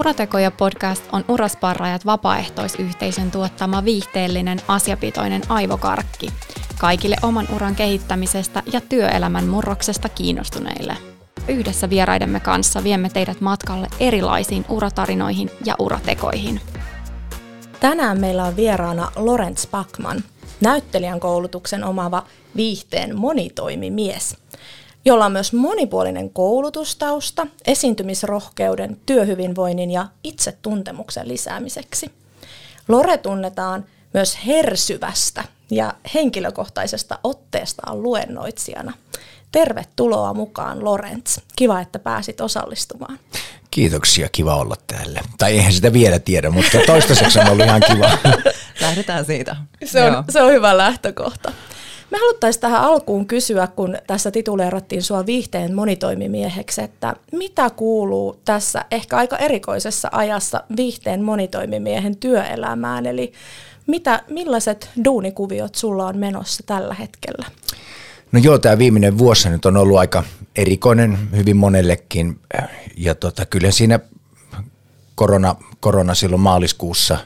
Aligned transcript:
Uratekoja 0.00 0.50
podcast 0.50 1.04
on 1.12 1.24
Urasparrajat 1.28 2.06
vapaaehtoisyhteisön 2.06 3.30
tuottama 3.30 3.84
viihteellinen 3.84 4.58
asiapitoinen 4.68 5.42
aivokarkki. 5.48 6.28
Kaikille 6.78 7.16
oman 7.22 7.46
uran 7.54 7.74
kehittämisestä 7.74 8.62
ja 8.72 8.80
työelämän 8.80 9.46
murroksesta 9.46 10.08
kiinnostuneille. 10.08 10.96
Yhdessä 11.48 11.90
vieraidemme 11.90 12.40
kanssa 12.40 12.84
viemme 12.84 13.08
teidät 13.08 13.40
matkalle 13.40 13.86
erilaisiin 14.00 14.64
uratarinoihin 14.68 15.50
ja 15.64 15.74
uratekoihin. 15.78 16.60
Tänään 17.80 18.20
meillä 18.20 18.44
on 18.44 18.56
vieraana 18.56 19.12
Lorenz 19.16 19.66
Backman, 19.66 20.24
näyttelijän 20.60 21.20
koulutuksen 21.20 21.84
omaava 21.84 22.22
viihteen 22.56 23.18
monitoimimies– 23.18 24.36
jolla 25.04 25.26
on 25.26 25.32
myös 25.32 25.52
monipuolinen 25.52 26.30
koulutustausta 26.30 27.46
esiintymisrohkeuden, 27.66 28.96
työhyvinvoinnin 29.06 29.90
ja 29.90 30.06
itsetuntemuksen 30.24 31.28
lisäämiseksi. 31.28 32.10
Lore 32.88 33.16
tunnetaan 33.16 33.84
myös 34.14 34.38
hersyvästä 34.46 35.44
ja 35.70 35.94
henkilökohtaisesta 36.14 37.18
otteestaan 37.24 38.02
luennoitsijana. 38.02 38.92
Tervetuloa 39.52 40.34
mukaan, 40.34 40.84
Lorenz. 40.84 41.38
Kiva, 41.56 41.80
että 41.80 41.98
pääsit 41.98 42.40
osallistumaan. 42.40 43.18
Kiitoksia, 43.70 44.28
kiva 44.32 44.56
olla 44.56 44.76
täällä. 44.86 45.20
Tai 45.38 45.52
eihän 45.52 45.72
sitä 45.72 45.92
vielä 45.92 46.18
tiedä, 46.18 46.50
mutta 46.50 46.78
toistaiseksi 46.86 47.38
on 47.38 47.48
ollut 47.48 47.66
ihan 47.66 47.82
kiva. 47.86 48.10
Lähdetään 48.80 49.24
siitä. 49.24 49.56
Se 49.84 50.02
on, 50.02 50.24
se 50.28 50.42
on 50.42 50.52
hyvä 50.52 50.76
lähtökohta. 50.76 51.52
Me 52.10 52.18
haluttaisiin 52.18 52.60
tähän 52.60 52.80
alkuun 52.80 53.26
kysyä, 53.26 53.66
kun 53.66 53.98
tässä 54.06 54.30
tituleerattiin 54.30 55.02
sua 55.02 55.26
viihteen 55.26 55.74
monitoimimieheksi, 55.74 56.82
että 56.82 57.16
mitä 57.32 57.70
kuuluu 57.70 58.40
tässä 58.44 58.84
ehkä 58.90 59.16
aika 59.16 59.36
erikoisessa 59.36 60.08
ajassa 60.12 60.64
viihteen 60.76 61.22
monitoimimiehen 61.22 62.16
työelämään, 62.16 63.06
eli 63.06 63.32
mitä, 63.86 64.22
millaiset 64.30 64.90
duunikuviot 65.04 65.74
sulla 65.74 66.06
on 66.06 66.18
menossa 66.18 66.62
tällä 66.66 66.94
hetkellä? 66.94 67.46
No 68.32 68.40
joo, 68.42 68.58
tämä 68.58 68.78
viimeinen 68.78 69.18
vuosi 69.18 69.50
nyt 69.50 69.66
on 69.66 69.76
ollut 69.76 69.98
aika 69.98 70.24
erikoinen 70.56 71.18
hyvin 71.36 71.56
monellekin. 71.56 72.40
Ja 72.96 73.14
tota, 73.14 73.46
kyllä 73.46 73.70
siinä 73.70 74.00
korona, 75.14 75.56
korona 75.80 76.14
silloin 76.14 76.42
maaliskuussa 76.42 77.18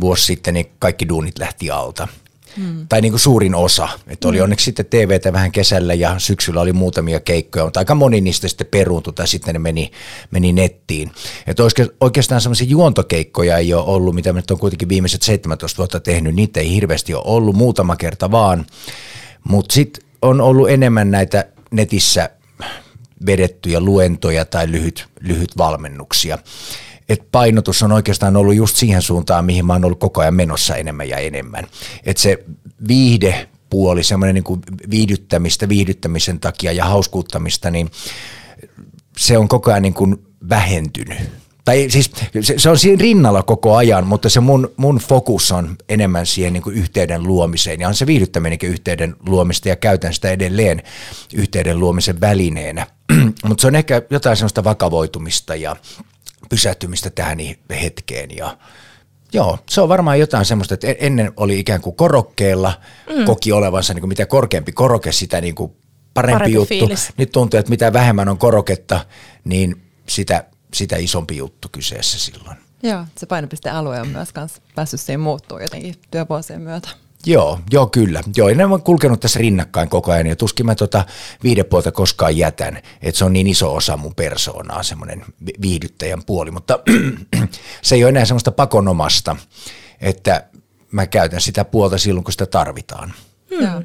vuosi 0.00 0.24
sitten, 0.24 0.54
niin 0.54 0.72
kaikki 0.78 1.08
duunit 1.08 1.38
lähti 1.38 1.70
alta– 1.70 2.08
Hmm. 2.56 2.86
Tai 2.88 3.00
niin 3.00 3.12
kuin 3.12 3.20
suurin 3.20 3.54
osa. 3.54 3.88
Että 4.08 4.28
oli 4.28 4.36
hmm. 4.36 4.44
onneksi 4.44 4.64
sitten 4.64 4.86
TVtä 4.86 5.32
vähän 5.32 5.52
kesällä 5.52 5.94
ja 5.94 6.18
syksyllä 6.18 6.60
oli 6.60 6.72
muutamia 6.72 7.20
keikkoja, 7.20 7.64
mutta 7.64 7.80
aika 7.80 7.94
moni 7.94 8.20
niistä 8.20 8.48
sitten 8.48 8.66
peruuntui 8.66 9.12
tai 9.12 9.28
sitten 9.28 9.54
ne 9.54 9.58
meni, 9.58 9.90
meni 10.30 10.52
nettiin. 10.52 11.12
Että 11.46 11.62
oikeastaan 12.00 12.40
semmoisia 12.40 12.66
juontokeikkoja 12.66 13.58
ei 13.58 13.74
ole 13.74 13.84
ollut, 13.84 14.14
mitä 14.14 14.32
nyt 14.32 14.50
on 14.50 14.58
kuitenkin 14.58 14.88
viimeiset 14.88 15.22
17 15.22 15.78
vuotta 15.78 16.00
tehnyt, 16.00 16.34
niitä 16.34 16.60
ei 16.60 16.74
hirveästi 16.74 17.14
ole 17.14 17.22
ollut, 17.26 17.56
muutama 17.56 17.96
kerta 17.96 18.30
vaan. 18.30 18.66
Mutta 19.44 19.74
sitten 19.74 20.04
on 20.22 20.40
ollut 20.40 20.70
enemmän 20.70 21.10
näitä 21.10 21.44
netissä 21.70 22.30
vedettyjä 23.26 23.80
luentoja 23.80 24.44
tai 24.44 24.70
lyhyt, 24.70 25.08
lyhyt 25.20 25.56
valmennuksia 25.58 26.38
että 27.10 27.26
painotus 27.32 27.82
on 27.82 27.92
oikeastaan 27.92 28.36
ollut 28.36 28.54
just 28.54 28.76
siihen 28.76 29.02
suuntaan, 29.02 29.44
mihin 29.44 29.66
mä 29.66 29.72
oon 29.72 29.84
ollut 29.84 30.00
koko 30.00 30.20
ajan 30.20 30.34
menossa 30.34 30.76
enemmän 30.76 31.08
ja 31.08 31.16
enemmän. 31.16 31.66
Että 32.04 32.22
se 32.22 32.44
viihde 32.88 33.48
puoli, 33.70 34.02
semmoinen 34.02 34.34
niin 34.34 34.60
viihdyttämistä, 34.90 35.68
viihdyttämisen 35.68 36.40
takia 36.40 36.72
ja 36.72 36.84
hauskuuttamista, 36.84 37.70
niin 37.70 37.90
se 39.18 39.38
on 39.38 39.48
koko 39.48 39.70
ajan 39.70 39.82
niin 39.82 39.94
kuin 39.94 40.24
vähentynyt. 40.48 41.18
Tai 41.64 41.86
siis 41.90 42.10
se, 42.40 42.54
se 42.56 42.70
on 42.70 42.78
siinä 42.78 43.00
rinnalla 43.00 43.42
koko 43.42 43.76
ajan, 43.76 44.06
mutta 44.06 44.28
se 44.28 44.40
mun, 44.40 44.72
mun 44.76 44.96
fokus 44.96 45.52
on 45.52 45.76
enemmän 45.88 46.26
siihen 46.26 46.52
niin 46.52 46.62
kuin 46.62 46.76
yhteyden 46.76 47.22
luomiseen. 47.22 47.80
Ja 47.80 47.88
on 47.88 47.94
se 47.94 48.06
viihdyttäminenkin 48.06 48.70
yhteyden 48.70 49.16
luomista 49.26 49.68
ja 49.68 49.76
käytän 49.76 50.14
sitä 50.14 50.30
edelleen 50.30 50.82
yhteyden 51.34 51.80
luomisen 51.80 52.20
välineenä. 52.20 52.86
mutta 53.48 53.62
se 53.62 53.66
on 53.66 53.76
ehkä 53.76 54.02
jotain 54.10 54.36
sellaista 54.36 54.64
vakavoitumista 54.64 55.54
ja 55.54 55.76
pysähtymistä 56.50 57.10
tähän 57.10 57.38
hetkeen 57.70 58.36
ja 58.36 58.56
Joo, 59.32 59.58
se 59.68 59.80
on 59.80 59.88
varmaan 59.88 60.20
jotain 60.20 60.44
semmoista, 60.44 60.74
että 60.74 60.86
ennen 60.98 61.32
oli 61.36 61.58
ikään 61.58 61.80
kuin 61.80 61.96
korokkeella, 61.96 62.80
mm. 63.16 63.24
koki 63.24 63.52
olevansa 63.52 63.94
niin 63.94 64.00
kuin 64.00 64.08
mitä 64.08 64.26
korkeampi 64.26 64.72
koroke, 64.72 65.12
sitä 65.12 65.40
niin 65.40 65.54
kuin 65.54 65.72
parempi, 66.14 66.34
parempi 66.34 66.54
juttu. 66.54 66.68
Fiilis. 66.68 67.08
Nyt 67.16 67.32
tuntuu, 67.32 67.60
että 67.60 67.70
mitä 67.70 67.92
vähemmän 67.92 68.28
on 68.28 68.38
koroketta, 68.38 69.06
niin 69.44 69.82
sitä, 70.08 70.44
sitä 70.74 70.96
isompi 70.96 71.36
juttu 71.36 71.68
kyseessä 71.72 72.18
silloin. 72.18 72.56
Joo, 72.82 73.04
se 73.18 73.26
painopistealue 73.26 74.00
on 74.00 74.08
myös 74.08 74.32
kans 74.32 74.62
päässyt 74.74 75.00
siihen 75.00 75.20
muuttuu 75.20 75.58
jotenkin 75.58 75.94
työvuosien 76.10 76.60
myötä. 76.60 76.88
Joo, 77.26 77.58
joo 77.70 77.86
kyllä. 77.86 78.22
Joo, 78.36 78.48
ne 78.48 78.64
on 78.64 78.82
kulkenut 78.82 79.20
tässä 79.20 79.38
rinnakkain 79.38 79.88
koko 79.88 80.12
ajan 80.12 80.26
ja 80.26 80.36
tuskin 80.36 80.66
mä 80.66 80.74
tota 80.74 81.04
viidepuolta 81.42 81.92
koskaan 81.92 82.36
jätän, 82.36 82.76
että 83.02 83.18
se 83.18 83.24
on 83.24 83.32
niin 83.32 83.46
iso 83.46 83.74
osa 83.74 83.96
mun 83.96 84.14
persoonaa, 84.14 84.82
semmoinen 84.82 85.24
viihdyttäjän 85.62 86.22
puoli, 86.26 86.50
mutta 86.50 86.78
se 87.82 87.94
ei 87.94 88.04
ole 88.04 88.08
enää 88.08 88.24
semmoista 88.24 88.52
pakonomasta, 88.52 89.36
että 90.00 90.44
mä 90.92 91.06
käytän 91.06 91.40
sitä 91.40 91.64
puolta 91.64 91.98
silloin, 91.98 92.24
kun 92.24 92.32
sitä 92.32 92.46
tarvitaan. 92.46 93.12
Hmm. 93.50 93.66
Joo. 93.66 93.82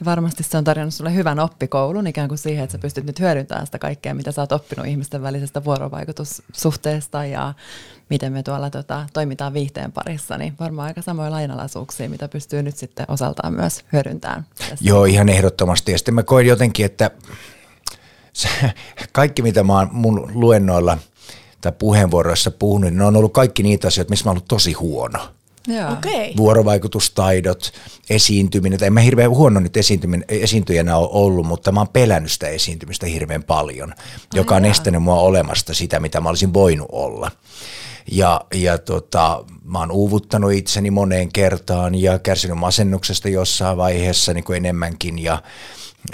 Ja 0.00 0.04
varmasti 0.04 0.42
se 0.42 0.58
on 0.58 0.64
tarjonnut 0.64 0.94
sulle 0.94 1.14
hyvän 1.14 1.38
oppikoulun 1.38 2.06
ikään 2.06 2.28
kuin 2.28 2.38
siihen, 2.38 2.64
että 2.64 2.72
sä 2.72 2.78
pystyt 2.78 3.06
nyt 3.06 3.20
hyödyntämään 3.20 3.66
sitä 3.66 3.78
kaikkea, 3.78 4.14
mitä 4.14 4.32
sä 4.32 4.42
oot 4.42 4.52
oppinut 4.52 4.86
ihmisten 4.86 5.22
välisestä 5.22 5.64
vuorovaikutussuhteesta 5.64 7.24
ja 7.24 7.54
miten 8.10 8.32
me 8.32 8.42
tuolla 8.42 8.70
tota, 8.70 9.06
toimitaan 9.12 9.54
viihteen 9.54 9.92
parissa, 9.92 10.38
niin 10.38 10.54
varmaan 10.60 10.86
aika 10.86 11.02
samoja 11.02 11.30
lainalaisuuksia, 11.30 12.08
mitä 12.08 12.28
pystyy 12.28 12.62
nyt 12.62 12.76
sitten 12.76 13.06
osaltaan 13.08 13.54
myös 13.54 13.84
hyödyntämään. 13.92 14.46
Joo, 14.80 15.04
ihan 15.04 15.28
ehdottomasti. 15.28 15.92
Ja 15.92 15.98
sitten 15.98 16.14
mä 16.14 16.22
koin 16.22 16.46
jotenkin, 16.46 16.86
että 16.86 17.10
kaikki 19.12 19.42
mitä 19.42 19.62
mä 19.62 19.78
oon 19.78 19.88
mun 19.92 20.30
luennoilla 20.34 20.98
tai 21.60 21.72
puheenvuoroissa 21.78 22.50
puhunut, 22.50 22.90
niin 22.90 22.98
ne 22.98 23.04
on 23.04 23.16
ollut 23.16 23.32
kaikki 23.32 23.62
niitä 23.62 23.88
asioita, 23.88 24.10
missä 24.10 24.24
mä 24.24 24.30
oon 24.30 24.34
ollut 24.34 24.48
tosi 24.48 24.72
huono. 24.72 25.18
Okay. 25.92 26.36
Vuorovaikutustaidot, 26.36 27.72
esiintyminen. 28.10 28.84
En 28.84 28.92
mä 28.92 29.00
hirveän 29.00 29.30
huono 29.30 29.60
nyt 29.60 29.76
esiintyjänä 30.28 30.96
ole 30.96 31.08
ollut, 31.12 31.46
mutta 31.46 31.72
mä 31.72 31.80
oon 31.80 31.88
pelännyt 31.88 32.32
sitä 32.32 32.48
esiintymistä 32.48 33.06
hirveän 33.06 33.42
paljon, 33.42 33.94
joka 34.34 34.56
on 34.56 34.64
estänyt 34.64 35.02
mua 35.02 35.20
olemasta 35.20 35.74
sitä, 35.74 36.00
mitä 36.00 36.20
mä 36.20 36.28
olisin 36.28 36.54
voinut 36.54 36.88
olla. 36.92 37.30
Ja, 38.12 38.40
ja 38.54 38.78
tota, 38.78 39.44
mä 39.64 39.78
oon 39.78 39.90
uuvuttanut 39.90 40.52
itseni 40.52 40.90
moneen 40.90 41.32
kertaan 41.32 41.94
ja 41.94 42.18
kärsinyt 42.18 42.58
masennuksesta 42.58 43.28
jossain 43.28 43.76
vaiheessa 43.76 44.32
niin 44.32 44.44
kuin 44.44 44.56
enemmänkin. 44.56 45.18
Ja, 45.18 45.42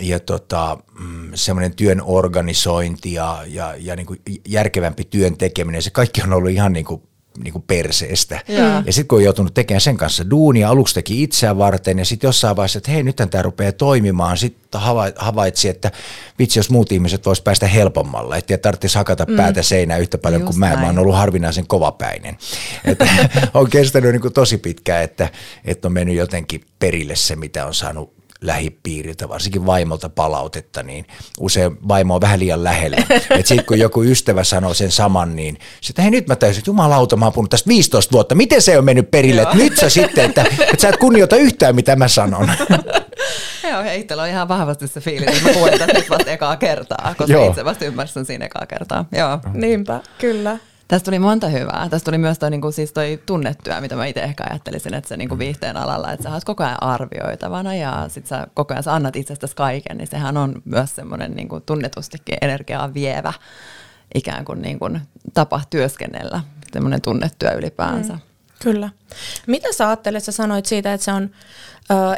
ja 0.02 0.20
tota, 0.20 0.78
mm, 0.98 1.30
semmoinen 1.34 1.76
työn 1.76 2.02
organisointi 2.02 3.12
ja, 3.12 3.42
ja, 3.46 3.74
ja 3.78 3.96
niin 3.96 4.06
kuin 4.06 4.20
järkevämpi 4.48 5.04
työn 5.04 5.36
tekeminen, 5.36 5.82
se 5.82 5.90
kaikki 5.90 6.22
on 6.22 6.32
ollut 6.32 6.50
ihan 6.50 6.72
niin 6.72 6.84
kuin 6.84 7.02
niin 7.44 7.52
kuin 7.52 7.64
perseestä. 7.66 8.40
Ja, 8.48 8.82
ja 8.86 8.92
sitten 8.92 9.08
kun 9.08 9.18
on 9.18 9.24
joutunut 9.24 9.54
tekemään 9.54 9.80
sen 9.80 9.96
kanssa 9.96 10.30
duunia, 10.30 10.68
aluksi 10.68 10.94
teki 10.94 11.22
itseään 11.22 11.58
varten 11.58 11.98
ja 11.98 12.04
sitten 12.04 12.28
jossain 12.28 12.56
vaiheessa, 12.56 12.78
että 12.78 12.90
hei 12.90 13.02
nythän 13.02 13.30
tämä 13.30 13.42
rupeaa 13.42 13.72
toimimaan, 13.72 14.36
sitten 14.36 14.80
havaitsi, 15.16 15.68
että 15.68 15.92
vitsi 16.38 16.58
jos 16.58 16.70
muut 16.70 16.92
ihmiset 16.92 17.26
vois 17.26 17.40
päästä 17.40 17.66
helpommalla, 17.66 18.36
että 18.36 18.58
tarvitsisi 18.58 18.98
hakata 18.98 19.24
mm. 19.24 19.36
päätä 19.36 19.62
seinään 19.62 20.00
yhtä 20.00 20.18
paljon 20.18 20.40
Just 20.40 20.50
kuin 20.50 20.60
mä, 20.60 20.66
näin. 20.66 20.78
mä 20.78 20.86
oon 20.86 20.98
ollut 20.98 21.16
harvinaisen 21.16 21.66
kovapäinen. 21.66 22.38
että 22.84 23.08
on 23.54 23.70
kestänyt 23.70 24.12
niin 24.12 24.22
kuin 24.22 24.34
tosi 24.34 24.58
pitkään, 24.58 25.04
että, 25.04 25.28
että 25.64 25.88
on 25.88 25.92
mennyt 25.92 26.16
jotenkin 26.16 26.60
perille 26.78 27.16
se, 27.16 27.36
mitä 27.36 27.66
on 27.66 27.74
saanut 27.74 28.15
lähipiiriltä, 28.46 29.28
varsinkin 29.28 29.66
vaimolta 29.66 30.08
palautetta, 30.08 30.82
niin 30.82 31.06
usein 31.40 31.88
vaimo 31.88 32.14
on 32.14 32.20
vähän 32.20 32.40
liian 32.40 32.64
lähellä. 32.64 32.96
Että 33.10 33.42
sitten 33.44 33.66
kun 33.66 33.78
joku 33.78 34.02
ystävä 34.02 34.44
sanoo 34.44 34.74
sen 34.74 34.90
saman, 34.90 35.36
niin 35.36 35.58
sitten 35.80 36.02
hei 36.02 36.10
nyt 36.10 36.26
mä 36.26 36.36
täysin, 36.36 36.58
että 36.58 36.70
jumalauta, 36.70 37.16
mä 37.16 37.24
oon 37.26 37.32
puhunut 37.32 37.50
tästä 37.50 37.68
15 37.68 38.12
vuotta, 38.12 38.34
miten 38.34 38.62
se 38.62 38.78
on 38.78 38.84
mennyt 38.84 39.10
perille, 39.10 39.42
että 39.42 39.56
nyt 39.56 39.76
sä 39.76 39.88
sitten, 39.88 40.24
että, 40.24 40.44
että 40.60 40.82
sä 40.82 40.88
et 40.88 40.96
kunnioita 40.96 41.36
yhtään 41.36 41.74
mitä 41.74 41.96
mä 41.96 42.08
sanon. 42.08 42.48
Joo, 43.70 43.82
itsellä 43.94 44.22
on 44.22 44.28
ihan 44.28 44.48
vahvasti 44.48 44.88
se 44.88 45.00
fiilis, 45.00 45.28
että 45.28 45.42
mä 45.48 45.52
puhun 45.54 45.70
tästä 45.70 45.92
nyt 45.92 46.10
vasta 46.10 46.30
ekaa 46.30 46.56
kertaa, 46.56 47.14
koska 47.18 47.32
Joo. 47.32 47.48
itse 47.48 47.64
vasta 47.64 47.84
ymmärsin 47.84 48.24
siinä 48.24 48.46
ekaa 48.46 48.66
kertaa. 48.66 49.04
Joo. 49.12 49.38
Niinpä, 49.54 50.00
kyllä. 50.18 50.58
Tästä 50.88 51.04
tuli 51.04 51.18
monta 51.18 51.48
hyvää. 51.48 51.88
Tästä 51.90 52.04
tuli 52.04 52.18
myös 52.18 52.38
toi, 52.38 52.50
niin 52.50 52.60
kuin, 52.60 52.72
siis 52.72 52.92
toi 52.92 53.22
tunnettyä, 53.26 53.80
mitä 53.80 53.96
mä 53.96 54.06
itse 54.06 54.20
ehkä 54.20 54.44
ajattelisin, 54.50 54.94
että 54.94 55.08
se 55.08 55.16
niin 55.16 55.28
kuin 55.28 55.38
viihteen 55.38 55.76
alalla, 55.76 56.12
että 56.12 56.22
sä 56.22 56.34
oot 56.34 56.44
koko 56.44 56.64
ajan 56.64 56.82
arvioitavana 56.82 57.74
ja 57.74 58.04
sit 58.08 58.26
sä 58.26 58.46
koko 58.54 58.74
ajan 58.74 58.82
sä 58.82 58.94
annat 58.94 59.16
itsestäsi 59.16 59.56
kaiken, 59.56 59.98
niin 59.98 60.08
sehän 60.08 60.36
on 60.36 60.62
myös 60.64 60.96
semmoinen 60.96 61.34
niin 61.34 61.48
kuin 61.48 61.62
tunnetustikin 61.66 62.38
energiaa 62.42 62.94
vievä 62.94 63.32
ikään 64.14 64.44
kuin, 64.44 64.62
niin 64.62 64.78
kuin 64.78 65.00
tapa 65.34 65.60
työskennellä, 65.70 66.40
semmoinen 66.72 67.02
tunnettyä 67.02 67.50
ylipäänsä. 67.50 68.12
Mm. 68.12 68.20
Kyllä. 68.62 68.90
Mitä 69.46 69.72
sä 69.72 69.88
ajattelet, 69.88 70.24
sä 70.24 70.32
sanoit 70.32 70.66
siitä, 70.66 70.94
että 70.94 71.04
se 71.04 71.12
on 71.12 71.30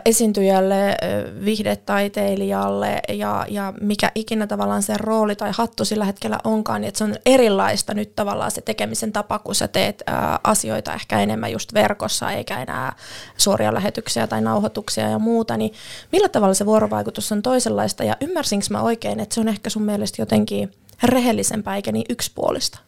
esiintyjälle, 0.04 0.96
vihdetaiteilijalle 1.44 3.00
ja, 3.08 3.46
ja 3.48 3.72
mikä 3.80 4.12
ikinä 4.14 4.46
tavallaan 4.46 4.82
se 4.82 4.94
rooli 4.96 5.36
tai 5.36 5.50
hattu 5.54 5.84
sillä 5.84 6.04
hetkellä 6.04 6.38
onkaan, 6.44 6.80
niin 6.80 6.88
että 6.88 6.98
se 6.98 7.04
on 7.04 7.14
erilaista 7.26 7.94
nyt 7.94 8.16
tavallaan 8.16 8.50
se 8.50 8.60
tekemisen 8.60 9.12
tapa, 9.12 9.38
kun 9.38 9.54
sä 9.54 9.68
teet 9.68 10.02
ää, 10.06 10.40
asioita 10.44 10.94
ehkä 10.94 11.20
enemmän 11.20 11.52
just 11.52 11.74
verkossa 11.74 12.32
eikä 12.32 12.62
enää 12.62 12.92
suoria 13.36 13.74
lähetyksiä 13.74 14.26
tai 14.26 14.40
nauhoituksia 14.40 15.08
ja 15.08 15.18
muuta, 15.18 15.56
niin 15.56 15.72
millä 16.12 16.28
tavalla 16.28 16.54
se 16.54 16.66
vuorovaikutus 16.66 17.32
on 17.32 17.42
toisenlaista? 17.42 18.04
Ja 18.04 18.16
ymmärsinkö 18.20 18.66
mä 18.70 18.82
oikein, 18.82 19.20
että 19.20 19.34
se 19.34 19.40
on 19.40 19.48
ehkä 19.48 19.70
sun 19.70 19.82
mielestä 19.82 20.22
jotenkin 20.22 20.72
rehellisempää 21.02 21.76
eikä 21.76 21.92
niin 21.92 22.06
yksipuolista? 22.08 22.78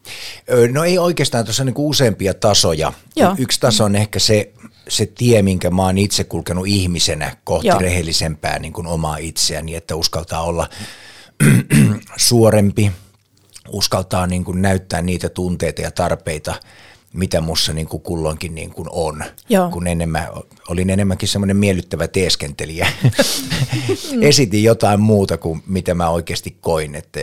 No 0.73 0.85
ei 0.85 0.99
oikeastaan, 0.99 1.45
tuossa 1.45 1.63
on 1.63 1.67
niin 1.67 1.75
useampia 1.79 2.35
tasoja. 2.35 2.93
Joo. 3.17 3.35
Yksi 3.39 3.61
taso 3.61 3.85
on 3.85 3.97
ehkä 3.97 4.19
se, 4.19 4.53
se 4.89 5.07
tie, 5.07 5.43
minkä 5.43 5.71
mä 5.71 5.83
oon 5.83 5.99
itse 5.99 6.25
kulkenut 6.25 6.67
ihmisenä 6.67 7.37
kohti 7.45 7.69
Joo. 7.69 7.79
rehellisempää 7.79 8.59
niin 8.59 8.73
kuin 8.73 8.87
omaa 8.87 9.17
itseäni, 9.17 9.75
että 9.75 9.97
uskaltaa 9.97 10.43
olla 10.43 10.69
suorempi, 12.17 12.93
uskaltaa 13.69 14.27
niin 14.27 14.45
kuin 14.45 14.63
näyttää 14.63 15.03
niitä 15.03 15.29
tunteita 15.29 15.83
ja 15.83 15.91
tarpeita, 15.91 16.55
mitä 17.13 17.41
mussa 17.41 17.73
niin 17.73 17.87
kuin 17.87 18.03
kulloinkin 18.03 18.55
niin 18.55 18.71
kuin 18.71 18.89
on. 18.91 19.25
Joo. 19.49 19.71
Kun 19.71 19.87
enemmän, 19.87 20.29
olin 20.69 20.91
enemmänkin 20.91 21.29
semmoinen 21.29 21.57
miellyttävä 21.57 22.09
teeskentelijä. 22.09 22.87
Esitin 24.21 24.65
jotain 24.65 25.01
muuta 25.01 25.39
kuin 25.39 25.63
mitä 25.67 25.95
mä 25.95 26.11
oikeasti 26.11 26.57
koin. 26.61 26.95
Että 26.95 27.21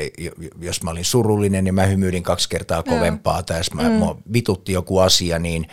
jos 0.62 0.84
mä 0.84 0.92
olin 0.92 1.06
surullinen, 1.06 1.64
niin 1.64 1.76
mä 1.76 1.86
hymyilin 1.86 2.24
kaksi 2.24 2.50
kertaa 2.50 2.84
kovempaa. 2.84 3.44
Tai 3.44 3.58
jos 3.58 3.74
mä, 3.74 3.84
mm. 3.84 4.00
vitutti 4.34 4.72
joku 4.72 5.00
asia, 5.00 5.40
niin 5.40 5.68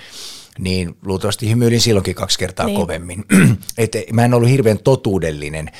niin 0.59 0.97
luultavasti 1.05 1.51
hymyilin 1.51 1.81
silloinkin 1.81 2.15
kaksi 2.15 2.39
kertaa 2.39 2.67
niin. 2.67 2.81
kovemmin. 2.81 3.25
Et 3.79 3.97
mä 4.13 4.25
en 4.25 4.35
ollut 4.35 4.49
hirveän 4.49 4.79
totuudellinen. 4.79 5.71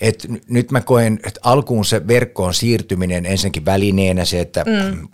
Et 0.00 0.26
nyt 0.48 0.70
mä 0.70 0.80
koen, 0.80 1.20
että 1.26 1.40
alkuun 1.42 1.84
se 1.84 2.06
verkkoon 2.08 2.54
siirtyminen 2.54 3.26
ensinnäkin 3.26 3.64
välineenä 3.64 4.24
se, 4.24 4.40
että 4.40 4.64
mm 4.64 5.08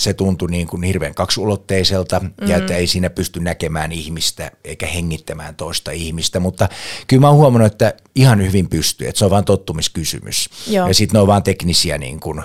se 0.00 0.14
tuntui 0.14 0.50
niin 0.50 0.66
kuin 0.66 0.82
hirveän 0.82 1.14
kaksulotteiselta 1.14 2.20
mm-hmm. 2.20 2.48
ja 2.48 2.56
että 2.56 2.76
ei 2.76 2.86
siinä 2.86 3.10
pysty 3.10 3.40
näkemään 3.40 3.92
ihmistä 3.92 4.50
eikä 4.64 4.86
hengittämään 4.86 5.56
toista 5.56 5.90
ihmistä, 5.90 6.40
mutta 6.40 6.68
kyllä 7.06 7.20
mä 7.20 7.28
oon 7.28 7.36
huomannut, 7.36 7.72
että 7.72 7.94
ihan 8.14 8.42
hyvin 8.42 8.68
pystyy, 8.68 9.08
että 9.08 9.18
se 9.18 9.24
on 9.24 9.30
vain 9.30 9.44
tottumiskysymys. 9.44 10.50
Joo. 10.66 10.88
Ja 10.88 10.94
sitten 10.94 11.18
ne 11.18 11.20
on 11.20 11.26
vaan 11.26 11.42
teknisiä, 11.42 11.98
niin 11.98 12.20
kuin, 12.20 12.42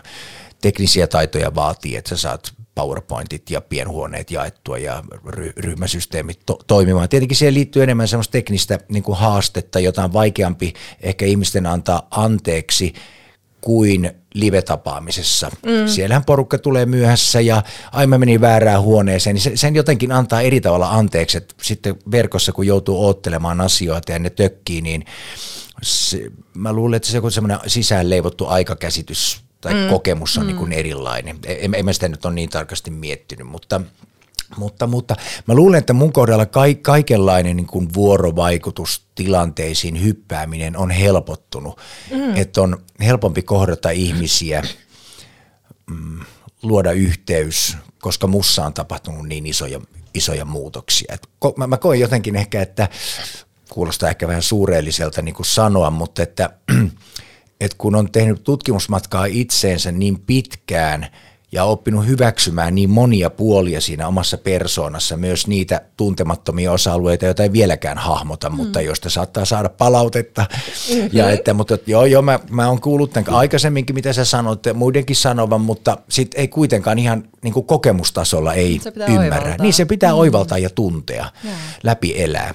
teknisiä 0.62 1.08
taitoja 1.08 1.56
vaatii, 1.56 1.96
että 1.96 2.10
sä 2.10 2.18
saat 2.18 2.54
PowerPointit 2.76 3.50
ja 3.50 3.62
pienhuoneet 3.62 4.32
jaettua 4.32 4.78
ja 4.78 5.04
ry- 5.28 5.54
ryhmäsysteemit 5.58 6.40
to- 6.46 6.60
toimimaan. 6.68 7.10
Tietenkin 7.10 7.38
siihen 7.38 7.54
liittyy 7.54 7.84
enemmän 7.84 8.08
semmoista 8.08 8.32
teknistä 8.32 8.80
niin 8.90 9.04
kuin 9.04 9.18
haastetta, 9.18 9.80
jota 9.80 10.04
on 10.04 10.14
vaikeampi 10.14 10.74
ehkä 11.02 11.26
ihmisten 11.26 11.66
antaa 11.66 12.08
anteeksi 12.12 12.94
kuin 13.66 14.12
live-tapaamisessa. 14.34 15.52
Mm. 15.66 15.88
Siellähän 15.88 16.26
porukka 16.26 16.58
tulee 16.58 16.86
myöhässä 16.86 17.42
ja 17.42 17.64
ai 17.92 18.08
mä 18.08 18.18
menin 18.18 18.42
väärään 18.42 18.82
huoneeseen, 18.82 19.34
niin 19.34 19.42
se, 19.42 19.52
sen 19.56 19.76
jotenkin 19.76 20.12
antaa 20.12 20.42
eri 20.42 20.62
tavalla 20.62 20.90
anteeksi, 20.90 21.38
että 21.38 21.56
sitten 21.62 21.96
verkossa 22.12 22.52
kun 22.52 22.68
joutuu 22.68 23.06
oottelemaan 23.06 23.62
asioita 23.62 24.12
ja 24.12 24.20
ne 24.20 24.30
tökkii, 24.30 24.82
niin 24.82 25.06
se, 25.82 26.32
mä 26.54 26.74
luulen, 26.74 26.98
että 26.98 27.10
se 27.10 27.20
on 27.20 27.32
semmoinen 27.32 27.60
sisään 27.68 28.10
leivottu 28.10 28.48
aikakäsitys 28.48 29.42
tai 29.62 29.74
mm. 29.74 29.90
kokemus 29.90 30.38
on 30.38 30.44
mm. 30.44 30.48
niin 30.48 30.58
kuin 30.58 30.74
erilainen. 30.74 31.40
En, 31.46 31.76
en 31.76 31.86
mä 31.86 31.94
sitä 31.94 32.10
nyt 32.10 32.26
ole 32.26 32.34
niin 32.34 32.50
tarkasti 32.50 32.92
miettinyt, 32.92 33.48
mutta 33.48 33.82
mutta, 34.58 34.88
mutta 34.88 35.16
mä 35.48 35.56
luulen, 35.56 35.78
että 35.80 35.94
mun 35.94 36.14
kohdalla 36.14 36.46
ka- 36.46 36.62
kaikenlainen 36.82 37.56
niin 37.56 37.68
kuin 37.68 37.94
vuorovaikutus 37.94 39.08
tilanteisiin 39.16 40.04
hyppääminen 40.04 40.78
on 40.78 40.92
helpottunut. 40.92 41.80
Mm. 42.12 42.36
Että 42.36 42.62
on 42.62 42.78
helpompi 43.00 43.42
kohdata 43.42 43.90
ihmisiä, 43.90 44.64
mm, 45.90 46.20
luoda 46.64 46.92
yhteys, 46.92 47.78
koska 48.00 48.28
mussa 48.28 48.66
on 48.66 48.74
tapahtunut 48.74 49.28
niin 49.28 49.46
isoja, 49.46 49.82
isoja 50.14 50.46
muutoksia. 50.46 51.14
Et 51.14 51.28
ko- 51.46 51.54
mä, 51.58 51.68
mä 51.68 51.78
koen 51.78 52.00
jotenkin 52.00 52.36
ehkä, 52.36 52.62
että 52.62 52.90
kuulostaa 53.70 54.10
ehkä 54.10 54.28
vähän 54.28 54.44
suureelliselta 54.44 55.22
niin 55.22 55.36
kuin 55.36 55.46
sanoa, 55.46 55.90
mutta 55.90 56.24
että, 56.24 56.50
että 57.62 57.78
kun 57.78 57.96
on 57.96 58.12
tehnyt 58.12 58.44
tutkimusmatkaa 58.44 59.26
itseensä 59.26 59.92
niin 59.92 60.20
pitkään– 60.20 61.08
ja 61.56 61.64
oppinut 61.64 62.08
hyväksymään 62.08 62.76
niin 62.76 62.90
monia 62.90 63.30
puolia 63.30 63.82
siinä 63.82 64.08
omassa 64.08 64.38
persoonassa, 64.38 65.18
myös 65.18 65.48
niitä 65.48 65.82
tuntemattomia 65.98 66.72
osa-alueita, 66.72 67.26
joita 67.26 67.44
ei 67.44 67.52
vieläkään 67.52 67.98
hahmota, 67.98 68.50
mm. 68.50 68.56
mutta 68.56 68.82
joista 68.82 69.10
saattaa 69.10 69.46
saada 69.46 69.70
palautetta. 69.70 70.46
Mm-hmm. 70.90 71.10
Ja 71.14 71.30
että, 71.30 71.54
mutta 71.54 71.78
joo, 71.88 72.06
joo, 72.06 72.22
mä, 72.22 72.40
mä 72.50 72.68
oon 72.68 72.82
kuullut 72.82 73.14
tämän 73.14 73.34
aikaisemminkin, 73.34 73.96
mitä 73.96 74.14
sä 74.14 74.26
sanoit, 74.26 74.60
muidenkin 74.74 75.16
sanovan, 75.16 75.62
mutta 75.62 75.98
sit 76.10 76.32
ei 76.36 76.48
kuitenkaan 76.48 77.00
ihan 77.00 77.24
niin 77.42 77.54
kuin 77.54 77.66
kokemustasolla 77.66 78.54
ei 78.54 78.82
ymmärrä. 79.08 79.38
Oivaltaa. 79.38 79.56
Niin 79.62 79.74
se 79.74 79.86
pitää 79.86 80.12
mm. 80.12 80.18
oivaltaa 80.18 80.58
ja 80.58 80.70
tuntea, 80.70 81.32
yeah. 81.46 81.58
läpi 81.84 82.14
elää 82.24 82.54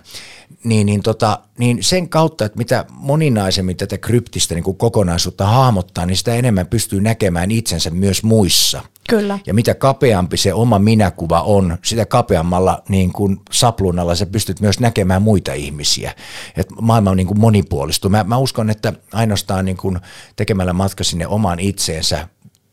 niin, 0.65 0.87
niin, 0.87 1.03
tota, 1.03 1.39
niin 1.59 1.79
sen 1.81 2.09
kautta, 2.09 2.45
että 2.45 2.59
mitä 2.59 2.85
moninaisemmin 2.91 3.77
tätä 3.77 3.99
kryptistä 3.99 4.55
niin 4.55 4.65
kuin 4.65 4.77
kokonaisuutta 4.77 5.47
hahmottaa, 5.47 6.07
niin 6.07 6.17
sitä 6.17 6.35
enemmän 6.35 6.67
pystyy 6.67 7.01
näkemään 7.01 7.51
itsensä 7.51 7.91
myös 7.91 8.23
muissa. 8.23 8.83
Kyllä. 9.09 9.39
Ja 9.47 9.55
mitä 9.55 9.75
kapeampi 9.75 10.37
se 10.37 10.55
oma 10.55 10.79
minäkuva 10.79 11.43
on, 11.43 11.79
sitä 11.85 12.07
kapeammalla 12.07 12.83
niin 12.89 13.13
kuin 13.13 13.41
sapluunalla 13.53 14.15
sä 14.15 14.27
pystyt 14.27 14.61
myös 14.61 14.81
näkemään 14.81 15.23
muita 15.23 15.53
ihmisiä. 15.53 16.15
Et 16.57 16.69
maailma 16.81 17.11
on 17.11 17.17
niin 17.17 17.27
kuin 17.27 17.41
monipuolistu. 17.41 18.09
Mä, 18.09 18.25
mä 18.25 18.37
uskon, 18.37 18.71
että 18.71 18.93
ainoastaan 19.13 19.65
niin 19.65 19.77
kuin 19.77 19.99
tekemällä 20.37 20.73
matka 20.73 21.05
sinne 21.05 21.27
omaan 21.27 21.61
itseensä 21.61 22.29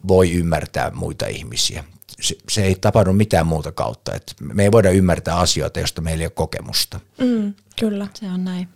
voi 0.07 0.31
ymmärtää 0.31 0.91
muita 0.91 1.27
ihmisiä 1.27 1.83
se, 2.21 2.35
se 2.49 2.63
ei 2.63 2.75
tapahdu 2.75 3.13
mitään 3.13 3.47
muuta 3.47 3.71
kautta. 3.71 4.15
Et 4.15 4.35
me 4.39 4.63
ei 4.63 4.71
voida 4.71 4.89
ymmärtää 4.89 5.35
asioita, 5.35 5.79
joista 5.79 6.01
meillä 6.01 6.21
ei 6.21 6.25
ole 6.25 6.31
kokemusta. 6.31 6.99
Mm, 7.17 7.53
kyllä. 7.79 8.07
Se 8.13 8.25
on 8.25 8.43
näin. 8.43 8.69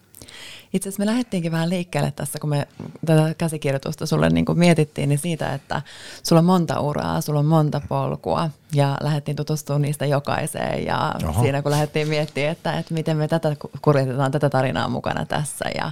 Itse 0.73 0.89
asiassa 0.89 1.01
me 1.01 1.05
lähdettiinkin 1.05 1.51
vähän 1.51 1.69
liikkeelle 1.69 2.11
tässä, 2.11 2.39
kun 2.39 2.49
me 2.49 2.67
tätä 3.05 3.35
käsikirjoitusta 3.37 4.05
sulle 4.05 4.29
niin 4.29 4.45
kuin 4.45 4.59
mietittiin, 4.59 5.09
niin 5.09 5.19
siitä, 5.19 5.53
että 5.53 5.81
sulla 6.23 6.39
on 6.39 6.45
monta 6.45 6.79
uraa, 6.79 7.21
sulla 7.21 7.39
on 7.39 7.45
monta 7.45 7.81
polkua 7.89 8.49
ja 8.73 8.97
lähdettiin 9.01 9.35
tutustumaan 9.35 9.81
niistä 9.81 10.05
jokaiseen 10.05 10.85
ja 10.85 11.15
Oho. 11.27 11.41
siinä 11.41 11.61
kun 11.61 11.71
lähdettiin 11.71 12.07
miettimään, 12.07 12.51
että, 12.51 12.79
että 12.79 12.93
miten 12.93 13.17
me 13.17 13.27
tätä 13.27 13.55
kuljetetaan 13.81 14.31
tätä 14.31 14.49
tarinaa 14.49 14.89
mukana 14.89 15.25
tässä 15.25 15.65
ja 15.75 15.91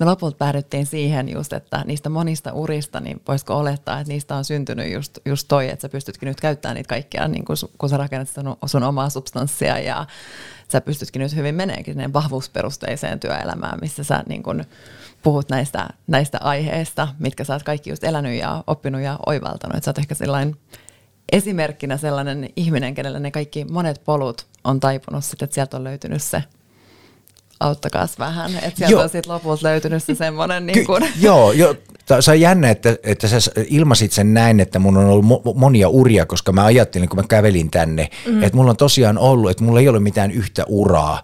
me 0.00 0.06
lopulta 0.06 0.36
päädyttiin 0.36 0.86
siihen 0.86 1.28
just, 1.28 1.52
että 1.52 1.84
niistä 1.86 2.08
monista 2.08 2.52
urista, 2.52 3.00
niin 3.00 3.22
voisiko 3.28 3.56
olettaa, 3.56 4.00
että 4.00 4.12
niistä 4.12 4.36
on 4.36 4.44
syntynyt 4.44 4.92
just, 4.92 5.18
just 5.24 5.48
toi, 5.48 5.70
että 5.70 5.82
sä 5.82 5.88
pystytkin 5.88 6.26
nyt 6.26 6.40
käyttämään 6.40 6.76
niitä 6.76 6.88
kaikkia, 6.88 7.28
niin 7.28 7.44
kun, 7.44 7.56
kun 7.78 7.88
sä 7.88 7.96
rakennat 7.96 8.28
sun, 8.28 8.56
sun 8.66 8.82
omaa 8.82 9.10
substanssia 9.10 9.78
ja 9.78 10.06
sä 10.72 10.80
pystytkin 10.80 11.20
nyt 11.20 11.34
hyvin 11.34 11.54
meneekin 11.54 12.12
vahvuusperusteiseen 12.12 13.20
työelämään, 13.20 13.78
missä 13.80 14.04
sä 14.04 14.15
niin 14.28 14.42
kun 14.42 14.64
puhut 15.22 15.48
näistä, 15.48 15.88
näistä 16.06 16.38
aiheista, 16.40 17.08
mitkä 17.18 17.44
sä 17.44 17.52
oot 17.52 17.62
kaikki 17.62 17.90
just 17.90 18.04
elänyt 18.04 18.38
ja 18.38 18.64
oppinut 18.66 19.00
ja 19.00 19.18
oivaltanut. 19.26 19.76
Että 19.76 19.84
sä 19.84 19.90
oot 19.90 19.98
ehkä 19.98 20.14
sellainen 20.14 20.56
esimerkkinä 21.32 21.96
sellainen 21.96 22.50
ihminen, 22.56 22.94
kenelle 22.94 23.20
ne 23.20 23.30
kaikki 23.30 23.64
monet 23.64 24.00
polut 24.04 24.46
on 24.64 24.80
taipunut 24.80 25.24
sitten, 25.24 25.46
että 25.46 25.54
sieltä 25.54 25.76
on 25.76 25.84
löytynyt 25.84 26.22
se 26.22 26.44
auttakaas 27.60 28.18
vähän, 28.18 28.54
että 28.54 28.76
sieltä 28.76 28.92
joo. 28.92 29.02
on 29.02 29.08
sitten 29.08 29.32
lopulta 29.32 29.66
löytynyt 29.66 30.04
se 30.04 30.14
semmoinen 30.14 30.66
niin 30.66 30.86
kuin. 30.86 31.08
Joo, 31.20 31.52
jo, 31.52 31.74
se 32.20 32.30
on 32.30 32.40
jännä, 32.40 32.70
että, 32.70 32.96
että 33.02 33.28
sä 33.28 33.50
ilmasit 33.68 34.12
sen 34.12 34.34
näin, 34.34 34.60
että 34.60 34.78
mun 34.78 34.96
on 34.96 35.06
ollut 35.06 35.24
mo- 35.24 35.58
monia 35.58 35.88
uria, 35.88 36.26
koska 36.26 36.52
mä 36.52 36.64
ajattelin, 36.64 37.08
kun 37.08 37.18
mä 37.18 37.24
kävelin 37.28 37.70
tänne, 37.70 38.08
mm. 38.26 38.42
että 38.42 38.56
mulla 38.56 38.70
on 38.70 38.76
tosiaan 38.76 39.18
ollut, 39.18 39.50
että 39.50 39.64
mulla 39.64 39.80
ei 39.80 39.88
ole 39.88 40.00
mitään 40.00 40.30
yhtä 40.30 40.64
uraa. 40.68 41.22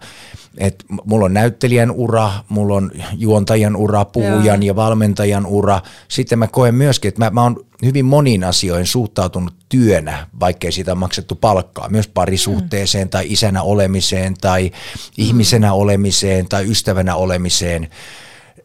Et 0.57 0.85
mulla 1.05 1.25
on 1.25 1.33
näyttelijän 1.33 1.91
ura, 1.91 2.31
mulla 2.49 2.75
on 2.75 2.91
juontajan 3.17 3.75
ura, 3.75 4.05
puhujan 4.05 4.63
Joo. 4.63 4.67
ja 4.67 4.75
valmentajan 4.75 5.45
ura. 5.45 5.81
Sitten 6.07 6.39
mä 6.39 6.47
koen 6.47 6.75
myöskin, 6.75 7.09
että 7.09 7.19
mä, 7.19 7.29
mä 7.29 7.43
oon 7.43 7.65
hyvin 7.85 8.05
moniin 8.05 8.43
asioihin 8.43 8.87
suhtautunut 8.87 9.53
työnä, 9.69 10.27
vaikkei 10.39 10.71
siitä 10.71 10.91
on 10.91 10.97
maksettu 10.97 11.35
palkkaa, 11.35 11.89
myös 11.89 12.07
parisuhteeseen 12.07 13.07
mm. 13.07 13.09
tai 13.09 13.25
isänä 13.27 13.61
olemiseen 13.61 14.33
tai 14.41 14.63
mm. 14.63 14.99
ihmisenä 15.17 15.73
olemiseen 15.73 16.49
tai 16.49 16.71
ystävänä 16.71 17.15
olemiseen, 17.15 17.87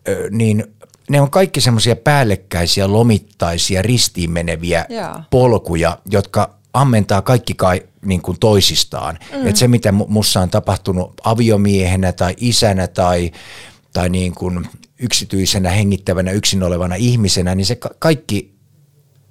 ö, 0.09 0.29
niin 0.31 0.65
ne 1.09 1.21
on 1.21 1.31
kaikki 1.31 1.61
semmoisia 1.61 1.97
päällekkäisiä, 1.97 2.93
lomittaisia, 2.93 3.83
ristiin 3.83 4.31
meneviä 4.31 4.87
yeah. 4.91 5.17
polkuja, 5.31 5.99
jotka 6.11 6.59
ammentaa 6.73 7.23
kaikki 7.23 7.55
kai, 7.55 7.83
niin 8.05 8.23
kuin 8.23 8.39
toisistaan. 8.41 9.19
Mm. 9.33 9.47
Et 9.47 9.57
se, 9.57 9.69
mitä 9.69 9.93
mussa 9.93 10.41
on 10.41 10.51
tapahtunut 10.51 11.21
aviomiehenä 11.25 12.13
tai 12.13 12.35
isänä 12.37 12.87
tai, 12.87 13.31
tai 13.93 14.09
niin 14.09 14.35
kuin 14.35 14.69
yksityisenä, 14.99 15.71
hengittävänä, 15.71 16.31
yksin 16.31 16.63
olevana 16.63 16.95
ihmisenä, 16.95 17.55
niin 17.55 17.67
se 17.67 17.75
ka- 17.77 17.95
kaikki 17.99 18.59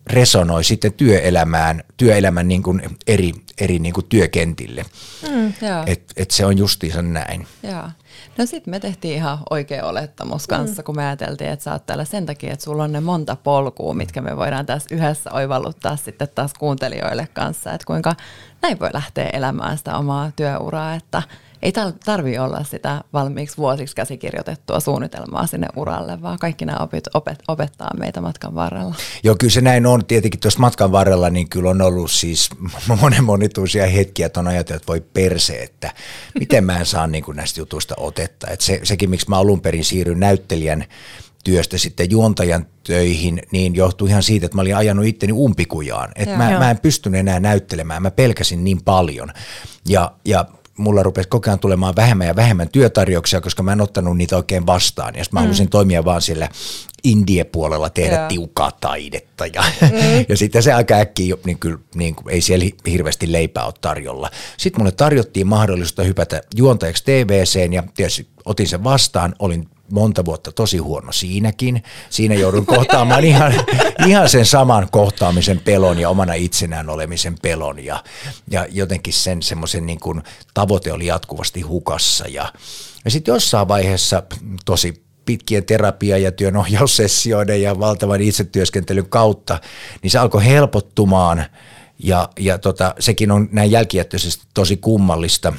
resonoi 0.07 0.63
sitten 0.63 0.93
työelämään, 0.93 1.84
työelämän 1.98 2.48
niin 2.48 2.63
kuin 2.63 2.81
eri, 3.07 3.34
eri 3.57 3.79
niin 3.79 3.93
kuin 3.93 4.05
työkentille. 4.10 4.86
Mm, 5.29 5.53
et, 5.86 6.13
et 6.15 6.31
se 6.31 6.46
on 6.46 6.57
justiinsa 6.57 7.01
näin. 7.01 7.48
Joo. 7.63 7.89
No 8.38 8.46
sitten 8.46 8.72
me 8.72 8.79
tehtiin 8.79 9.15
ihan 9.15 9.38
oikea 9.50 9.86
olettamus 9.86 10.48
kanssa, 10.48 10.82
mm. 10.82 10.86
kun 10.86 10.96
me 10.96 11.06
ajateltiin, 11.06 11.50
että 11.50 11.63
sä 11.63 11.72
oot 11.72 11.86
täällä 11.86 12.06
sen 12.06 12.25
takia, 12.25 12.53
että 12.53 12.65
sulla 12.65 12.84
on 12.84 12.91
ne 12.91 13.00
monta 13.00 13.36
polkua, 13.36 13.94
mitkä 13.94 14.22
me 14.22 14.38
voidaan 14.38 14.65
tässä 14.65 14.96
yhdessä 14.96 15.32
oivalluttaa 15.32 15.96
sitten 15.96 16.27
taas 16.36 16.53
kuuntelijoille 16.53 17.27
kanssa, 17.34 17.74
että 17.74 17.86
kuinka 17.88 18.15
näin 18.62 18.79
voi 18.79 18.89
lähteä 18.94 19.29
elämään 19.34 19.77
sitä 19.77 19.98
omaa 19.98 20.32
työuraa, 20.36 20.94
että 20.94 21.22
ei 21.62 21.74
tarvi 22.06 22.38
olla 22.38 22.64
sitä 22.64 23.04
valmiiksi 23.14 23.58
vuosiksi 23.58 23.96
käsikirjoitettua 23.96 24.80
suunnitelmaa 24.80 25.48
sinne 25.48 25.68
uralle, 25.76 26.22
vaan 26.22 26.40
kaikki 26.40 26.66
nämä 26.66 26.78
opit 26.80 27.04
opet, 27.14 27.40
opettaa 27.48 27.98
meitä 27.98 28.22
matkan 28.22 28.56
varrella. 28.56 28.96
Joo, 29.24 29.36
kyllä 29.40 29.52
se 29.52 29.62
näin 29.62 29.86
on. 29.86 30.06
Tietenkin 30.06 30.40
tuossa 30.40 30.60
matkan 30.60 30.92
varrella 30.92 31.30
niin 31.30 31.50
kyllä 31.50 31.70
on 31.70 31.82
ollut 31.82 32.12
siis 32.12 32.50
monen 33.02 33.24
monituisia 33.24 33.88
hetkiä, 33.88 34.26
että 34.26 34.40
on 34.40 34.48
ajatellut, 34.48 34.82
että 34.82 34.92
voi 34.92 35.02
perse, 35.14 35.54
että 35.54 35.94
miten 36.40 36.64
mä 36.64 36.80
en 36.80 36.86
saa 36.86 37.08
niin 37.08 37.24
kuin 37.24 37.38
näistä 37.38 37.60
jutuista 37.60 37.96
otetta. 37.98 38.48
Että 38.48 38.66
se, 38.66 38.80
sekin, 38.84 39.10
miksi 39.10 39.30
mä 39.30 39.38
alun 39.38 39.62
perin 39.62 39.86
siirryn 39.86 40.20
näyttelijän 40.20 40.86
työstä 41.44 41.78
sitten 41.78 42.12
juontajan 42.12 42.66
töihin, 42.84 43.42
niin 43.52 43.76
johtui 43.76 44.10
ihan 44.10 44.24
siitä, 44.24 44.46
että 44.46 44.56
mä 44.56 44.62
olin 44.62 44.76
ajanut 44.76 45.06
itteni 45.06 45.34
umpikujaan. 45.34 46.12
Että 46.16 46.38
mä, 46.38 46.60
mä 46.60 46.72
en 46.72 46.80
pystynyt 46.80 47.20
enää 47.20 47.40
näyttelemään, 47.40 48.02
mä 48.02 48.12
pelkäsin 48.12 48.64
niin 48.64 48.84
paljon. 48.84 49.32
Ja, 49.86 50.12
ja 50.26 50.46
mulla 50.77 51.03
rupesi 51.03 51.29
koko 51.29 51.50
ajan 51.50 51.60
tulemaan 51.60 51.96
vähemmän 51.96 52.27
ja 52.27 52.36
vähemmän 52.36 52.69
työtarjouksia, 52.69 53.41
koska 53.41 53.63
mä 53.63 53.72
en 53.72 53.81
ottanut 53.81 54.17
niitä 54.17 54.38
oikein 54.38 54.65
vastaan. 54.65 55.15
Ja 55.15 55.24
mä 55.31 55.39
mm. 55.39 55.43
halusin 55.43 55.69
toimia 55.69 56.05
vaan 56.05 56.22
sillä 56.22 56.50
indie-puolella 57.03 57.89
tehdä 57.89 58.15
yeah. 58.15 58.27
tiukaa 58.27 58.72
taidetta. 58.72 59.46
Ja, 59.46 59.63
mm. 59.81 60.25
ja 60.29 60.38
sitten 60.38 60.63
se 60.63 60.74
aika 60.74 60.96
äkkiä, 60.96 61.36
niin 61.46 61.60
kyllä 61.60 61.77
niin 61.96 62.15
kuin, 62.15 62.29
ei 62.29 62.41
siellä 62.41 62.65
hirveästi 62.88 63.31
leipää 63.31 63.65
ole 63.65 63.74
tarjolla. 63.81 64.29
Sitten 64.57 64.81
mulle 64.81 64.91
tarjottiin 64.91 65.48
mahdollisuutta 65.48 66.03
hypätä 66.03 66.41
juontajaksi 66.55 67.03
TVCen 67.03 67.74
ja 67.74 67.84
tietysti 67.96 68.27
otin 68.46 68.67
sen 68.67 68.84
vastaan, 68.84 69.36
olin 69.39 69.67
monta 69.91 70.25
vuotta 70.25 70.51
tosi 70.51 70.77
huono 70.77 71.12
siinäkin. 71.12 71.84
Siinä 72.10 72.36
joudun 72.36 72.65
kohtaamaan 72.65 73.24
ihan, 73.24 73.53
ihan 74.08 74.29
sen 74.29 74.46
saman 74.46 74.88
kohtaamisen 74.91 75.60
pelon 75.60 76.00
ja 76.00 76.10
omana 76.10 76.34
itsenään 76.34 76.89
olemisen 76.89 77.36
pelon. 77.41 77.86
Ja, 77.86 78.03
ja 78.51 78.67
jotenkin 78.72 79.13
sen 79.13 79.44
semmoisen 79.44 79.86
niin 79.86 80.00
tavoite 80.53 80.94
oli 80.94 81.06
jatkuvasti 81.06 81.62
hukassa. 81.62 82.25
Ja, 82.27 82.53
ja 83.06 83.12
sitten 83.12 83.34
jossain 83.34 83.67
vaiheessa 83.67 84.24
tosi 84.65 85.03
pitkien 85.25 85.65
terapia- 85.65 86.17
ja 86.17 86.32
työnohjaussessioiden 86.32 87.62
ja 87.62 87.79
valtavan 87.79 88.22
itsetyöskentelyn 88.22 89.10
kautta, 89.10 89.60
niin 90.01 90.12
se 90.12 90.20
alkoi 90.20 90.46
helpottumaan. 90.46 91.46
Ja, 92.03 92.29
ja 92.39 92.58
tota, 92.58 92.96
sekin 93.00 93.32
on 93.32 93.50
näin 93.51 93.72
jälkijättöisesti 93.72 94.46
tosi 94.53 94.77
kummallista, 94.77 95.53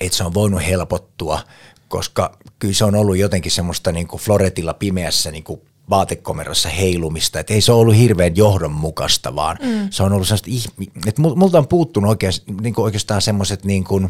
että 0.00 0.16
se 0.16 0.24
on 0.24 0.34
voinut 0.34 0.66
helpottua– 0.66 1.40
koska 1.90 2.38
kyllä 2.58 2.74
se 2.74 2.84
on 2.84 2.94
ollut 2.94 3.16
jotenkin 3.16 3.52
semmoista 3.52 3.92
niin 3.92 4.06
kuin 4.08 4.20
floretilla 4.20 4.74
pimeässä 4.74 5.30
niin 5.30 5.44
kuin 5.44 5.60
vaatekomerossa 5.90 6.68
heilumista, 6.68 7.40
että 7.40 7.54
ei 7.54 7.60
se 7.60 7.72
ole 7.72 7.80
ollut 7.80 7.96
hirveän 7.96 8.36
johdonmukaista, 8.36 9.34
vaan 9.34 9.56
mm. 9.62 9.88
se 9.90 10.02
on 10.02 10.12
ollut 10.12 10.28
sellaista, 10.28 10.70
että 11.06 11.22
multa 11.22 11.58
on 11.58 11.68
puuttunut 11.68 12.08
oikein, 12.08 12.32
niin 12.60 12.74
kuin 12.74 12.84
oikeastaan 12.84 13.22
semmoiset 13.22 13.64
niin 13.64 13.84
kuin, 13.84 14.08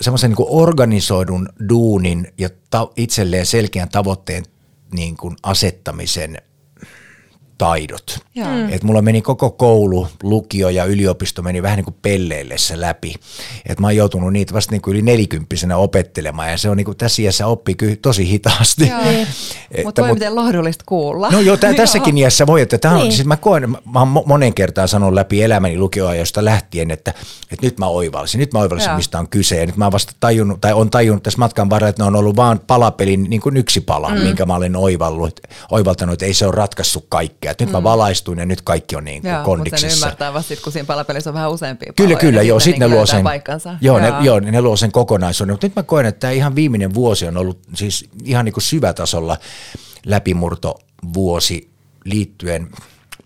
semmoisen 0.00 0.30
niin 0.30 0.46
organisoidun 0.48 1.48
duunin 1.68 2.32
ja 2.38 2.48
ta- 2.70 2.90
itselleen 2.96 3.46
selkeän 3.46 3.88
tavoitteen 3.88 4.44
niin 4.94 5.16
kuin 5.16 5.36
asettamisen 5.42 6.38
taidot. 7.62 8.18
Mm. 8.36 8.72
Et 8.72 8.82
mulla 8.82 9.02
meni 9.02 9.22
koko 9.22 9.50
koulu, 9.50 10.08
lukio 10.22 10.68
ja 10.68 10.84
yliopisto 10.84 11.42
meni 11.42 11.62
vähän 11.62 11.76
niin 11.76 11.84
kuin 11.84 11.96
pelleillessä 12.02 12.80
läpi. 12.80 13.14
Et 13.66 13.80
mä 13.80 13.86
oon 13.86 13.96
joutunut 13.96 14.32
niitä 14.32 14.54
vasta 14.54 14.72
niin 14.72 14.82
kuin 14.82 14.92
yli 14.92 15.02
nelikymppisenä 15.02 15.76
opettelemaan 15.76 16.50
ja 16.50 16.58
se 16.58 16.70
on 16.70 16.76
niin 16.76 16.84
kuin 16.84 16.96
tässä 16.96 17.22
iässä 17.22 17.46
oppii 17.46 17.74
kyllä 17.74 17.96
tosi 18.02 18.28
hitaasti. 18.28 18.90
Mutta 19.84 20.02
voi 20.02 20.08
mut, 20.08 20.18
miten 20.18 20.34
lohdullista 20.34 20.84
kuulla. 20.86 21.30
No 21.30 21.40
joo, 21.40 21.56
tää, 21.56 21.74
tässäkin 21.82 22.18
iässä 22.18 22.46
voi, 22.46 22.60
että 22.60 22.78
tämä 22.78 22.94
on, 22.94 23.00
niin. 23.00 23.12
siis 23.12 23.26
mä 23.26 23.36
koen, 23.36 23.70
mä 23.70 23.98
oon 23.98 24.22
monen 24.26 24.54
kertaan 24.54 24.88
sanonut 24.88 25.14
läpi 25.14 25.42
elämäni 25.42 25.78
lukioajosta 25.78 26.44
lähtien, 26.44 26.90
että, 26.90 27.10
että 27.52 27.66
nyt 27.66 27.78
mä 27.78 27.86
oivalsin, 27.86 28.38
nyt 28.38 28.52
mä 28.52 28.58
oivalsin, 28.58 28.88
joo. 28.88 28.96
mistä 28.96 29.18
on 29.18 29.28
kyse 29.28 29.56
ja 29.56 29.66
nyt 29.66 29.76
mä 29.76 29.84
oon 29.84 29.92
vasta 29.92 30.12
tajunnut, 30.20 30.60
tai 30.60 30.72
on 30.72 30.90
tajunnut 30.90 31.22
tässä 31.22 31.38
matkan 31.38 31.70
varrella, 31.70 31.90
että 31.90 32.02
ne 32.02 32.06
on 32.06 32.16
ollut 32.16 32.36
vaan 32.36 32.60
palapelin 32.66 33.24
niin 33.24 33.40
kuin 33.40 33.56
yksi 33.56 33.80
pala, 33.80 34.08
mm. 34.08 34.20
minkä 34.20 34.46
mä 34.46 34.54
olen 34.54 34.76
oivallut, 34.76 35.40
oivaltanut, 35.70 36.12
että 36.12 36.26
ei 36.26 36.34
se 36.34 36.46
ole 36.46 36.54
ratkaissut 36.54 37.06
kaikkea. 37.08 37.51
Et 37.52 37.60
nyt 37.60 37.68
mm. 37.68 37.72
mä 37.72 37.82
valaistuin 37.82 38.38
ja 38.38 38.46
nyt 38.46 38.62
kaikki 38.62 38.96
on 38.96 39.04
niin 39.04 39.22
kuin 39.22 39.32
joo, 39.32 39.44
kondiksessa. 39.44 39.86
Mutta 39.86 39.94
sen 39.94 40.06
ymmärtää 40.06 40.34
vasta 40.34 40.54
kun 40.64 40.72
siinä 40.72 40.86
palapelissä 40.86 41.30
on 41.30 41.34
vähän 41.34 41.50
useampia 41.50 41.92
Kyllä, 41.96 42.08
paloja, 42.08 42.20
kyllä, 42.20 42.42
joo, 42.42 42.60
sitten 42.60 42.80
niin 42.80 42.90
ne 42.90 42.96
luo 42.96 43.06
sen, 43.06 43.24
paikkansa. 43.24 43.74
Joo, 43.80 43.98
ne, 43.98 44.12
joo, 44.20 44.40
ne 44.40 44.62
luo 44.62 44.76
sen 44.76 44.92
kokonaisuuden, 44.92 45.52
mutta 45.52 45.66
nyt 45.66 45.76
mä 45.76 45.82
koen, 45.82 46.06
että 46.06 46.20
tämä 46.20 46.30
ihan 46.30 46.54
viimeinen 46.54 46.94
vuosi 46.94 47.26
on 47.26 47.36
ollut 47.36 47.58
siis 47.74 48.08
ihan 48.24 48.44
niin 48.44 48.52
kuin 48.52 48.64
syvätasolla 48.64 49.36
läpimurto 50.06 50.78
vuosi 51.14 51.70
liittyen 52.04 52.68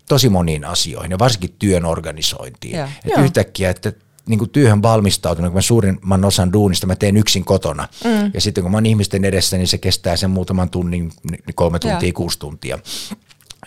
tosi 0.09 0.29
moniin 0.29 0.65
asioihin 0.65 1.11
ja 1.11 1.19
varsinkin 1.19 1.55
työn 1.59 1.85
organisointiin. 1.85 2.75
Yeah. 2.75 2.91
Että 3.05 3.21
yhtäkkiä, 3.21 3.69
että 3.69 3.93
niin 4.27 4.39
kuin 4.39 4.49
työhön 4.49 4.81
valmistautunut, 4.81 5.51
kun 5.51 5.57
mä 5.57 5.61
suurimman 5.61 6.25
osan 6.25 6.53
duunista 6.53 6.87
mä 6.87 6.95
teen 6.95 7.17
yksin 7.17 7.45
kotona. 7.45 7.87
Mm. 8.03 8.31
Ja 8.33 8.41
sitten 8.41 8.63
kun 8.63 8.71
mä 8.71 8.77
oon 8.77 8.85
ihmisten 8.85 9.25
edessä, 9.25 9.57
niin 9.57 9.67
se 9.67 9.77
kestää 9.77 10.17
sen 10.17 10.29
muutaman 10.29 10.69
tunnin, 10.69 11.11
kolme 11.55 11.79
tuntia, 11.79 11.99
yeah. 12.01 12.13
kuusi 12.13 12.39
tuntia 12.39 12.79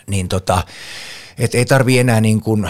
niin 0.07 0.27
tota, 0.27 0.63
et 1.37 1.55
ei 1.55 1.65
tarvi 1.65 1.99
enää 1.99 2.21
niin 2.21 2.41
kuin 2.41 2.69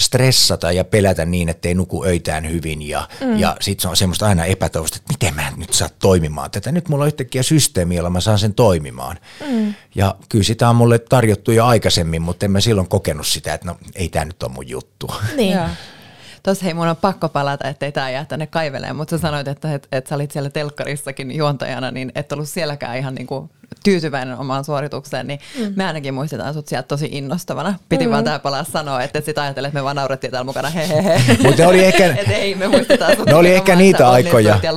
stressata 0.00 0.72
ja 0.72 0.84
pelätä 0.84 1.24
niin, 1.24 1.48
että 1.48 1.68
ei 1.68 1.74
nuku 1.74 2.04
öitään 2.04 2.50
hyvin 2.50 2.88
ja, 2.88 3.08
mm. 3.20 3.38
ja 3.38 3.56
sitten 3.60 3.82
se 3.82 3.88
on 3.88 3.96
semmoista 3.96 4.26
aina 4.26 4.44
epätoivosta, 4.44 4.96
että 4.96 5.12
miten 5.12 5.34
mä 5.34 5.52
nyt 5.56 5.72
saa 5.72 5.88
toimimaan 5.98 6.50
tätä. 6.50 6.72
Nyt 6.72 6.88
mulla 6.88 7.04
on 7.04 7.08
yhtäkkiä 7.08 7.42
systeemi, 7.42 7.96
jolla 7.96 8.10
mä 8.10 8.20
saan 8.20 8.38
sen 8.38 8.54
toimimaan. 8.54 9.18
Mm. 9.48 9.74
Ja 9.94 10.14
kyllä 10.28 10.44
sitä 10.44 10.68
on 10.68 10.76
mulle 10.76 10.98
tarjottu 10.98 11.52
jo 11.52 11.66
aikaisemmin, 11.66 12.22
mutta 12.22 12.46
en 12.46 12.52
mä 12.52 12.60
silloin 12.60 12.88
kokenut 12.88 13.26
sitä, 13.26 13.54
että 13.54 13.66
no 13.66 13.76
ei 13.94 14.08
tämä 14.08 14.24
nyt 14.24 14.42
ole 14.42 14.52
mun 14.52 14.68
juttu. 14.68 15.10
Niin. 15.36 15.58
Tuossa 16.42 16.64
hei, 16.64 16.74
mun 16.74 16.88
on 16.88 16.96
pakko 16.96 17.28
palata, 17.28 17.68
ettei 17.68 17.92
tämä 17.92 18.10
jää 18.10 18.24
tänne 18.24 18.46
kaiveleen, 18.46 18.96
mutta 18.96 19.18
sä 19.18 19.22
sanoit, 19.22 19.48
että 19.48 19.74
et, 19.74 19.88
et 19.92 20.06
sä 20.06 20.14
olit 20.14 20.30
siellä 20.30 20.50
telkkarissakin 20.50 21.36
juontajana, 21.36 21.90
niin 21.90 22.12
et 22.14 22.32
ollut 22.32 22.48
sielläkään 22.48 22.98
ihan 22.98 23.14
niinku 23.14 23.50
tyytyväinen 23.84 24.38
omaan 24.38 24.64
suoritukseen, 24.64 25.26
niin 25.26 25.40
mm. 25.58 25.72
me 25.76 25.84
ainakin 25.86 26.14
muistetaan 26.14 26.54
sut 26.54 26.68
sieltä 26.68 26.88
tosi 26.88 27.08
innostavana. 27.12 27.74
Piti 27.88 28.06
mm. 28.06 28.12
vaan 28.12 28.24
tää 28.24 28.38
palaa 28.38 28.64
sanoa, 28.64 29.02
että 29.02 29.20
sit 29.20 29.38
ajattelee, 29.38 29.68
että 29.68 29.78
me 29.78 29.84
vaan 29.84 29.96
naurettiin 29.96 30.30
täällä 30.30 30.44
mukana, 30.44 30.70
hehehe. 30.70 31.22
Mutta 31.42 31.68
oli 31.68 31.84
ehkä, 31.84 32.06
et 32.06 32.28
ei, 32.28 32.54
me 32.54 32.68
muistetaan 32.68 33.16
sut 33.16 33.26
ne 33.26 33.34
oli 33.34 33.54
ehkä 33.54 33.76
niitä 33.76 34.10
aikoja. 34.10 34.58
Ja 34.62 34.72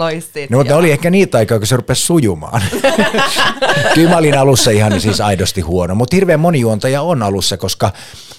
no, 0.49 0.57
mutta 0.57 0.75
oli 0.75 0.91
ehkä 0.91 1.09
niitä 1.09 1.37
aikoja, 1.37 1.59
kun 1.59 1.67
se 1.67 1.75
rupesi 1.75 2.05
sujumaan. 2.05 2.61
Kyllä 3.95 4.09
mä 4.09 4.17
olin 4.17 4.37
alussa 4.37 4.71
ihan 4.71 5.01
siis 5.01 5.21
aidosti 5.21 5.61
huono, 5.61 5.95
mutta 5.95 6.15
hirveän 6.15 6.39
moni 6.39 6.59
juontaja 6.59 7.01
on 7.01 7.23
alussa, 7.23 7.57
koska 7.57 7.91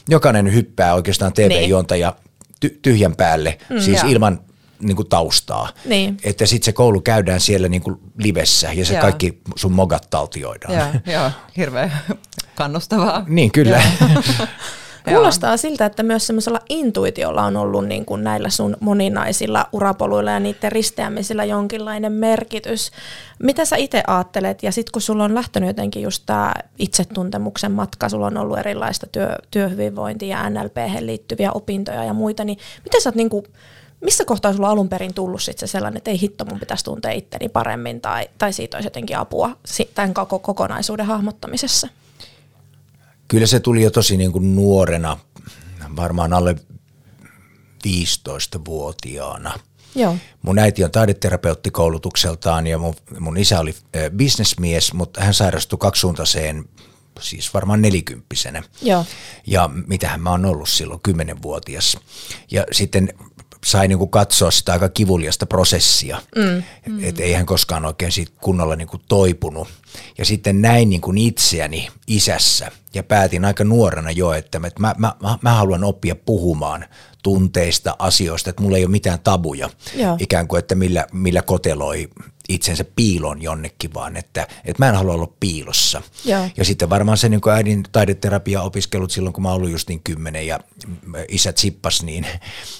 jokainen 0.09 0.55
hyppää 0.55 0.95
oikeastaan 0.95 1.33
TV-juontaja 1.33 2.15
ty- 2.65 2.79
tyhjän 2.83 3.17
päälle, 3.17 3.59
mm, 3.71 3.81
siis 3.81 4.03
joo. 4.03 4.11
ilman 4.13 4.41
niin 4.81 4.97
kuin 4.97 5.09
taustaa. 5.09 5.69
Niin. 5.85 6.17
Että 6.25 6.47
sitten 6.47 6.65
se 6.65 6.73
koulu 6.73 7.01
käydään 7.01 7.41
siellä 7.41 7.69
niin 7.69 7.83
kuin 7.83 7.97
livessä 8.19 8.73
ja 8.73 8.85
se 8.85 8.95
joo. 8.95 9.01
kaikki 9.03 9.41
sun 9.57 9.73
mogat 9.73 10.07
taltioidaan. 10.11 10.75
Joo, 10.75 11.15
joo. 11.21 11.31
hirveän 11.57 11.93
kannustavaa. 12.55 13.25
niin, 13.29 13.53
kyllä. 13.53 13.83
Kuulostaa 15.05 15.57
siltä, 15.57 15.87
että 15.87 16.03
myös 16.03 16.27
semmoisella 16.27 16.61
intuitiolla 16.69 17.43
on 17.43 17.57
ollut 17.57 17.87
niin 17.87 18.05
kuin 18.05 18.25
näillä 18.25 18.51
sun 18.51 18.77
moninaisilla 18.81 19.67
urapoluilla 19.73 20.31
ja 20.31 20.41
niiden 20.41 20.73
risteämisillä 20.73 21.45
jonkinlainen 21.45 22.13
merkitys. 22.13 22.91
Mitä 23.43 23.65
sä 23.65 23.77
itse 23.77 24.03
ajattelet? 24.07 24.63
Ja 24.63 24.73
sitten 24.73 24.93
kun 24.93 25.03
sulla 25.03 25.25
on 25.25 25.35
lähtenyt 25.35 25.67
jotenkin 25.67 26.03
just 26.03 26.23
tämä 26.27 26.55
itsetuntemuksen 26.79 27.73
matka, 27.73 28.09
sulla 28.09 28.27
on 28.27 28.37
ollut 28.37 28.59
erilaista 28.59 29.07
työ, 29.07 29.37
työhyvinvointia 29.51 30.39
ja 30.39 30.51
NLP 30.51 30.77
liittyviä 31.01 31.53
opintoja 31.53 32.05
ja 32.05 32.13
muita, 32.13 32.45
niin 32.45 32.59
miten 32.85 33.01
sä 33.01 33.09
oot 33.09 33.15
niin 33.15 33.31
kuin 33.31 33.45
missä 34.01 34.25
kohtaa 34.25 34.53
sulla 34.53 34.71
alun 34.71 34.89
perin 34.89 35.15
tullut 35.15 35.43
sit 35.43 35.59
se 35.59 35.67
sellainen, 35.67 35.97
että 35.97 36.11
ei 36.11 36.21
hitto, 36.21 36.45
mun 36.45 36.61
pitäisi 36.61 36.85
tuntea 36.85 37.11
itteni 37.11 37.49
paremmin 37.49 38.01
tai, 38.01 38.29
tai 38.39 38.53
siitä 38.53 38.77
olisi 38.77 38.87
jotenkin 38.87 39.19
apua 39.19 39.51
tämän 39.95 40.15
koko 40.15 40.39
kokonaisuuden 40.39 41.07
hahmottamisessa? 41.07 41.89
Kyllä 43.29 43.47
se 43.47 43.61
tuli 43.61 43.83
jo 43.83 43.91
tosi 43.91 44.17
niin 44.17 44.33
kuin 44.33 44.57
nuorena, 44.57 45.19
varmaan 45.97 46.33
alle 46.33 46.57
15-vuotiaana. 47.87 49.59
Joo. 49.95 50.17
Mun 50.43 50.59
äiti 50.59 50.85
on 50.85 50.91
taideterapeuttikoulutukseltaan 50.91 52.67
ja 52.67 52.79
mun, 52.79 52.95
mun 53.19 53.37
isä 53.37 53.61
oli 53.61 53.75
äh, 53.97 54.11
bisnesmies, 54.17 54.93
mutta 54.93 55.21
hän 55.21 55.35
sairastui 55.35 55.79
kaksisuuntaiseen 55.79 56.65
siis 57.21 57.55
varmaan 57.55 57.83
nelikymppisenä. 57.83 58.63
Joo. 58.83 59.05
Ja 59.47 59.71
mitähän 59.87 60.21
mä 60.21 60.31
oon 60.31 60.45
ollut 60.45 60.69
silloin, 60.69 61.01
kymmenenvuotias. 61.01 61.99
Ja 62.51 62.65
sitten 62.73 63.13
sai 63.65 63.89
niin 63.89 63.99
kuin 63.99 64.11
katsoa 64.11 64.51
sitä 64.51 64.73
aika 64.73 64.89
kivuliasta 64.89 65.47
prosessia, 65.47 66.23
mm. 66.37 66.63
mm. 66.87 67.05
että 67.05 67.23
ei 67.23 67.33
hän 67.33 67.47
koskaan 67.47 67.85
oikein 67.85 68.13
siitä 68.13 68.33
kunnolla 68.41 68.77
niin 68.77 68.89
kuin 68.89 69.03
toipunut. 69.09 69.69
Ja 70.19 70.25
sitten 70.25 70.63
näin 70.63 70.91
niin 70.91 71.01
kuin 71.01 71.19
itseäni 71.19 71.89
isässä, 72.07 72.71
ja 72.95 73.03
päätin 73.03 73.45
aika 73.45 73.65
nuorena 73.65 74.11
jo, 74.11 74.33
että 74.33 74.59
mä, 74.59 74.71
mä, 74.79 74.95
mä, 74.99 75.15
mä 75.43 75.53
haluan 75.53 75.85
oppia 75.85 76.15
puhumaan 76.15 76.85
tunteista, 77.25 77.97
asioista, 77.99 78.51
että 78.51 78.63
mulla 78.63 78.77
ei 78.77 78.85
ole 78.85 78.91
mitään 78.91 79.19
tabuja, 79.25 79.71
Joo. 79.97 80.17
ikään 80.21 80.49
kuin, 80.49 80.59
että 80.59 80.75
millä, 80.75 81.07
millä 81.13 81.43
koteloi 81.43 82.09
itsensä 82.49 82.85
piilon 82.97 83.43
jonnekin, 83.43 83.95
vaan 83.95 84.17
että, 84.17 84.47
että 84.65 84.85
mä 84.85 84.89
en 84.89 84.95
halua 84.95 85.15
olla 85.15 85.33
piilossa. 85.41 86.03
Joo. 86.25 86.49
Ja 86.57 86.65
sitten 86.65 86.91
varmaan 86.91 87.19
se 87.19 87.29
niin 87.29 87.41
kuin 87.41 87.53
äidin 87.53 87.83
taideterapia 87.93 88.63
opiskelut 88.63 89.11
silloin, 89.11 89.33
kun 89.33 89.43
mä 89.43 89.53
ollut 89.53 89.71
just 89.71 89.89
niin 89.89 90.01
kymmenen 90.05 90.47
ja 90.47 90.61
isä 91.29 91.53
tsippas, 91.53 92.03
niin, 92.03 92.27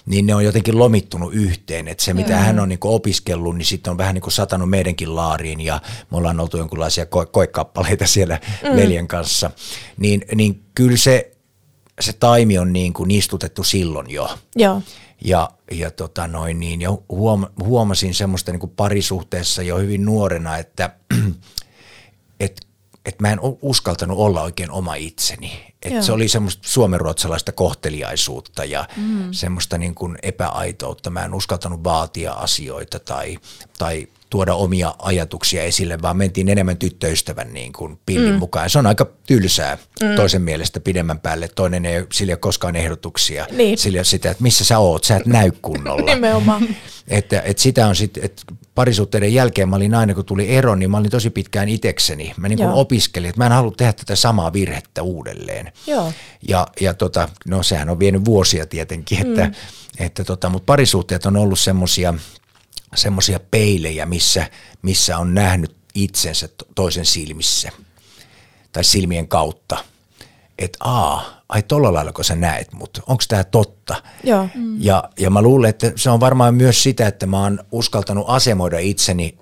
niin 0.07 0.27
ne 0.27 0.35
on 0.35 0.45
jotenkin 0.45 0.79
lomittunut 0.79 1.35
yhteen. 1.35 1.89
Että 1.89 2.05
se, 2.05 2.15
mitä 2.15 2.33
Joo. 2.33 2.41
hän 2.41 2.61
on 2.61 2.69
niin 2.69 2.79
kuin 2.79 2.95
opiskellut, 2.95 3.57
niin 3.57 3.67
sitten 3.67 3.91
on 3.91 3.99
vähän 3.99 4.15
niin 4.15 4.23
kuin 4.23 4.33
satanut 4.33 4.71
meidänkin 4.71 5.17
laariin 5.17 5.61
ja 5.61 5.81
me 6.11 6.17
ollaan 6.17 6.41
oltu 6.41 6.59
jonkinlaisia 6.59 7.05
ko- 7.05 7.27
koekappaleita 7.31 8.07
siellä 8.07 8.41
mm. 8.63 8.77
veljen 8.77 9.09
kanssa. 9.09 9.51
Niin, 9.99 10.25
niin 10.35 10.63
kyllä 10.75 10.97
se, 10.97 11.34
se 12.01 12.13
taimi 12.13 12.59
on 12.59 12.73
niin 12.73 12.93
kuin 12.93 13.11
istutettu 13.11 13.65
silloin 13.65 14.11
jo. 14.11 14.39
Joo. 14.57 14.83
Ja, 15.25 15.51
ja, 15.73 15.91
tota 15.91 16.27
noin 16.29 16.61
niin, 16.61 16.81
ja 16.81 16.91
huom, 17.09 17.47
huomasin 17.65 18.15
semmoista 18.15 18.53
niin 18.53 18.61
kuin 18.61 18.73
parisuhteessa 18.77 19.63
jo 19.63 19.79
hyvin 19.79 20.05
nuorena, 20.05 20.57
että 20.59 20.91
et, 22.41 22.67
et 23.05 23.21
mä 23.21 23.31
en 23.33 23.39
uskaltanut 23.63 24.19
olla 24.19 24.43
oikein 24.43 24.71
oma 24.71 24.95
itseni. 24.95 25.75
Et 25.83 26.03
se 26.03 26.13
oli 26.13 26.29
semmoista 26.29 26.69
suomenruotsalaista 26.69 27.53
kohteliaisuutta 27.53 28.65
ja 28.65 28.89
mm. 28.97 29.29
semmoista 29.33 29.79
niin 29.79 29.95
kuin 29.95 30.19
epäaitoutta. 30.23 31.11
Mä 31.11 31.25
en 31.25 31.35
uskaltanut 31.35 31.85
vaatia 31.85 32.33
asioita 32.33 32.99
tai, 32.99 33.39
tai 33.79 34.09
tuoda 34.31 34.55
omia 34.55 34.95
ajatuksia 34.99 35.63
esille, 35.63 36.03
vaan 36.03 36.17
mentiin 36.17 36.49
enemmän 36.49 36.77
tyttöystävän 36.77 37.53
niin 37.53 37.73
kuin 37.73 37.99
pillin 38.07 38.33
mm. 38.33 38.39
mukaan. 38.39 38.71
Se 38.71 38.79
on 38.79 38.87
aika 38.87 39.07
tylsää 39.27 39.79
mm. 40.03 40.17
toisen 40.17 40.43
mielestä 40.43 40.81
pidemmän 40.81 41.21
päälle. 41.21 41.49
Toinen 41.49 41.87
ei 41.87 42.05
sillä 42.13 42.37
koskaan 42.37 42.77
ehdotuksia. 42.77 43.47
Niin. 43.51 43.79
Sillä 43.79 44.05
sitä, 44.05 44.31
että 44.31 44.43
missä 44.43 44.65
sä 44.65 44.79
oot, 44.79 45.05
sä 45.05 45.17
et 45.17 45.27
näy 45.27 45.51
kunnolla. 45.63 46.05
Nimenomaan. 46.15 46.69
Että, 47.09 47.41
että 47.41 47.63
sitä 47.63 47.87
on 47.87 47.97
sitten, 47.97 48.25
että 48.25 48.43
parisuhteiden 48.75 49.35
jälkeen 49.35 49.69
mä 49.69 49.77
olin 49.77 49.95
aina, 49.95 50.15
kun 50.15 50.25
tuli 50.25 50.49
ero, 50.57 50.75
niin 50.75 50.91
mä 50.91 50.97
olin 50.97 51.11
tosi 51.11 51.31
pitkään 51.31 51.69
itekseni. 51.69 52.35
Mä 52.37 52.49
niin 52.49 52.59
kuin 52.59 52.71
opiskelin, 52.71 53.29
että 53.29 53.41
mä 53.41 53.47
en 53.47 53.53
halua 53.53 53.73
tehdä 53.77 53.93
tätä 53.93 54.17
samaa 54.17 54.53
virhettä 54.53 55.03
uudelleen. 55.03 55.73
Joo. 55.87 56.13
Ja, 56.49 56.67
ja 56.81 56.95
tota, 56.95 57.29
no 57.47 57.63
sehän 57.63 57.91
on 57.91 57.99
vienyt 57.99 58.25
vuosia 58.25 58.67
tietenkin, 58.67 59.27
että, 59.27 59.45
mm. 59.45 59.55
että 59.99 60.25
tota, 60.25 60.49
mutta 60.49 60.67
parisuhteet 60.67 61.27
on 61.27 61.37
ollut 61.37 61.59
semmoisia 61.59 62.15
semmoisia 62.95 63.41
peilejä, 63.41 64.07
missä, 64.07 64.51
missä 64.83 65.19
on 65.19 65.35
nähnyt 65.35 65.77
itsensä 65.95 66.49
toisen 66.75 67.07
silmissä 67.07 67.73
tai 68.73 68.85
silmien 68.85 69.29
kautta. 69.29 69.85
Että 70.59 70.79
aa, 70.81 71.43
ai 71.49 71.63
tolla 71.63 71.93
lailla 71.93 72.13
kun 72.13 72.25
sä 72.25 72.35
näet 72.35 72.73
mut, 72.73 73.01
onko 73.07 73.23
tämä 73.29 73.45
totta? 73.45 74.03
Joo. 74.25 74.49
Mm. 74.55 74.77
Ja, 74.79 75.11
ja 75.19 75.31
mä 75.31 75.43
luulen, 75.43 75.71
että 75.71 75.93
se 75.97 76.11
on 76.11 76.21
varmaan 76.21 76.55
myös 76.55 76.83
sitä, 76.83 77.07
että 77.07 77.27
mä 77.27 77.41
oon 77.41 77.65
uskaltanut 77.73 78.25
asemoida 78.29 78.79
itseni 78.79 79.39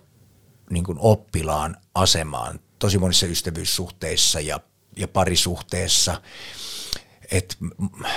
niin 0.71 0.85
kuin 0.85 0.99
oppilaan 1.01 1.77
asemaan 1.95 2.61
tosi 2.79 2.99
monissa 2.99 3.27
ystävyyssuhteissa 3.27 4.41
ja, 4.41 4.61
ja 4.97 5.09
parisuhteessa. 5.09 6.23
Et 7.31 7.57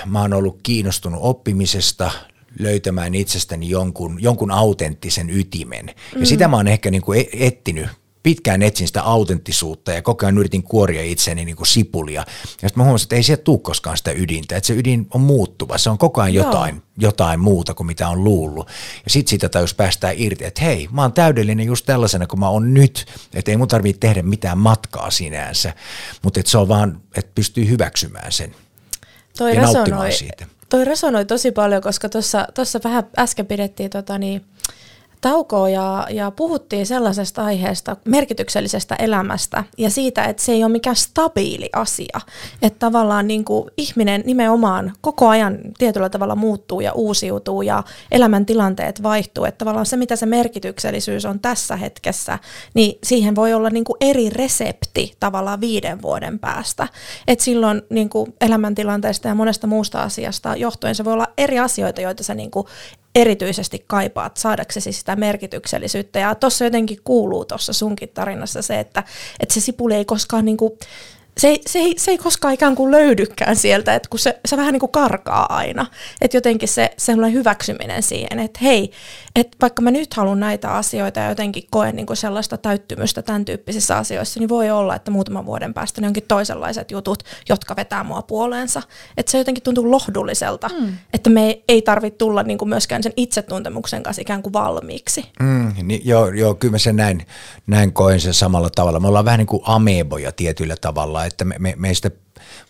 mä 0.05 0.21
oon 0.21 0.33
ollut 0.33 0.59
kiinnostunut 0.63 1.19
oppimisesta, 1.23 2.11
löytämään 2.59 3.15
itsestäni 3.15 3.69
jonkun, 3.69 4.17
jonkun 4.21 4.51
autenttisen 4.51 5.29
ytimen. 5.29 5.87
Ja 6.13 6.19
mm. 6.19 6.25
sitä 6.25 6.47
mä 6.47 6.55
oon 6.55 6.67
ehkä 6.67 6.91
niin 6.91 7.01
kuin 7.01 7.19
e-, 7.19 7.47
etsinyt 7.47 7.87
pitkään 8.25 8.61
etsin 8.61 8.87
sitä 8.87 9.03
autenttisuutta 9.03 9.91
ja 9.91 10.01
koko 10.01 10.25
ajan 10.25 10.37
yritin 10.37 10.63
kuoria 10.63 11.01
itseäni 11.03 11.45
niin 11.45 11.55
kuin 11.55 11.67
sipulia. 11.67 12.21
Ja 12.21 12.69
sitten 12.69 12.71
mä 12.75 12.83
huomasin, 12.83 13.05
että 13.05 13.15
ei 13.15 13.23
sieltä 13.23 13.43
tule 13.43 13.59
koskaan 13.59 13.97
sitä 13.97 14.11
ydintä, 14.11 14.57
että 14.57 14.67
se 14.67 14.73
ydin 14.73 15.07
on 15.09 15.21
muuttuva, 15.21 15.77
se 15.77 15.89
on 15.89 15.97
koko 15.97 16.21
ajan 16.21 16.33
jotain, 16.33 16.81
jotain 16.97 17.39
muuta 17.39 17.73
kuin 17.73 17.87
mitä 17.87 18.09
on 18.09 18.23
luullut. 18.23 18.67
Ja 19.03 19.09
sitten 19.09 19.29
siitä 19.29 19.49
tajus 19.49 19.73
päästää 19.73 20.11
irti, 20.15 20.45
että 20.45 20.63
hei, 20.63 20.87
mä 20.91 21.01
oon 21.01 21.13
täydellinen 21.13 21.65
just 21.65 21.85
tällaisena 21.85 22.27
kuin 22.27 22.39
mä 22.39 22.49
oon 22.49 22.73
nyt, 22.73 23.05
että 23.33 23.51
ei 23.51 23.57
mun 23.57 23.67
tarvitse 23.67 23.99
tehdä 23.99 24.21
mitään 24.21 24.57
matkaa 24.57 25.11
sinänsä, 25.11 25.73
mutta 26.23 26.39
että 26.39 26.49
se 26.49 26.57
on 26.57 26.67
vaan, 26.67 27.01
että 27.17 27.31
pystyy 27.35 27.69
hyväksymään 27.69 28.31
sen 28.31 28.55
Toi 29.37 29.55
ja 29.55 29.61
nauttimaan 29.61 30.11
siitä 30.11 30.47
toi 30.69 30.85
resonoi 30.85 31.25
tosi 31.25 31.51
paljon, 31.51 31.81
koska 31.81 32.09
tuossa 32.53 32.79
vähän 32.83 33.03
äsken 33.17 33.45
pidettiin 33.45 33.89
tota 33.89 34.17
niin, 34.17 34.45
taukoa 35.25 35.69
ja, 35.69 36.07
ja 36.09 36.31
puhuttiin 36.31 36.85
sellaisesta 36.85 37.45
aiheesta, 37.45 37.97
merkityksellisestä 38.05 38.95
elämästä 38.95 39.63
ja 39.77 39.89
siitä, 39.89 40.23
että 40.23 40.43
se 40.43 40.51
ei 40.51 40.63
ole 40.63 40.71
mikään 40.71 40.95
stabiili 40.95 41.69
asia. 41.73 42.19
Että 42.61 42.79
tavallaan 42.79 43.27
niin 43.27 43.45
kuin 43.45 43.69
ihminen 43.77 44.23
nimenomaan 44.25 44.93
koko 45.01 45.27
ajan 45.27 45.57
tietyllä 45.77 46.09
tavalla 46.09 46.35
muuttuu 46.35 46.81
ja 46.81 46.93
uusiutuu 46.93 47.61
ja 47.61 47.83
elämäntilanteet 48.11 49.03
vaihtuu. 49.03 49.45
Että 49.45 49.57
tavallaan 49.57 49.85
se, 49.85 49.97
mitä 49.97 50.15
se 50.15 50.25
merkityksellisyys 50.25 51.25
on 51.25 51.39
tässä 51.39 51.75
hetkessä, 51.75 52.39
niin 52.73 52.99
siihen 53.03 53.35
voi 53.35 53.53
olla 53.53 53.69
niin 53.69 53.85
kuin 53.85 53.97
eri 54.01 54.29
resepti 54.29 55.13
tavallaan 55.19 55.61
viiden 55.61 56.01
vuoden 56.01 56.39
päästä. 56.39 56.87
Että 57.27 57.45
silloin 57.45 57.81
niin 57.89 58.09
kuin 58.09 58.33
elämäntilanteesta 58.41 59.27
ja 59.27 59.35
monesta 59.35 59.67
muusta 59.67 60.03
asiasta 60.03 60.55
johtuen 60.55 60.95
se 60.95 61.05
voi 61.05 61.13
olla 61.13 61.27
eri 61.37 61.59
asioita, 61.59 62.01
joita 62.01 62.23
sä 62.23 62.33
niin 62.33 62.51
kuin 62.51 62.67
erityisesti 63.15 63.83
kaipaat 63.87 64.37
saadaksesi 64.37 64.91
sitä 64.91 65.15
merkityksellisyyttä. 65.15 66.19
Ja 66.19 66.35
tuossa 66.35 66.65
jotenkin 66.65 66.99
kuuluu 67.03 67.45
tuossa 67.45 67.73
sunkin 67.73 68.09
tarinassa 68.09 68.61
se, 68.61 68.79
että, 68.79 69.03
että 69.39 69.53
se 69.53 69.59
sipuli 69.59 69.93
ei 69.93 70.05
koskaan 70.05 70.45
niin 70.45 70.57
kuin, 70.57 70.71
se 71.37 71.47
ei, 71.47 71.61
se, 71.67 71.79
ei, 71.79 71.95
se 71.97 72.11
ei 72.11 72.17
koskaan 72.17 72.53
ikään 72.53 72.75
kuin 72.75 72.91
löydykään 72.91 73.55
sieltä, 73.55 73.95
että 73.95 74.09
kun 74.09 74.19
se, 74.19 74.39
se 74.45 74.57
vähän 74.57 74.73
niin 74.73 74.79
kuin 74.79 74.91
karkaa 74.91 75.55
aina. 75.55 75.85
Että 76.21 76.37
jotenkin 76.37 76.69
se 76.69 76.91
sellainen 76.97 77.33
hyväksyminen 77.33 78.03
siihen, 78.03 78.39
että 78.39 78.59
hei, 78.63 78.91
että 79.35 79.57
vaikka 79.61 79.81
mä 79.81 79.91
nyt 79.91 80.13
haluan 80.13 80.39
näitä 80.39 80.71
asioita 80.71 81.19
ja 81.19 81.29
jotenkin 81.29 81.63
koen 81.69 81.95
niin 81.95 82.05
kuin 82.05 82.17
sellaista 82.17 82.57
täyttymystä 82.57 83.21
tämän 83.21 83.45
tyyppisissä 83.45 83.97
asioissa, 83.97 84.39
niin 84.39 84.49
voi 84.49 84.71
olla, 84.71 84.95
että 84.95 85.11
muutaman 85.11 85.45
vuoden 85.45 85.73
päästä 85.73 86.01
ne 86.01 86.07
onkin 86.07 86.23
toisenlaiset 86.27 86.91
jutut, 86.91 87.23
jotka 87.49 87.75
vetää 87.75 88.03
mua 88.03 88.21
puoleensa. 88.21 88.81
Että 89.17 89.31
se 89.31 89.37
jotenkin 89.37 89.63
tuntuu 89.63 89.91
lohdulliselta, 89.91 90.69
mm. 90.79 90.97
että 91.13 91.29
me 91.29 91.45
ei, 91.45 91.63
ei 91.67 91.81
tarvitse 91.81 92.17
tulla 92.17 92.43
niin 92.43 92.57
kuin 92.57 92.69
myöskään 92.69 93.03
sen 93.03 93.13
itsetuntemuksen 93.17 94.03
kanssa 94.03 94.21
ikään 94.21 94.41
kuin 94.41 94.53
valmiiksi. 94.53 95.25
Mm, 95.39 95.73
niin, 95.83 96.01
joo, 96.03 96.27
joo, 96.29 96.55
kyllä 96.55 96.71
mä 96.71 96.77
sen 96.77 96.95
näin, 96.95 97.25
näin 97.67 97.93
koen 97.93 98.19
sen 98.19 98.33
samalla 98.33 98.69
tavalla. 98.69 98.99
Me 98.99 99.07
ollaan 99.07 99.25
vähän 99.25 99.37
niin 99.37 99.47
kuin 99.47 99.63
ameboja 99.65 100.31
tietyllä 100.31 100.75
tavalla, 100.81 101.24
että 101.25 101.45
me, 101.45 101.55
me, 101.59 101.73
meistä, 101.77 102.11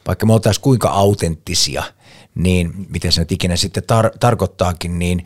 vaikka 0.07 0.25
me 0.25 0.33
oltaisiin 0.33 0.61
kuinka 0.61 0.89
autenttisia, 0.89 1.83
niin 2.35 2.87
miten 2.89 3.11
se 3.11 3.21
nyt 3.21 3.31
ikinä 3.31 3.55
sitten 3.55 3.83
tar- 3.83 4.17
tarkoittaakin, 4.19 4.99
niin 4.99 5.23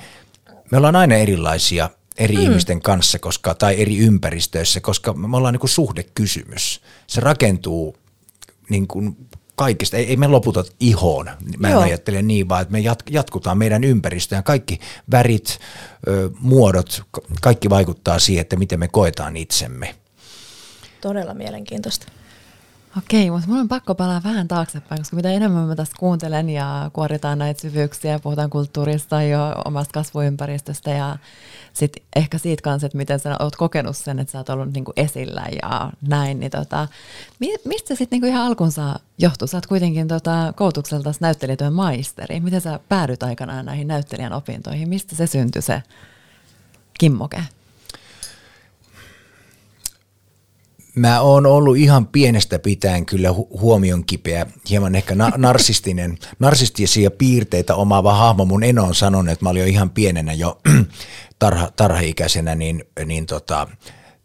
me 0.71 0.77
ollaan 0.77 0.95
aina 0.95 1.15
erilaisia 1.15 1.89
eri 2.17 2.35
mm. 2.35 2.41
ihmisten 2.41 2.81
kanssa 2.81 3.19
koska, 3.19 3.53
tai 3.53 3.81
eri 3.81 3.97
ympäristöissä, 3.97 4.81
koska 4.81 5.13
me 5.13 5.37
ollaan 5.37 5.53
niin 5.53 5.59
kuin 5.59 5.69
suhdekysymys. 5.69 6.81
Se 7.07 7.21
rakentuu 7.21 7.97
niin 8.69 8.87
kuin 8.87 9.17
kaikista, 9.55 9.97
ei, 9.97 10.05
ei 10.05 10.17
me 10.17 10.27
loputa 10.27 10.63
ihoon, 10.79 11.29
mä 11.57 11.69
en 11.69 11.77
ajattele 11.77 12.21
niin, 12.21 12.49
vaan 12.49 12.61
että 12.61 12.71
me 12.71 12.79
jat, 12.79 13.03
jatkutaan 13.09 13.57
meidän 13.57 13.83
ympäristöön. 13.83 14.43
Kaikki 14.43 14.79
värit, 15.11 15.59
ö, 16.07 16.29
muodot, 16.39 17.03
kaikki 17.41 17.69
vaikuttaa 17.69 18.19
siihen, 18.19 18.41
että 18.41 18.55
miten 18.55 18.79
me 18.79 18.87
koetaan 18.87 19.37
itsemme. 19.37 19.95
Todella 21.01 21.33
mielenkiintoista. 21.33 22.07
Okei, 22.97 23.31
mutta 23.31 23.47
mun 23.47 23.59
on 23.59 23.67
pakko 23.67 23.95
palaa 23.95 24.21
vähän 24.23 24.47
taaksepäin, 24.47 25.01
koska 25.01 25.15
mitä 25.15 25.31
enemmän 25.31 25.67
mä 25.67 25.75
tästä 25.75 25.95
kuuntelen 25.99 26.49
ja 26.49 26.89
kuoritaan 26.93 27.39
näitä 27.39 27.61
syvyyksiä, 27.61 28.19
puhutaan 28.19 28.49
kulttuurista 28.49 29.21
ja 29.21 29.55
omasta 29.65 29.93
kasvuympäristöstä 29.93 30.91
ja 30.91 31.17
sitten 31.73 32.03
ehkä 32.15 32.37
siitä 32.37 32.61
kanssa, 32.61 32.85
että 32.85 32.97
miten 32.97 33.19
sä 33.19 33.35
oot 33.39 33.55
kokenut 33.55 33.97
sen, 33.97 34.19
että 34.19 34.31
sä 34.31 34.37
oot 34.37 34.49
ollut 34.49 34.73
niinku 34.73 34.93
esillä 34.95 35.45
ja 35.61 35.91
näin, 36.01 36.39
niin 36.39 36.51
tota, 36.51 36.87
mistä 37.39 37.87
se 37.87 37.95
sitten 37.95 38.17
niinku 38.17 38.27
ihan 38.27 38.45
alkunsa 38.45 38.99
johtui? 39.17 39.47
Sä 39.47 39.57
oot 39.57 39.67
kuitenkin 39.67 40.07
tota, 40.07 40.53
koulutukselta 40.55 41.11
näyttelijätyön 41.19 41.73
maisteri. 41.73 42.39
Miten 42.39 42.61
sä 42.61 42.79
päädyt 42.89 43.23
aikanaan 43.23 43.65
näihin 43.65 43.87
näyttelijän 43.87 44.33
opintoihin? 44.33 44.89
Mistä 44.89 45.15
se 45.15 45.27
syntyi 45.27 45.61
se 45.61 45.83
kimmoke? 46.99 47.43
Mä 50.99 51.21
oon 51.21 51.45
ollut 51.45 51.77
ihan 51.77 52.07
pienestä 52.07 52.59
pitäen 52.59 53.05
kyllä 53.05 53.33
huomion 53.33 54.05
kipeä, 54.05 54.45
hieman 54.69 54.95
ehkä 54.95 55.15
na- 55.15 55.31
narsistinen, 55.47 56.17
narsistisia 56.39 57.11
piirteitä 57.11 57.75
omaava 57.75 58.13
hahmo. 58.13 58.45
Mun 58.45 58.63
eno 58.63 58.83
on 58.83 58.95
sanonut, 58.95 59.31
että 59.31 59.45
mä 59.45 59.49
olin 59.49 59.59
jo 59.59 59.67
ihan 59.67 59.89
pienenä 59.89 60.33
jo 60.33 60.61
tarha, 61.39 61.71
tarhaikäisenä, 61.75 62.55
niin, 62.55 62.83
niin 63.05 63.25
tota, 63.25 63.67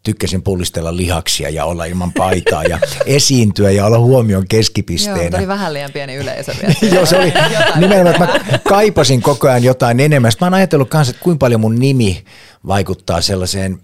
tykkäsin 0.05 0.43
pullistella 0.43 0.97
lihaksia 0.97 1.49
ja 1.49 1.65
olla 1.65 1.85
ilman 1.85 2.13
paitaa 2.13 2.63
ja 2.63 2.79
esiintyä 3.05 3.71
ja 3.71 3.85
olla 3.85 3.99
huomion 3.99 4.47
keskipisteenä. 4.47 5.21
Joo, 5.21 5.37
oli 5.37 5.47
vähän 5.47 5.73
liian 5.73 5.91
pieni 5.91 6.15
yleisö 6.15 6.53
vielä. 6.61 6.75
Joo, 6.95 7.05
se 7.05 7.17
oli 7.17 7.33
nimenomaan, 7.79 8.15
että 8.15 8.51
mä 8.51 8.59
kaipasin 8.69 9.21
koko 9.21 9.47
ajan 9.47 9.63
jotain 9.63 9.99
enemmän. 9.99 10.31
Sitten 10.31 10.45
mä 10.45 10.47
oon 10.47 10.53
ajatellut 10.53 10.89
kanssa, 10.89 11.11
että 11.11 11.23
kuinka 11.23 11.39
paljon 11.39 11.61
mun 11.61 11.79
nimi 11.79 12.23
vaikuttaa 12.67 13.21
sellaiseen 13.21 13.79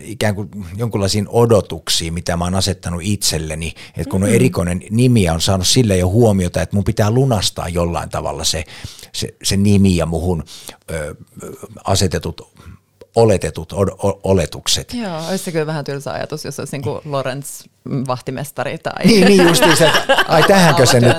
ikään 0.00 0.34
kuin 0.34 0.48
jonkinlaisiin 0.76 1.28
odotuksiin, 1.28 2.14
mitä 2.14 2.36
mä 2.36 2.44
oon 2.44 2.54
asettanut 2.54 3.00
itselleni. 3.04 3.74
Että 3.96 4.10
kun 4.10 4.22
on 4.22 4.28
erikoinen 4.28 4.82
nimi 4.90 5.22
ja 5.22 5.32
on 5.32 5.40
saanut 5.40 5.66
sille 5.66 5.96
jo 5.96 6.08
huomiota, 6.08 6.62
että 6.62 6.76
mun 6.76 6.84
pitää 6.84 7.10
lunastaa 7.10 7.68
jollain 7.68 8.08
tavalla 8.08 8.44
se, 8.44 8.64
se, 9.12 9.34
se 9.42 9.56
nimi 9.56 9.96
ja 9.96 10.06
muhun 10.06 10.44
ö, 10.90 11.14
asetetut 11.84 12.52
oletetut 13.16 13.72
o- 13.72 14.20
oletukset. 14.24 14.94
Joo, 14.94 15.28
olisi 15.28 15.44
se 15.44 15.52
kyllä 15.52 15.66
vähän 15.66 15.84
tylsä 15.84 16.12
ajatus, 16.12 16.44
jos 16.44 16.58
olisi 16.58 16.76
niin 16.76 16.82
kuin 16.82 17.00
Lorenz 17.04 17.62
vahtimestari 18.06 18.78
tai... 18.78 19.06
Niin, 19.06 19.26
niin 19.26 19.48
justiin 19.48 19.76
se, 19.76 19.90
ai 20.28 20.42
tähänkö 20.42 20.86
se 20.86 21.00
nyt? 21.00 21.16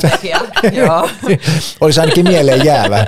Joo. 0.74 1.10
olisi 1.82 2.00
ainakin 2.00 2.28
mieleen 2.28 2.66
jäävä, 2.66 3.06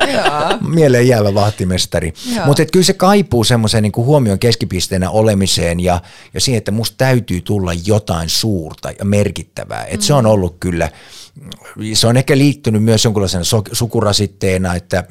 mieleen 0.67 1.07
jäävä 1.07 1.33
vahtimestari. 1.33 2.13
Mutta 2.45 2.65
kyllä 2.65 2.85
se 2.85 2.93
kaipuu 2.93 3.43
semmoiseen 3.43 3.83
niin 3.83 3.93
huomion 3.95 4.39
keskipisteenä 4.39 5.09
olemiseen 5.09 5.79
ja, 5.79 6.01
ja 6.33 6.41
siihen, 6.41 6.57
että 6.57 6.71
musta 6.71 6.97
täytyy 6.97 7.41
tulla 7.41 7.71
jotain 7.85 8.29
suurta 8.29 8.91
ja 8.99 9.05
merkittävää. 9.05 9.85
Et 9.85 9.99
mm. 9.99 10.03
se 10.03 10.13
on 10.13 10.25
ollut 10.25 10.55
kyllä, 10.59 10.89
se 11.93 12.07
on 12.07 12.17
ehkä 12.17 12.37
liittynyt 12.37 12.83
myös 12.83 13.03
jonkunlaisena 13.03 13.43
sukurasitteena, 13.71 14.75
että 14.75 15.03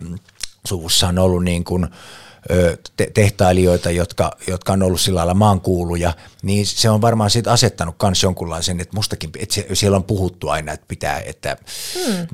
suvussa 0.66 1.08
on 1.08 1.18
ollut 1.18 1.44
niin 1.44 1.64
kuin– 1.64 1.87
te- 2.96 3.11
tehtailijoita, 3.14 3.90
jotka, 3.90 4.31
jotka 4.46 4.72
on 4.72 4.83
ollut 4.83 5.00
sillä 5.00 5.18
lailla 5.18 5.35
maankuuluja, 5.35 6.12
niin 6.42 6.66
se 6.66 6.90
on 6.90 7.00
varmaan 7.00 7.31
siitä 7.31 7.52
asettanut 7.52 7.94
myös 8.02 8.22
jonkunlaisen, 8.22 8.81
että 8.81 8.96
mustakin, 8.96 9.31
että 9.38 9.61
siellä 9.72 9.96
on 9.96 10.05
puhuttu 10.05 10.48
aina, 10.48 10.72
että 10.72 10.87
pitää, 10.88 11.20
että 11.20 11.57
hmm. 11.94 12.26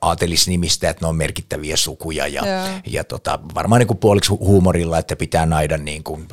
aatelisnimistä, 0.00 0.90
että 0.90 1.04
ne 1.04 1.08
on 1.08 1.16
merkittäviä 1.16 1.76
sukuja 1.76 2.26
ja, 2.26 2.46
ja. 2.46 2.80
ja 2.86 3.04
tota, 3.04 3.38
varmaan 3.54 3.78
niin 3.78 3.86
kuin 3.86 3.98
puoliksi 3.98 4.32
huumorilla, 4.32 4.98
että 4.98 5.16
pitää 5.16 5.46
naida 5.46 5.78
niin 5.78 6.04
kuin 6.04 6.28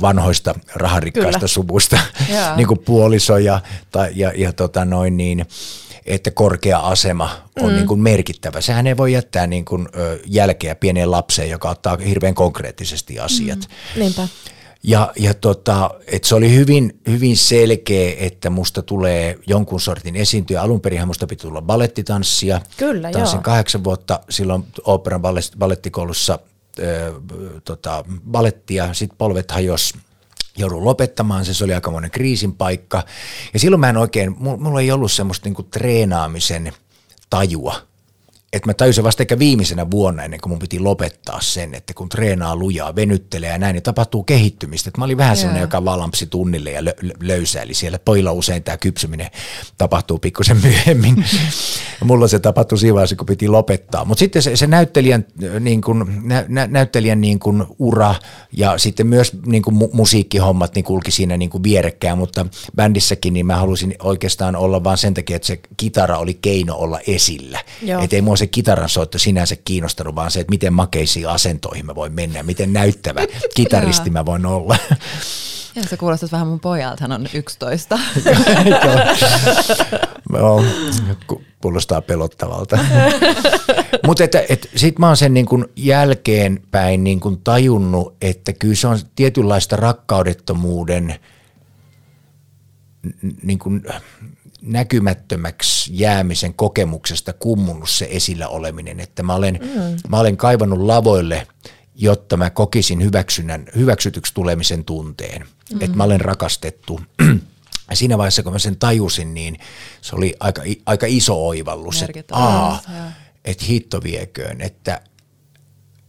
vanhoista 0.00 0.54
raharikkaista 0.74 1.38
Kyllä. 1.38 1.48
suvusta 1.48 1.98
niin 2.56 2.68
kuin 2.68 2.78
puolisoja 2.78 3.60
tai, 3.90 4.10
ja, 4.14 4.32
ja 4.36 4.52
tota 4.52 4.84
noin 4.84 5.16
niin, 5.16 5.46
että 6.06 6.30
korkea 6.30 6.78
asema 6.78 7.30
on 7.60 7.70
mm. 7.70 7.76
niin 7.76 7.86
kuin 7.86 8.00
merkittävä. 8.00 8.60
Sehän 8.60 8.86
ei 8.86 8.96
voi 8.96 9.12
jättää 9.12 9.46
niin 9.46 9.64
kuin, 9.64 9.88
jälkeä 10.26 10.74
pieneen 10.74 11.10
lapseen, 11.10 11.50
joka 11.50 11.70
ottaa 11.70 11.96
hirveän 11.96 12.34
konkreettisesti 12.34 13.18
asiat. 13.18 13.58
Mm. 13.58 14.00
Niinpä. 14.00 14.28
Ja, 14.86 15.12
ja 15.16 15.34
tota, 15.34 15.90
et 16.06 16.24
se 16.24 16.34
oli 16.34 16.54
hyvin, 16.54 17.00
hyvin 17.08 17.36
selkeä, 17.36 18.14
että 18.18 18.50
musta 18.50 18.82
tulee 18.82 19.38
jonkun 19.46 19.80
sortin 19.80 20.16
esiintyjä. 20.16 20.62
Alun 20.62 20.80
perin 20.80 21.06
musta 21.06 21.26
piti 21.26 21.42
tulla 21.42 21.62
ballettitanssia. 21.62 22.60
Kyllä, 22.76 23.10
Tanssin 23.10 23.36
joo. 23.36 23.42
kahdeksan 23.42 23.84
vuotta 23.84 24.20
silloin 24.30 24.64
operan 24.84 25.22
ballettikoulussa 25.58 26.38
ö, 26.78 27.12
tota, 27.64 28.04
ballettia, 28.30 28.94
sitten 28.94 29.18
polvet 29.18 29.50
hajos 29.50 29.92
joudun 30.58 30.84
lopettamaan, 30.84 31.44
se 31.44 31.64
oli 31.64 31.74
aikamoinen 31.74 32.10
kriisin 32.10 32.52
paikka. 32.52 33.02
Ja 33.52 33.58
silloin 33.60 33.80
mä 33.80 33.88
en 33.88 33.96
oikein, 33.96 34.36
mulla 34.38 34.80
ei 34.80 34.92
ollut 34.92 35.12
semmoista 35.12 35.46
niinku 35.46 35.62
treenaamisen 35.62 36.72
tajua 37.30 37.93
että 38.54 38.68
mä 38.68 38.74
tajusin 38.74 39.04
vasta 39.04 39.22
ehkä 39.22 39.38
viimeisenä 39.38 39.90
vuonna 39.90 40.22
ennen 40.22 40.40
kuin 40.40 40.50
mun 40.50 40.58
piti 40.58 40.78
lopettaa 40.78 41.40
sen, 41.40 41.74
että 41.74 41.94
kun 41.94 42.08
treenaa 42.08 42.56
lujaa, 42.56 42.96
venyttelee 42.96 43.50
ja 43.50 43.58
näin, 43.58 43.74
niin 43.74 43.82
tapahtuu 43.82 44.22
kehittymistä. 44.22 44.88
Että 44.88 45.00
mä 45.00 45.04
olin 45.04 45.16
vähän 45.16 45.36
sellainen, 45.36 45.60
joka 45.60 45.84
valampsi 45.84 46.26
tunnille 46.26 46.70
ja 46.70 46.80
lö- 46.80 47.16
löysäili 47.20 47.74
siellä. 47.74 47.98
Pojilla 47.98 48.32
usein 48.32 48.62
tämä 48.62 48.76
kypsyminen 48.76 49.30
tapahtuu 49.78 50.18
pikkusen 50.18 50.56
myöhemmin. 50.62 51.24
Mulla 52.04 52.28
se 52.28 52.38
tapahtui 52.38 52.78
siinä 52.78 52.94
vaiheessa, 52.94 53.16
kun 53.16 53.26
piti 53.26 53.48
lopettaa. 53.48 54.04
Mutta 54.04 54.18
sitten 54.18 54.42
se, 54.42 54.56
se 54.56 54.66
näyttelijän, 54.66 55.26
niin 55.60 55.82
kun, 55.82 56.22
nä, 56.22 56.44
nä, 56.48 56.66
näyttelijän 56.66 57.20
niin 57.20 57.38
kun 57.38 57.66
ura 57.78 58.14
ja 58.52 58.78
sitten 58.78 59.06
myös 59.06 59.32
niin 59.46 59.62
kun 59.62 59.74
mu- 59.74 59.90
musiikkihommat 59.92 60.74
niin 60.74 60.84
kulki 60.84 61.10
siinä 61.10 61.36
niin 61.36 61.50
kun 61.50 61.62
vierekkään, 61.62 62.18
mutta 62.18 62.46
bändissäkin 62.76 63.32
niin 63.32 63.46
mä 63.46 63.56
halusin 63.56 63.94
oikeastaan 64.02 64.56
olla 64.56 64.84
vain 64.84 64.98
sen 64.98 65.14
takia, 65.14 65.36
että 65.36 65.46
se 65.46 65.60
kitara 65.76 66.18
oli 66.18 66.34
keino 66.34 66.76
olla 66.76 67.00
esillä. 67.06 67.60
Että 68.02 68.16
ei 68.16 68.22
mua 68.22 68.36
se 68.36 68.43
kitaran 68.46 68.88
soitto 68.88 69.18
sinänsä 69.18 69.56
kiinnostanut, 69.64 70.14
vaan 70.14 70.30
se, 70.30 70.40
että 70.40 70.50
miten 70.50 70.72
makeisiin 70.72 71.28
asentoihin 71.28 71.86
mä 71.86 71.94
voin 71.94 72.12
mennä, 72.12 72.42
miten 72.42 72.72
näyttävä 72.72 73.20
kitaristi 73.56 74.10
mä 74.10 74.26
voin 74.26 74.46
olla. 74.46 74.76
Joo, 75.76 75.84
se 75.90 75.96
kuulostaa 75.96 76.28
vähän 76.32 76.46
mun 76.46 76.60
pojalta, 76.60 77.04
hän 77.04 77.12
on 77.12 77.28
11. 77.34 77.98
Joo, 80.38 80.64
kuulostaa 81.60 82.02
pelottavalta. 82.02 82.78
Mutta 84.06 84.24
että, 84.24 84.44
et, 84.48 84.70
sit 84.76 84.98
mä 84.98 85.06
oon 85.06 85.16
sen 85.16 85.34
niin 85.34 85.46
kun 85.46 85.68
jälkeenpäin 85.76 87.04
niin 87.04 87.20
kun 87.20 87.40
tajunnut, 87.40 88.16
että 88.20 88.52
kyllä 88.52 88.74
se 88.74 88.86
on 88.86 88.98
tietynlaista 89.16 89.76
rakkaudettomuuden 89.76 91.14
niin 93.42 93.58
kun, 93.58 93.82
näkymättömäksi 94.64 95.90
jäämisen 95.94 96.54
kokemuksesta 96.54 97.32
kummunut 97.32 97.90
se 97.90 98.08
esillä 98.10 98.48
oleminen, 98.48 99.00
että 99.00 99.22
mä 99.22 99.34
olen, 99.34 99.58
mm. 99.62 99.96
mä 100.08 100.20
olen 100.20 100.36
kaivannut 100.36 100.78
lavoille, 100.78 101.46
jotta 101.94 102.36
mä 102.36 102.50
kokisin 102.50 103.02
hyväksynnän, 103.02 103.66
hyväksytyksi 103.76 104.34
tulemisen 104.34 104.84
tunteen, 104.84 105.46
mm. 105.72 105.78
että 105.80 105.96
mä 105.96 106.04
olen 106.04 106.20
rakastettu. 106.20 107.00
Ja 107.90 107.96
siinä 107.96 108.18
vaiheessa, 108.18 108.42
kun 108.42 108.52
mä 108.52 108.58
sen 108.58 108.76
tajusin, 108.76 109.34
niin 109.34 109.58
se 110.00 110.16
oli 110.16 110.34
aika, 110.40 110.62
aika 110.86 111.06
iso 111.06 111.46
oivallus, 111.46 112.02
että, 112.02 112.34
että 113.44 113.64
hitto 113.64 114.02
vieköön, 114.02 114.60
että 114.60 115.00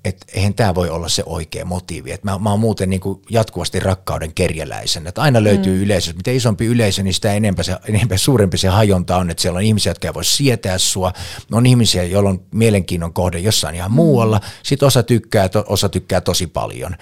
että 0.05 0.25
eihän 0.33 0.53
tämä 0.53 0.75
voi 0.75 0.89
olla 0.89 1.09
se 1.09 1.23
oikea 1.25 1.65
motiivi. 1.65 2.11
Et 2.11 2.23
mä, 2.23 2.39
mä 2.39 2.49
oon 2.49 2.59
muuten 2.59 2.89
niin 2.89 2.99
kuin 2.99 3.21
jatkuvasti 3.29 3.79
rakkauden 3.79 4.33
kerjäläisen. 4.33 5.07
Että 5.07 5.21
aina 5.21 5.43
löytyy 5.43 5.77
mm. 5.77 5.83
yleisö. 5.83 6.13
Mitä 6.13 6.31
isompi 6.31 6.65
yleisö, 6.65 7.03
niin 7.03 7.13
sitä 7.13 7.33
enempää, 7.33 7.63
se, 7.63 7.77
enempää 7.87 8.17
suurempi 8.17 8.57
se 8.57 8.67
hajonta 8.67 9.17
on. 9.17 9.29
Että 9.29 9.41
siellä 9.41 9.57
on 9.57 9.63
ihmisiä, 9.63 9.89
jotka 9.89 10.07
ei 10.07 10.13
voi 10.13 10.25
sietää 10.25 10.77
sua. 10.77 11.13
On 11.51 11.65
ihmisiä, 11.65 12.03
joilla 12.03 12.29
on 12.29 12.41
mielenkiinnon 12.51 13.13
kohde 13.13 13.39
jossain 13.39 13.75
ihan 13.75 13.91
mm. 13.91 13.95
muualla. 13.95 14.41
Sitten 14.63 14.87
osa 14.87 15.03
tykkää, 15.03 15.49
to, 15.49 15.65
osa 15.67 15.89
tykkää 15.89 16.21
tosi 16.21 16.47
paljon. 16.47 16.95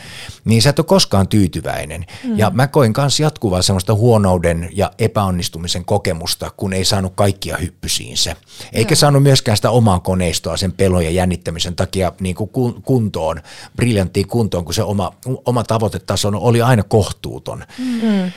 Niin 0.45 0.61
sä 0.61 0.69
et 0.69 0.79
ole 0.79 0.85
koskaan 0.85 1.27
tyytyväinen. 1.27 2.05
Mm. 2.23 2.37
Ja 2.37 2.49
mä 2.49 2.67
koin 2.67 2.93
kanssa 2.93 3.23
jatkuvaa 3.23 3.61
semmoista 3.61 3.93
huonouden 3.93 4.69
ja 4.73 4.91
epäonnistumisen 4.99 5.85
kokemusta, 5.85 6.51
kun 6.57 6.73
ei 6.73 6.85
saanut 6.85 7.13
kaikkia 7.15 7.57
hyppysiinsä. 7.57 8.35
Eikä 8.73 8.91
ja. 8.91 8.95
saanut 8.95 9.23
myöskään 9.23 9.57
sitä 9.57 9.69
omaa 9.69 9.99
koneistoa 9.99 10.57
sen 10.57 10.71
pelon 10.71 11.05
ja 11.05 11.11
jännittämisen 11.11 11.75
takia 11.75 12.11
niin 12.19 12.35
kuin 12.35 12.49
kuntoon, 12.93 13.41
briljanttiin 13.75 14.27
kuntoon, 14.27 14.65
kun 14.65 14.73
se 14.73 14.83
oma, 14.83 15.13
oma 15.45 15.63
tavoitetaso 15.63 16.31
oli 16.33 16.61
aina 16.61 16.83
kohtuuton. 16.83 17.63
Mm. 17.77 18.31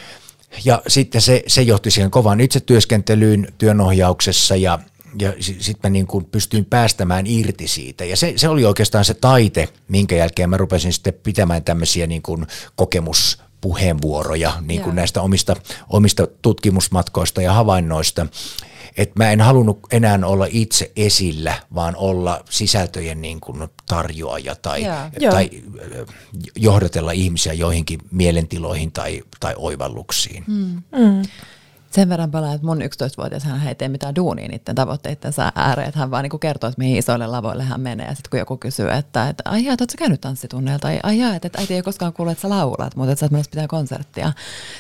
Ja 0.65 0.83
sitten 0.89 1.21
se, 1.21 1.43
se 1.47 1.63
johti 1.63 1.91
siihen 1.91 2.11
kovaan 2.11 2.41
itsetyöskentelyyn 2.41 3.49
työnohjauksessa 3.59 4.57
ja 4.57 4.79
ja 5.21 5.33
sitten 5.39 5.81
mä 5.83 5.91
niin 5.91 6.07
kuin 6.07 6.25
pystyin 6.25 6.65
päästämään 6.65 7.27
irti 7.27 7.69
siitä. 7.69 8.05
Ja 8.05 8.17
se, 8.17 8.33
se 8.37 8.49
oli 8.49 8.65
oikeastaan 8.65 9.05
se 9.05 9.15
taite, 9.15 9.69
minkä 9.89 10.17
jälkeen 10.17 10.51
mä 10.51 10.57
rupesin 10.57 10.93
sitten 10.93 11.15
pitämään 11.23 11.65
tämmöisiä 11.65 12.07
niin 12.07 12.23
kuin 12.23 12.47
kokemuspuheenvuoroja 12.77 14.53
niin 14.67 14.83
kuin 14.83 14.97
näistä 14.97 15.23
omista, 15.23 15.57
omista 15.89 16.27
tutkimusmatkoista 16.43 17.43
ja 17.43 17.53
havainnoista 17.53 18.27
että 18.97 19.25
mä 19.25 19.31
en 19.31 19.41
halunnut 19.41 19.79
enää 19.93 20.19
olla 20.25 20.47
itse 20.51 20.93
esillä, 20.97 21.55
vaan 21.75 21.97
olla 21.97 22.41
sisältöjen 22.51 23.21
niin 23.21 23.41
kuin 23.41 23.69
tarjoaja 23.87 24.55
tai, 24.55 24.83
yeah. 24.83 25.11
tai 25.31 25.51
johdatella 26.57 27.13
ihmisiä 27.13 27.53
joihinkin 27.53 28.01
mielentiloihin 28.11 28.93
tai, 28.93 29.23
tai 29.41 29.55
oivalluksiin. 29.59 30.45
Mm. 30.47 30.83
Mm 30.93 31.23
sen 31.97 32.09
verran 32.09 32.31
palaa, 32.31 32.55
että 32.55 32.67
mun 32.67 32.79
11-vuotias 32.79 33.45
hän 33.45 33.69
ei 33.69 33.75
tee 33.75 33.89
mitään 33.89 34.15
duunia 34.15 34.49
niiden 34.49 34.75
tavoitteittensa 34.75 35.53
ääreen, 35.55 35.89
että 35.89 36.01
hän 36.01 36.11
vaan 36.11 36.23
niin 36.23 36.41
kertoo, 36.41 36.69
että 36.69 36.79
mihin 36.79 36.97
isoille 36.97 37.27
lavoille 37.27 37.65
hän 37.65 37.81
menee. 37.81 38.07
Ja 38.07 38.15
sitten 38.15 38.31
kun 38.31 38.39
joku 38.39 38.57
kysyy, 38.57 38.91
että, 38.91 39.29
että 39.29 39.43
ai 39.51 39.65
jaa, 39.65 39.73
että 39.73 39.87
sä 39.93 39.99
käynyt 39.99 40.21
tanssitunneilla, 40.21 40.79
tai 40.79 41.01
ai 41.03 41.19
jaa, 41.19 41.35
että, 41.35 41.47
että 41.47 41.61
äiti 41.61 41.75
ei 41.75 41.83
koskaan 41.83 42.13
kuullut, 42.13 42.33
että 42.33 42.43
sä 42.43 42.49
laulat, 42.49 42.97
mutta 42.97 43.13
että 43.13 43.29
sä 43.29 43.37
et 43.39 43.51
pitää 43.51 43.69
konserttia. 43.69 44.33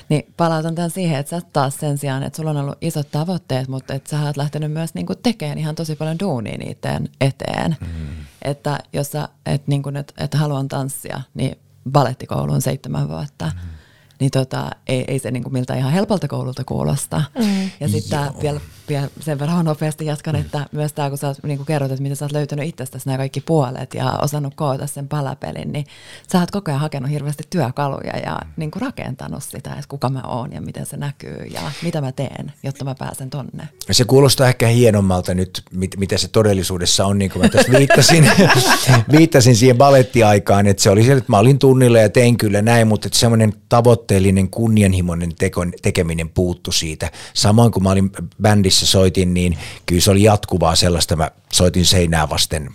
Niin 0.09 0.33
palautan 0.37 0.74
tämän 0.74 0.90
siihen, 0.90 1.18
että 1.18 1.31
sä 1.31 1.46
taas 1.52 1.76
sen 1.76 1.98
sijaan, 1.98 2.22
että 2.22 2.37
sulla 2.37 2.50
on 2.50 2.57
ollut 2.57 2.79
isot 2.81 3.11
tavoitteet, 3.11 3.68
mutta 3.68 3.94
että 3.94 4.11
sä 4.11 4.22
oot 4.22 4.37
lähtenyt 4.37 4.72
myös 4.72 4.94
niin 4.94 5.07
kuin 5.07 5.18
tekemään 5.22 5.59
ihan 5.59 5.74
tosi 5.74 5.96
paljon 5.96 6.18
duunia 6.18 6.59
niiden 6.59 7.09
eteen. 7.20 7.76
Mm. 7.81 8.07
Että 8.42 8.79
jos 8.92 9.11
sä, 9.12 9.29
et, 9.46 9.66
niin 9.66 9.83
kuin, 9.83 9.96
että, 9.96 10.14
että 10.24 10.38
haluan 10.38 10.68
tanssia, 10.68 11.20
niin 11.35 11.59
balettikouluun 11.90 12.62
seitsemän 12.62 13.09
vuotta. 13.09 13.46
Mm 13.46 13.75
niin 14.20 14.31
tota, 14.31 14.70
ei, 14.87 15.05
ei 15.09 15.18
se 15.18 15.31
niinku 15.31 15.50
miltä 15.50 15.74
ihan 15.74 15.92
helpolta 15.92 16.29
koululta 16.29 16.64
kuulosta. 16.64 17.22
Mm. 17.38 17.70
Ja 17.81 17.88
sitten 17.88 18.20
vielä 18.42 18.61
vielä 18.88 19.09
sen 19.20 19.38
verran 19.38 19.64
nopeasti 19.64 20.07
jatkan, 20.07 20.35
mm. 20.35 20.40
että 20.40 20.66
myös 20.72 20.92
tämä, 20.92 21.09
kun 21.09 21.18
sä 21.18 21.27
oot, 21.27 21.38
niin 21.42 21.59
kuin 21.59 21.66
kerrot, 21.66 21.90
että 21.90 22.03
miten 22.03 22.16
sä 22.16 22.25
oot 22.25 22.33
löytänyt 22.33 22.68
itsestäsi 22.68 23.07
nämä 23.07 23.18
kaikki 23.18 23.40
puolet 23.40 23.94
ja 23.94 24.18
osannut 24.22 24.55
koota 24.55 24.87
sen 24.87 25.09
palapelin, 25.09 25.72
niin 25.72 25.87
sä 26.33 26.40
oot 26.40 26.51
koko 26.51 26.70
ajan 26.70 26.81
hakenut 26.81 27.11
hirveästi 27.11 27.42
työkaluja 27.51 28.18
ja 28.18 28.40
niin 28.57 28.70
kuin 28.70 28.83
rakentanut 28.83 29.42
sitä, 29.42 29.70
että 29.70 29.85
kuka 29.88 30.09
mä 30.09 30.20
oon 30.20 30.53
ja 30.53 30.61
miten 30.61 30.87
se 30.87 30.96
näkyy 30.96 31.46
ja 31.51 31.61
mitä 31.83 32.01
mä 32.01 32.12
teen, 32.12 32.53
jotta 32.62 32.85
mä 32.85 32.94
pääsen 32.94 33.31
tonne. 33.31 33.68
Se 33.90 34.05
kuulostaa 34.05 34.49
ehkä 34.49 34.68
hienommalta 34.68 35.35
nyt, 35.35 35.62
mit, 35.72 35.96
mitä 35.96 36.18
se 36.18 36.29
todellisuudessa 36.29 37.07
on, 37.07 37.18
niin 37.18 37.31
kuin 37.31 37.42
mä 37.42 37.49
tässä 37.49 37.72
viittasin, 37.72 38.31
viittasin 39.18 39.57
siihen 39.57 39.79
balettiaikaan, 39.79 40.66
että 40.66 40.83
se 40.83 40.90
oli 40.90 41.03
siellä, 41.03 41.18
että 41.18 41.33
mä 41.33 41.38
olin 41.38 41.59
tunnilla 41.59 41.99
ja 41.99 42.09
tein 42.09 42.38
kyllä 42.38 42.62
näin, 42.62 42.88
mutta 42.88 43.09
että 43.09 43.18
semmoinen 43.18 43.53
tavoitteellinen, 43.68 44.51
kunnianhimoinen 44.51 45.35
teko, 45.35 45.66
tekeminen 45.83 46.29
puuttu 46.29 46.72
siitä. 46.72 47.11
Samoin 47.35 47.72
kuin 47.72 47.83
mä 47.83 47.90
olin 47.90 48.11
bändissä 48.42 48.75
soitin, 48.84 49.34
niin 49.34 49.58
kyllä 49.86 50.00
se 50.00 50.10
oli 50.10 50.22
jatkuvaa 50.22 50.76
sellaista, 50.76 51.16
mä 51.16 51.30
soitin 51.52 51.86
seinää 51.86 52.28
vasten, 52.28 52.70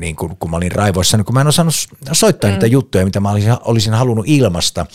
niin 0.00 0.16
kun, 0.16 0.36
kun 0.36 0.50
mä 0.50 0.56
olin 0.56 0.72
raivoissa, 0.72 1.16
niin 1.16 1.24
kun 1.24 1.34
mä 1.34 1.40
en 1.40 1.46
osannut 1.46 1.74
soittaa 2.12 2.50
mm. 2.50 2.52
niitä 2.52 2.66
juttuja, 2.66 3.04
mitä 3.04 3.20
mä 3.20 3.30
olisin, 3.30 3.56
olisin 3.64 3.94
halunnut 3.94 4.28
ilmasta, 4.28 4.86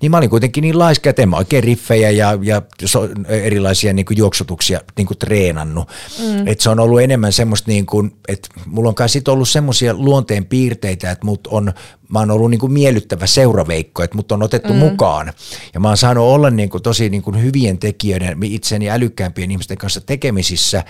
niin 0.00 0.10
mä 0.10 0.16
olin 0.16 0.30
kuitenkin 0.30 0.62
niin 0.62 0.78
laiska, 0.78 1.10
että 1.10 1.22
en 1.22 1.28
mä 1.28 1.36
oikein 1.36 1.64
riffejä 1.64 2.10
ja, 2.10 2.38
ja 2.42 2.62
so, 2.84 3.08
erilaisia 3.28 3.92
niin 3.92 4.06
kuin 4.06 4.18
juoksutuksia 4.18 4.80
niin 4.96 5.06
kuin 5.06 5.18
treenannut. 5.18 5.88
Mm. 6.18 6.48
Et 6.48 6.60
se 6.60 6.70
on 6.70 6.80
ollut 6.80 7.00
enemmän 7.00 7.32
semmoista, 7.32 7.70
niin 7.70 7.86
kuin, 7.86 8.16
että 8.28 8.48
mulla 8.66 8.88
on 8.88 8.94
kai 8.94 9.08
sit 9.08 9.28
ollut 9.28 9.48
semmoisia 9.48 9.94
luonteen 9.94 10.44
piirteitä, 10.44 11.10
että 11.10 11.26
mut 11.26 11.46
on, 11.46 11.72
mä 12.08 12.18
oon 12.18 12.30
ollut 12.30 12.50
niin 12.50 12.58
kuin 12.58 12.72
miellyttävä 12.72 13.26
seuraveikko, 13.26 14.02
että 14.02 14.16
mut 14.16 14.32
on 14.32 14.42
otettu 14.42 14.72
mm. 14.72 14.78
mukaan. 14.78 15.32
Ja 15.74 15.80
mä 15.80 15.88
oon 15.88 15.96
saanut 15.96 16.24
olla 16.24 16.50
niin 16.50 16.70
kuin 16.70 16.82
tosi 16.82 17.08
niin 17.08 17.22
kuin 17.22 17.42
hyvien 17.42 17.78
tekijöiden, 17.78 18.42
itseni 18.42 18.90
älykkäämpien 18.90 19.50
ihmisten 19.50 19.78
kanssa 19.78 20.00
tekemisissä, 20.00 20.84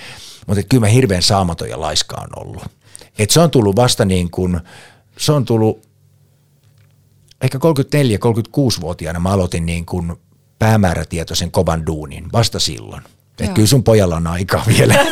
mutta 0.47 0.63
kyllä 0.63 0.81
mä 0.81 0.87
hirveän 0.87 1.23
saamaton 1.23 1.71
ja 1.71 1.81
laiska 1.81 2.17
on 2.17 2.47
ollut. 2.47 2.65
Et 3.19 3.31
se 3.31 3.41
on 3.41 3.51
tullut 3.51 3.77
vasta 3.77 4.05
niin 4.05 4.31
kuin, 4.31 4.61
se 5.19 5.33
on 5.33 5.45
tullut 5.45 5.87
ehkä 7.43 7.59
34-36-vuotiaana 7.59 9.21
mä 9.21 9.31
aloitin 9.31 9.67
niin 9.67 9.87
kuin 9.87 10.13
päämäärätietoisen 10.59 11.51
kovan 11.51 11.87
duunin 11.87 12.33
vasta 12.33 12.59
silloin. 12.59 13.03
Että 13.41 13.55
kyllä 13.55 13.69
sun 13.69 13.85
pojalla 13.85 14.17
on 14.17 14.27
aikaa 14.27 14.65
vielä. 14.69 14.95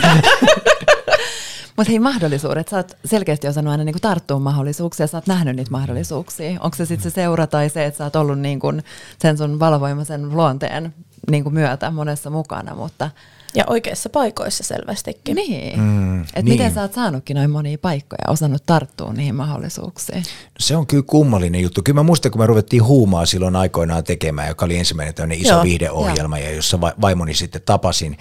Mutta 1.77 1.91
hei 1.91 1.99
mahdollisuudet, 1.99 2.69
sä 2.69 2.77
oot 2.77 2.97
selkeästi 3.05 3.49
osannut 3.49 3.73
aina 3.73 3.85
niinku 3.85 4.01
tarttua 4.01 4.39
mahdollisuuksia, 4.39 5.07
sä 5.07 5.17
oot 5.17 5.27
nähnyt 5.27 5.57
niitä 5.57 5.71
mahdollisuuksia. 5.71 6.61
Onko 6.61 6.77
se 6.77 6.87
sitten 6.87 7.11
se 7.11 7.15
seura 7.15 7.47
tai 7.47 7.69
se, 7.69 7.85
että 7.85 7.99
sä 7.99 8.05
oot 8.05 8.17
ollut 8.17 8.39
niinku 8.39 8.73
sen 9.19 9.39
sun 9.39 9.61
valvoimaisen 9.61 10.31
luonteen 10.37 10.95
niinku 11.31 11.51
myötä 11.51 11.91
monessa 11.91 12.31
mukana, 12.31 12.75
mutta– 12.75 13.11
ja 13.55 13.65
oikeissa 13.67 14.09
paikoissa 14.09 14.65
selvästikin. 14.65 15.35
Niin. 15.35 15.81
Mm, 15.81 16.23
Et 16.23 16.29
niin. 16.35 16.49
miten 16.49 16.75
sä 16.75 16.81
oot 16.81 16.93
saanutkin 16.93 17.35
noin 17.35 17.51
monia 17.51 17.79
paikkoja, 17.79 18.25
osannut 18.29 18.63
tarttua 18.67 19.13
niihin 19.13 19.35
mahdollisuuksiin? 19.35 20.23
Se 20.59 20.77
on 20.77 20.87
kyllä 20.87 21.05
kummallinen 21.07 21.61
juttu. 21.61 21.83
Kyllä 21.83 22.01
mä 22.01 22.03
muistan, 22.03 22.33
kun 22.33 22.41
me 22.41 22.47
ruvettiin 22.47 22.85
huumaa 22.85 23.27
silloin 23.27 23.57
aikoinaan 23.57 24.05
tekemään, 24.05 24.49
joka 24.49 24.65
oli 24.65 24.79
ensimmäinen 24.79 25.15
tämmöinen 25.15 25.41
iso 25.41 25.55
Joo, 25.55 25.63
viihdeohjelma, 25.63 26.39
ja 26.39 26.55
jossa 26.55 26.81
vaimoni 26.81 27.35
sitten 27.35 27.63
tapasin 27.67 28.19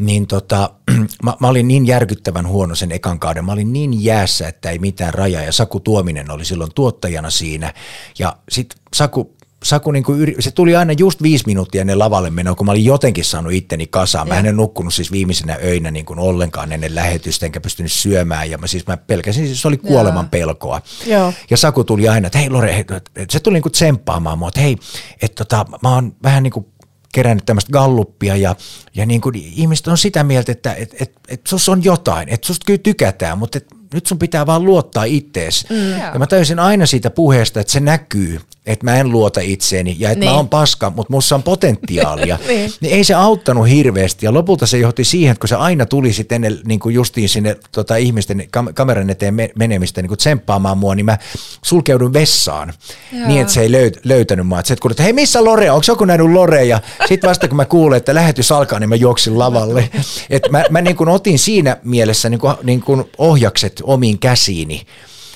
niin 0.00 0.26
tota, 0.26 0.70
mä, 1.24 1.34
mä, 1.40 1.48
olin 1.48 1.68
niin 1.68 1.86
järkyttävän 1.86 2.48
huono 2.48 2.74
sen 2.74 2.92
ekan 2.92 3.20
kauden. 3.20 3.44
Mä 3.44 3.52
olin 3.52 3.72
niin 3.72 4.04
jäässä, 4.04 4.48
että 4.48 4.70
ei 4.70 4.78
mitään 4.78 5.14
rajaa. 5.14 5.42
Ja 5.42 5.52
Saku 5.52 5.80
Tuominen 5.80 6.30
oli 6.30 6.44
silloin 6.44 6.70
tuottajana 6.74 7.30
siinä. 7.30 7.74
Ja 8.18 8.36
sitten 8.48 8.78
Saku 8.94 9.36
Saku, 9.64 9.92
niin 9.92 10.04
kuin, 10.04 10.34
se 10.38 10.50
tuli 10.50 10.76
aina 10.76 10.92
just 10.92 11.22
viisi 11.22 11.44
minuuttia 11.46 11.80
ennen 11.80 11.98
lavalle 11.98 12.30
menoa, 12.30 12.54
kun 12.54 12.66
mä 12.66 12.72
olin 12.72 12.84
jotenkin 12.84 13.24
saanut 13.24 13.52
itteni 13.52 13.86
kasaan. 13.86 14.28
Mä 14.28 14.38
en 14.38 14.56
nukkunut 14.56 14.94
siis 14.94 15.12
viimeisenä 15.12 15.58
öinä 15.64 15.90
niin 15.90 16.04
kuin 16.04 16.18
ollenkaan 16.18 16.72
ennen 16.72 16.94
lähetystä, 16.94 17.46
enkä 17.46 17.60
pystynyt 17.60 17.92
syömään. 17.92 18.50
Ja 18.50 18.58
mä, 18.58 18.66
siis 18.66 18.86
mä 18.86 18.96
pelkäsin, 18.96 19.46
siis 19.46 19.62
se 19.62 19.68
oli 19.68 19.76
kuoleman 19.76 20.28
pelkoa. 20.28 20.82
Joo. 21.06 21.32
Ja 21.50 21.56
Saku 21.56 21.84
tuli 21.84 22.08
aina, 22.08 22.26
että 22.26 22.38
hei 22.38 22.50
Lore, 22.50 22.84
se 23.30 23.40
tuli 23.40 23.54
niin 23.54 23.62
kuin 23.62 23.72
tsemppaamaan 23.72 24.38
mua, 24.38 24.48
että 24.48 24.60
hei, 24.60 24.76
että 25.22 25.44
tota, 25.44 25.66
mä 25.82 25.94
oon 25.94 26.16
vähän 26.22 26.42
niin 26.42 26.52
kuin 26.52 26.66
kerännyt 27.12 27.46
tämmöistä 27.46 27.72
galluppia 27.72 28.36
ja, 28.36 28.56
ja 28.94 29.06
niin 29.06 29.20
kuin 29.20 29.34
ihmiset 29.34 29.86
on 29.86 29.98
sitä 29.98 30.24
mieltä, 30.24 30.52
että 30.52 30.74
et, 30.74 30.94
et, 31.00 31.12
et 31.28 31.46
sus 31.46 31.68
on 31.68 31.84
jotain, 31.84 32.28
että 32.28 32.46
susta 32.46 32.66
kyllä 32.66 32.80
tykätään, 32.82 33.38
mutta 33.38 33.58
et 33.58 33.66
nyt 33.94 34.06
sun 34.06 34.18
pitää 34.18 34.46
vaan 34.46 34.64
luottaa 34.64 35.04
ittees. 35.04 35.66
Mm. 35.70 35.90
Ja 35.98 36.18
mä 36.18 36.26
täysin 36.26 36.58
aina 36.58 36.86
siitä 36.86 37.10
puheesta, 37.10 37.60
että 37.60 37.72
se 37.72 37.80
näkyy, 37.80 38.40
että 38.72 38.84
mä 38.84 38.96
en 38.96 39.10
luota 39.10 39.40
itseeni 39.40 39.96
ja 39.98 40.10
että 40.10 40.20
niin. 40.20 40.30
mä 40.30 40.36
oon 40.36 40.48
paska, 40.48 40.92
mutta 40.96 41.12
mussa 41.12 41.34
on 41.34 41.42
potentiaalia. 41.42 42.38
niin. 42.48 42.72
niin 42.80 42.94
ei 42.94 43.04
se 43.04 43.14
auttanut 43.14 43.68
hirveästi 43.68 44.26
ja 44.26 44.34
lopulta 44.34 44.66
se 44.66 44.78
johti 44.78 45.04
siihen, 45.04 45.32
että 45.32 45.40
kun 45.40 45.48
se 45.48 45.54
aina 45.54 45.86
tuli 45.86 46.12
sitten 46.12 46.36
ennen 46.36 46.60
niin 46.64 46.80
kuin 46.80 46.94
justiin 46.94 47.28
sinne 47.28 47.56
tota, 47.72 47.96
ihmisten 47.96 48.40
kam- 48.40 48.72
kameran 48.74 49.10
eteen 49.10 49.34
menemistä 49.54 50.02
niin 50.02 50.08
kuin 50.08 50.18
tsemppaamaan 50.18 50.78
mua, 50.78 50.94
niin 50.94 51.06
mä 51.06 51.18
sulkeudun 51.64 52.12
vessaan 52.12 52.72
Joo. 53.12 53.28
niin, 53.28 53.40
että 53.40 53.52
se 53.52 53.60
ei 53.60 53.68
löyt- 53.68 54.00
löytänyt 54.04 54.46
mua. 54.46 54.60
Että 54.60 54.74
että 54.90 55.02
hei 55.02 55.12
missä 55.12 55.44
Lore, 55.44 55.70
onko 55.70 55.84
joku 55.88 56.04
nähnyt 56.04 56.32
Lore? 56.32 56.64
Ja 56.64 56.80
sitten 57.08 57.28
vasta 57.28 57.48
kun 57.48 57.56
mä 57.56 57.64
kuulen, 57.64 57.96
että 57.96 58.14
lähetys 58.14 58.52
alkaa, 58.52 58.78
niin 58.78 58.88
mä 58.88 58.94
juoksin 58.94 59.38
lavalle. 59.38 59.90
Et 60.30 60.42
mä, 60.50 60.64
mä 60.70 60.80
niin 60.80 60.96
kuin 60.96 61.08
otin 61.08 61.38
siinä 61.38 61.76
mielessä 61.84 62.28
niin 62.28 62.40
kuin, 62.40 62.54
niin 62.62 62.80
kuin 62.80 63.04
ohjakset 63.18 63.80
omiin 63.84 64.18
käsiini. 64.18 64.82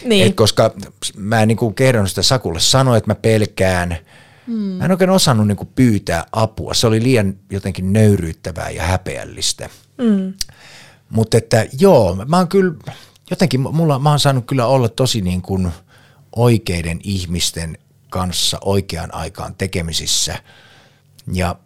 Niin. 0.04 0.26
Et 0.26 0.36
koska 0.36 0.74
mä 1.16 1.42
en 1.42 1.48
niin 1.48 1.74
kerronut 1.74 2.08
sitä 2.08 2.22
Sakulle 2.22 2.60
sanoa, 2.60 2.96
että 2.96 3.10
mä 3.10 3.14
pelkään. 3.14 3.96
Hmm. 4.46 4.54
Mä 4.54 4.84
en 4.84 4.90
oikein 4.90 5.10
osannut 5.10 5.46
niin 5.46 5.68
pyytää 5.74 6.26
apua. 6.32 6.74
Se 6.74 6.86
oli 6.86 7.02
liian 7.02 7.34
jotenkin 7.50 7.92
nöyryyttävää 7.92 8.70
ja 8.70 8.82
häpeällistä. 8.82 9.70
Hmm. 10.02 10.34
Mutta 11.10 11.36
että 11.36 11.66
joo, 11.78 12.24
mä 12.28 12.36
oon 12.36 12.48
kyllä, 12.48 12.74
jotenkin 13.30 13.60
mulla, 13.60 13.98
mä 13.98 14.10
oon 14.10 14.20
saanut 14.20 14.46
kyllä 14.46 14.66
olla 14.66 14.88
tosi 14.88 15.20
niin 15.20 15.42
kuin 15.42 15.72
oikeiden 16.36 17.00
ihmisten 17.02 17.78
kanssa 18.10 18.58
oikeaan 18.64 19.14
aikaan 19.14 19.54
tekemisissä. 19.54 20.38
Ja 21.32 21.56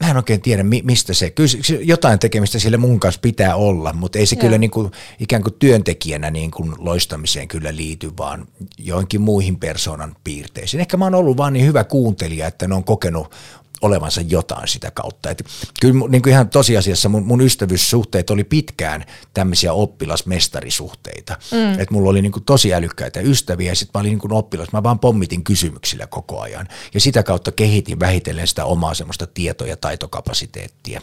mä 0.00 0.10
en 0.10 0.16
oikein 0.16 0.40
tiedä, 0.40 0.62
mistä 0.82 1.14
se, 1.14 1.30
kyllä 1.30 1.48
jotain 1.80 2.18
tekemistä 2.18 2.58
sille 2.58 2.76
mun 2.76 3.00
kanssa 3.00 3.20
pitää 3.20 3.56
olla, 3.56 3.92
mutta 3.92 4.18
ei 4.18 4.26
se 4.26 4.36
Joo. 4.36 4.40
kyllä 4.40 4.58
niin 4.58 4.70
kuin, 4.70 4.90
ikään 5.20 5.42
kuin 5.42 5.54
työntekijänä 5.58 6.30
niin 6.30 6.50
kuin 6.50 6.72
loistamiseen 6.78 7.48
kyllä 7.48 7.76
liity, 7.76 8.12
vaan 8.18 8.46
joinkin 8.78 9.20
muihin 9.20 9.58
persoonan 9.58 10.16
piirteisiin. 10.24 10.80
Ehkä 10.80 10.96
mä 10.96 11.04
oon 11.04 11.14
ollut 11.14 11.36
vaan 11.36 11.52
niin 11.52 11.66
hyvä 11.66 11.84
kuuntelija, 11.84 12.46
että 12.46 12.68
ne 12.68 12.74
on 12.74 12.84
kokenut 12.84 13.34
olevansa 13.80 14.20
jotain 14.20 14.68
sitä 14.68 14.90
kautta. 14.90 15.30
Et 15.30 15.44
kyllä 15.80 16.08
niin 16.08 16.22
kuin 16.22 16.32
ihan 16.32 16.48
tosiasiassa 16.48 17.08
mun, 17.08 17.26
mun 17.26 17.40
ystävyyssuhteet 17.40 18.30
oli 18.30 18.44
pitkään 18.44 19.04
tämmöisiä 19.34 19.72
oppilasmestarisuhteita. 19.72 21.36
Mm. 21.52 21.72
Että 21.72 21.94
mulla 21.94 22.10
oli 22.10 22.22
niin 22.22 22.32
kuin 22.32 22.44
tosi 22.44 22.74
älykkäitä 22.74 23.20
ystäviä 23.20 23.70
ja 23.72 23.76
sitten 23.76 23.98
mä 23.98 24.00
olin 24.00 24.10
niin 24.10 24.18
kuin 24.18 24.32
oppilas. 24.32 24.72
Mä 24.72 24.82
vaan 24.82 24.98
pommitin 24.98 25.44
kysymyksillä 25.44 26.06
koko 26.06 26.40
ajan. 26.40 26.68
Ja 26.94 27.00
sitä 27.00 27.22
kautta 27.22 27.52
kehitin 27.52 28.00
vähitellen 28.00 28.46
sitä 28.46 28.64
omaa 28.64 28.94
semmoista 28.94 29.26
tieto- 29.26 29.66
ja 29.66 29.76
taitokapasiteettia. 29.76 31.00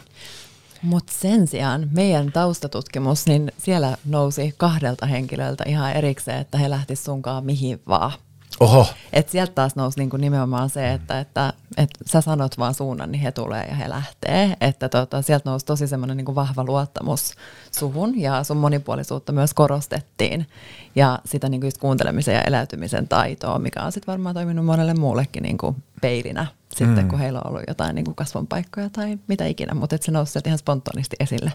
Mutta 0.82 1.12
sen 1.20 1.48
sijaan 1.48 1.88
meidän 1.92 2.32
taustatutkimus, 2.32 3.26
niin 3.26 3.52
siellä 3.58 3.96
nousi 4.04 4.54
kahdelta 4.56 5.06
henkilöltä 5.06 5.64
ihan 5.66 5.92
erikseen, 5.92 6.40
että 6.40 6.58
he 6.58 6.70
lähtisivät 6.70 7.04
sunkaan 7.04 7.44
mihin 7.44 7.80
vaan. 7.88 8.12
Oho. 8.60 8.86
Et 9.12 9.28
sieltä 9.28 9.52
taas 9.52 9.76
nousi 9.76 9.98
niinku 9.98 10.16
nimenomaan 10.16 10.70
se, 10.70 10.92
että, 10.92 11.20
että, 11.20 11.52
että 11.76 11.98
sä 12.06 12.20
sanot 12.20 12.58
vaan 12.58 12.74
suunnan, 12.74 13.12
niin 13.12 13.22
he 13.22 13.32
tulee 13.32 13.66
ja 13.68 13.74
he 13.74 13.88
lähtee. 13.88 14.56
Että 14.60 14.88
tota, 14.88 15.22
sieltä 15.22 15.50
nousi 15.50 15.66
tosi 15.66 15.86
semmoinen 15.86 16.16
niinku 16.16 16.34
vahva 16.34 16.64
luottamus 16.64 17.34
suhun 17.78 18.20
ja 18.20 18.44
sun 18.44 18.56
monipuolisuutta 18.56 19.32
myös 19.32 19.54
korostettiin. 19.54 20.46
Ja 20.94 21.18
sitä 21.24 21.48
niinku 21.48 21.66
just 21.66 21.78
kuuntelemisen 21.78 22.34
ja 22.34 22.42
eläytymisen 22.42 23.08
taitoa, 23.08 23.58
mikä 23.58 23.82
on 23.82 23.92
sitten 23.92 24.12
varmaan 24.12 24.34
toiminut 24.34 24.64
monelle 24.64 24.94
muullekin 24.94 25.42
niinku 25.42 25.76
peilinä 26.00 26.46
sitten, 26.76 27.04
mm. 27.04 27.08
kun 27.08 27.18
heillä 27.18 27.40
on 27.44 27.50
ollut 27.50 27.62
jotain 27.68 27.94
niinku 27.94 28.14
kasvonpaikkoja 28.14 28.90
tai 28.90 29.18
mitä 29.28 29.46
ikinä. 29.46 29.74
Mutta 29.74 29.98
se 30.00 30.12
nousi 30.12 30.32
sieltä 30.32 30.48
ihan 30.48 30.58
spontaanisti 30.58 31.16
esille. 31.20 31.52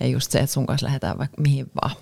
Ja 0.00 0.06
just 0.06 0.30
se, 0.30 0.38
että 0.38 0.52
sun 0.52 0.66
kanssa 0.66 0.86
lähdetään 0.86 1.18
vaikka 1.18 1.42
mihin 1.42 1.70
vaan. 1.82 1.96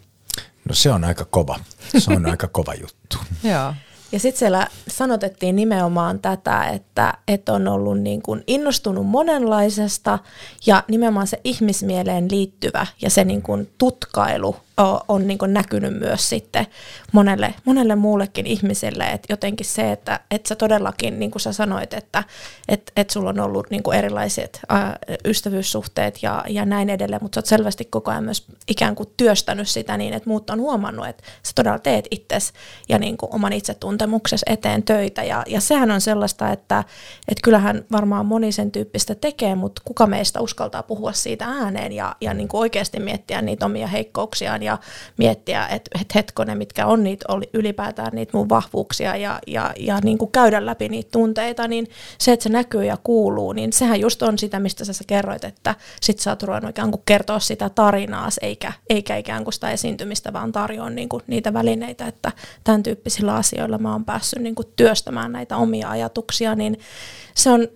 No 0.68 0.74
se 0.74 0.90
on 0.92 1.04
aika 1.04 1.24
kova. 1.24 1.58
Se 1.98 2.12
on 2.12 2.26
aika 2.26 2.48
kova 2.48 2.74
juttu. 2.74 3.18
Joo. 3.52 3.74
Ja 4.12 4.18
sitten 4.18 4.38
siellä 4.38 4.66
sanotettiin 4.88 5.56
nimenomaan 5.56 6.18
tätä, 6.18 6.64
että, 6.64 7.14
että 7.28 7.52
on 7.52 7.68
ollut 7.68 8.00
niin 8.00 8.22
kuin 8.22 8.44
innostunut 8.46 9.06
monenlaisesta 9.06 10.18
ja 10.66 10.84
nimenomaan 10.88 11.26
se 11.26 11.40
ihmismieleen 11.44 12.30
liittyvä 12.30 12.86
ja 13.02 13.10
se 13.10 13.24
niin 13.24 13.42
kuin 13.42 13.70
tutkailu 13.78 14.56
on 15.08 15.26
niin 15.26 15.38
näkynyt 15.46 15.98
myös 15.98 16.28
sitten 16.28 16.66
monelle, 17.12 17.54
monelle 17.64 17.94
muullekin 17.94 18.46
ihmiselle, 18.46 19.04
että 19.04 19.32
jotenkin 19.32 19.66
se, 19.66 19.92
että, 19.92 20.20
että 20.30 20.48
sä 20.48 20.54
todellakin, 20.54 21.18
niin 21.18 21.30
kuin 21.30 21.42
sä 21.42 21.52
sanoit, 21.52 21.94
että 21.94 22.24
että 22.68 22.92
että 22.96 23.12
sulla 23.12 23.30
on 23.30 23.40
ollut 23.40 23.70
niin 23.70 23.82
erilaiset 23.94 24.60
ystävyyssuhteet 25.24 26.22
ja, 26.22 26.44
ja 26.48 26.64
näin 26.64 26.90
edelleen, 26.90 27.22
mutta 27.22 27.36
sä 27.36 27.38
oot 27.38 27.46
selvästi 27.46 27.84
koko 27.84 28.10
ajan 28.10 28.24
myös 28.24 28.46
ikään 28.68 28.94
kuin 28.94 29.08
työstänyt 29.16 29.68
sitä 29.68 29.96
niin, 29.96 30.14
että 30.14 30.28
muut 30.28 30.50
on 30.50 30.60
huomannut, 30.60 31.06
että 31.06 31.22
sä 31.42 31.52
todella 31.54 31.78
teet 31.78 32.08
itsesi 32.10 32.52
ja 32.88 32.98
niin 32.98 33.16
kuin 33.16 33.34
oman 33.34 33.52
itsetuntemuksesi 33.52 34.44
eteen 34.48 34.82
töitä. 34.82 35.24
Ja, 35.24 35.42
ja 35.46 35.60
sehän 35.60 35.90
on 35.90 36.00
sellaista, 36.00 36.52
että, 36.52 36.84
että 37.28 37.42
kyllähän 37.44 37.84
varmaan 37.92 38.26
moni 38.26 38.52
sen 38.52 38.70
tyyppistä 38.70 39.14
tekee, 39.14 39.54
mutta 39.54 39.82
kuka 39.84 40.06
meistä 40.06 40.40
uskaltaa 40.40 40.82
puhua 40.82 41.12
siitä 41.12 41.44
ääneen 41.44 41.92
ja, 41.92 42.16
ja 42.20 42.34
niin 42.34 42.48
kuin 42.48 42.60
oikeasti 42.60 43.00
miettiä 43.00 43.42
niitä 43.42 43.66
omia 43.66 43.86
heikkouksiaan 43.86 44.61
ja 44.62 44.78
miettiä, 45.16 45.66
että, 45.66 45.90
että 46.00 46.12
hetkonen, 46.14 46.58
mitkä 46.58 46.86
on 46.86 47.04
niitä 47.04 47.24
oli 47.28 47.50
ylipäätään 47.52 48.12
niitä 48.12 48.36
mun 48.36 48.48
vahvuuksia 48.48 49.16
ja, 49.16 49.38
ja, 49.46 49.72
ja 49.78 49.98
niin 50.04 50.18
kuin 50.18 50.32
käydä 50.32 50.66
läpi 50.66 50.88
niitä 50.88 51.08
tunteita, 51.12 51.68
niin 51.68 51.86
se, 52.18 52.32
että 52.32 52.42
se 52.42 52.48
näkyy 52.48 52.84
ja 52.84 52.96
kuuluu, 53.02 53.52
niin 53.52 53.72
sehän 53.72 54.00
just 54.00 54.22
on 54.22 54.38
sitä, 54.38 54.60
mistä 54.60 54.84
sä, 54.84 54.92
sä 54.92 55.04
kerroit, 55.06 55.44
että 55.44 55.74
sit 56.00 56.18
sä 56.18 56.30
oot 56.30 56.42
ruvennut 56.42 56.70
ikään 56.70 56.90
kuin 56.90 57.02
kertoa 57.06 57.38
sitä 57.38 57.68
tarinaa, 57.68 58.28
eikä, 58.42 58.72
eikä 58.90 59.16
ikään 59.16 59.44
kuin 59.44 59.54
sitä 59.54 59.70
esiintymistä, 59.70 60.32
vaan 60.32 60.52
tarjoa 60.52 60.90
niin 60.90 61.08
kuin 61.08 61.22
niitä 61.26 61.52
välineitä, 61.52 62.06
että 62.06 62.32
tämän 62.64 62.82
tyyppisillä 62.82 63.34
asioilla 63.34 63.78
mä 63.78 63.92
oon 63.92 64.04
päässyt 64.04 64.42
niin 64.42 64.54
kuin 64.54 64.68
työstämään 64.76 65.32
näitä 65.32 65.56
omia 65.56 65.90
ajatuksia, 65.90 66.54
niin 66.54 66.78
se 67.34 67.50
on 67.50 67.68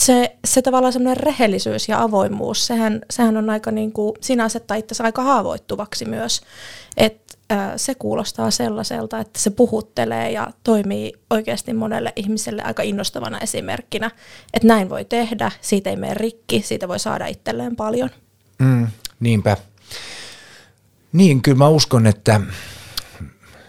se, 0.00 0.36
se 0.44 0.62
tavallaan 0.62 0.92
semmoinen 0.92 1.22
rehellisyys 1.22 1.88
ja 1.88 2.02
avoimuus, 2.02 2.66
sehän, 2.66 3.00
sehän 3.10 3.36
on 3.36 3.50
aika 3.50 3.70
niin 3.70 3.92
kuin, 3.92 4.12
siinä 4.20 4.44
asettaa 4.44 4.76
itse 4.76 5.02
aika 5.02 5.22
haavoittuvaksi 5.22 6.04
myös, 6.04 6.40
että 6.96 7.26
se 7.76 7.94
kuulostaa 7.94 8.50
sellaiselta, 8.50 9.20
että 9.20 9.40
se 9.40 9.50
puhuttelee 9.50 10.30
ja 10.30 10.46
toimii 10.64 11.12
oikeasti 11.30 11.72
monelle 11.72 12.12
ihmiselle 12.16 12.62
aika 12.62 12.82
innostavana 12.82 13.38
esimerkkinä, 13.38 14.10
että 14.54 14.68
näin 14.68 14.90
voi 14.90 15.04
tehdä, 15.04 15.50
siitä 15.60 15.90
ei 15.90 15.96
mene 15.96 16.14
rikki, 16.14 16.62
siitä 16.62 16.88
voi 16.88 16.98
saada 16.98 17.26
itselleen 17.26 17.76
paljon. 17.76 18.10
Mm, 18.58 18.86
niinpä. 19.20 19.56
Niin, 21.12 21.42
kyllä 21.42 21.58
mä 21.58 21.68
uskon, 21.68 22.06
että 22.06 22.40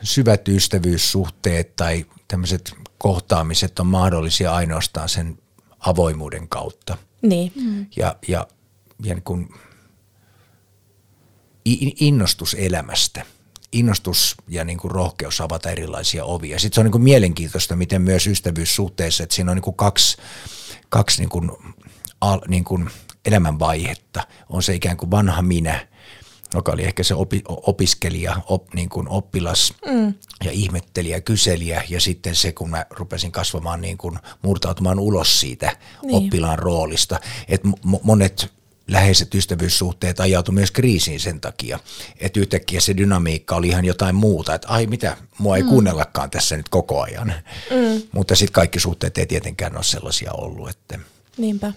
syvät 0.04 0.48
ystävyyssuhteet 0.48 1.76
tai 1.76 2.06
tämmöiset 2.28 2.74
kohtaamiset 2.98 3.80
on 3.80 3.88
mahdollisia 3.88 4.54
ainoastaan 4.54 5.10
sen 5.10 5.38
avoimuuden 5.80 6.48
kautta. 6.48 6.98
Niin. 7.22 7.52
Mm. 7.56 7.86
Ja, 7.96 8.16
ja, 8.28 8.48
ja 9.04 9.14
niin 9.14 9.24
kuin 9.24 9.50
innostus 12.00 12.56
elämästä, 12.60 13.26
innostus 13.72 14.36
ja 14.48 14.64
niin 14.64 14.78
kuin 14.78 14.92
rohkeus 14.92 15.42
avata 15.42 15.70
erilaisia 15.70 16.26
ovia. 16.26 16.60
Sitten 16.60 16.76
se 16.76 16.80
on 16.82 16.86
niin 16.86 16.92
kuin 16.92 17.04
mielenkiintoista, 17.04 17.76
miten 17.76 18.02
myös 18.02 18.28
ystävyyssuhteessa, 18.28 19.24
että 19.24 19.36
siinä 19.36 19.52
on 19.52 19.58
niin 19.58 19.64
kuin 19.64 19.76
kaksi, 19.76 20.18
kaksi 20.90 21.22
niin 21.22 21.30
kuin, 21.30 21.52
al, 22.22 22.42
niin 22.48 22.64
kuin 22.64 22.90
elämänvaihetta. 23.26 24.28
On 24.50 24.64
se 24.64 24.76
ikään 24.76 24.98
kuin 24.98 25.12
vanha 25.12 25.42
minä, 25.42 25.88
joka 26.54 26.72
oli 26.72 26.84
ehkä 26.84 27.04
se 27.04 27.16
opi, 27.16 27.42
opiskelija, 27.48 28.42
op, 28.46 28.74
niin 28.74 28.90
kuin 28.90 29.10
oppilas 29.10 29.74
mm. 29.86 30.14
ja 30.44 30.52
ihmettelijä, 30.52 31.22
kyselijä 31.22 31.84
ja 31.90 32.02
sitten 32.02 32.36
se, 32.36 32.52
kun 32.52 32.70
mä 32.70 32.86
rupesin 32.90 33.32
kasvamaan 33.32 33.82
niin 33.82 33.98
kuin 33.98 34.20
murtautumaan 34.42 35.00
ulos 35.00 35.40
siitä 35.40 35.78
niin. 36.04 36.16
oppilaan 36.16 36.60
roolista, 36.60 37.20
että 37.48 37.68
monet 38.04 38.52
läheiset 38.88 39.36
ystävyyssuhteet 39.36 40.20
ajautui 40.20 40.54
myös 40.54 40.72
kriisiin 40.72 41.20
sen 41.20 41.42
takia, 41.42 41.80
että 42.20 42.40
yhtäkkiä 42.40 42.80
se 42.80 42.98
dynamiikka 42.98 43.56
oli 43.56 43.68
ihan 43.68 43.86
jotain 43.86 44.16
muuta, 44.16 44.56
että 44.56 44.68
ai 44.68 44.86
mitä, 44.86 45.18
mua 45.38 45.58
ei 45.58 45.64
mm. 45.64 45.70
kuunnellakaan 45.70 46.30
tässä 46.30 46.58
nyt 46.58 46.70
koko 46.70 47.02
ajan. 47.02 47.34
Mm. 47.72 48.02
Mutta 48.12 48.36
sitten 48.36 48.54
kaikki 48.54 48.80
suhteet 48.80 49.18
ei 49.18 49.26
tietenkään 49.26 49.76
ole 49.76 49.84
sellaisia 49.84 50.32
ollut. 50.32 50.70
Että 50.70 51.00
Niinpä. 51.38 51.74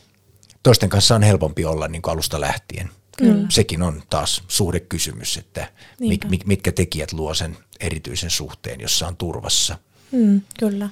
Toisten 0.62 0.88
kanssa 0.88 1.14
on 1.14 1.22
helpompi 1.22 1.64
olla 1.64 1.88
niin 1.88 2.02
kuin 2.02 2.12
alusta 2.12 2.40
lähtien. 2.40 2.90
Kyllä. 3.20 3.46
Sekin 3.48 3.82
on 3.82 4.02
taas 4.10 4.42
suhde 4.48 4.80
kysymys, 4.80 5.36
että 5.36 5.68
mit, 6.00 6.24
mit, 6.30 6.46
mitkä 6.46 6.72
tekijät 6.72 7.12
luo 7.12 7.34
sen 7.34 7.56
erityisen 7.80 8.30
suhteen, 8.30 8.80
jossa 8.80 9.06
on 9.06 9.16
turvassa. 9.16 9.78
Mm, 10.12 10.40
kyllä. 10.58 10.88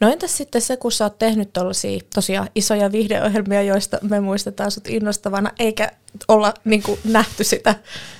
No 0.00 0.08
entäs 0.12 0.36
sitten 0.36 0.62
se, 0.62 0.76
kun 0.76 0.92
sä 0.92 1.04
oot 1.04 1.18
tehnyt 1.18 1.52
tollaisia 1.52 2.00
tosiaan 2.14 2.48
isoja 2.54 2.92
viihdeohjelmia, 2.92 3.62
joista 3.62 3.98
me 4.02 4.20
muistetaan 4.20 4.70
sut 4.70 4.88
innostavana, 4.88 5.50
eikä 5.58 5.92
olla 6.28 6.54
niin 6.64 6.82
kuin, 6.82 7.00
nähty 7.04 7.44
sitä, 7.44 7.74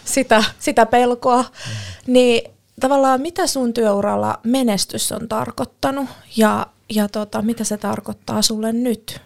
sitä, 0.05 0.45
sitä 0.59 0.87
pelkoa, 0.87 1.43
mm. 1.43 2.12
niin 2.12 2.51
tavallaan 2.81 3.21
mitä 3.21 3.47
sun 3.47 3.75
työuralla 3.75 4.40
menestys 4.45 5.12
on 5.12 5.29
tarkoittanut 5.29 6.09
ja, 6.37 6.67
ja 6.95 7.09
tota, 7.09 7.43
mitä 7.43 7.64
se 7.64 7.77
tarkoittaa 7.77 8.43
sulle 8.43 8.73
nyt? 8.73 9.21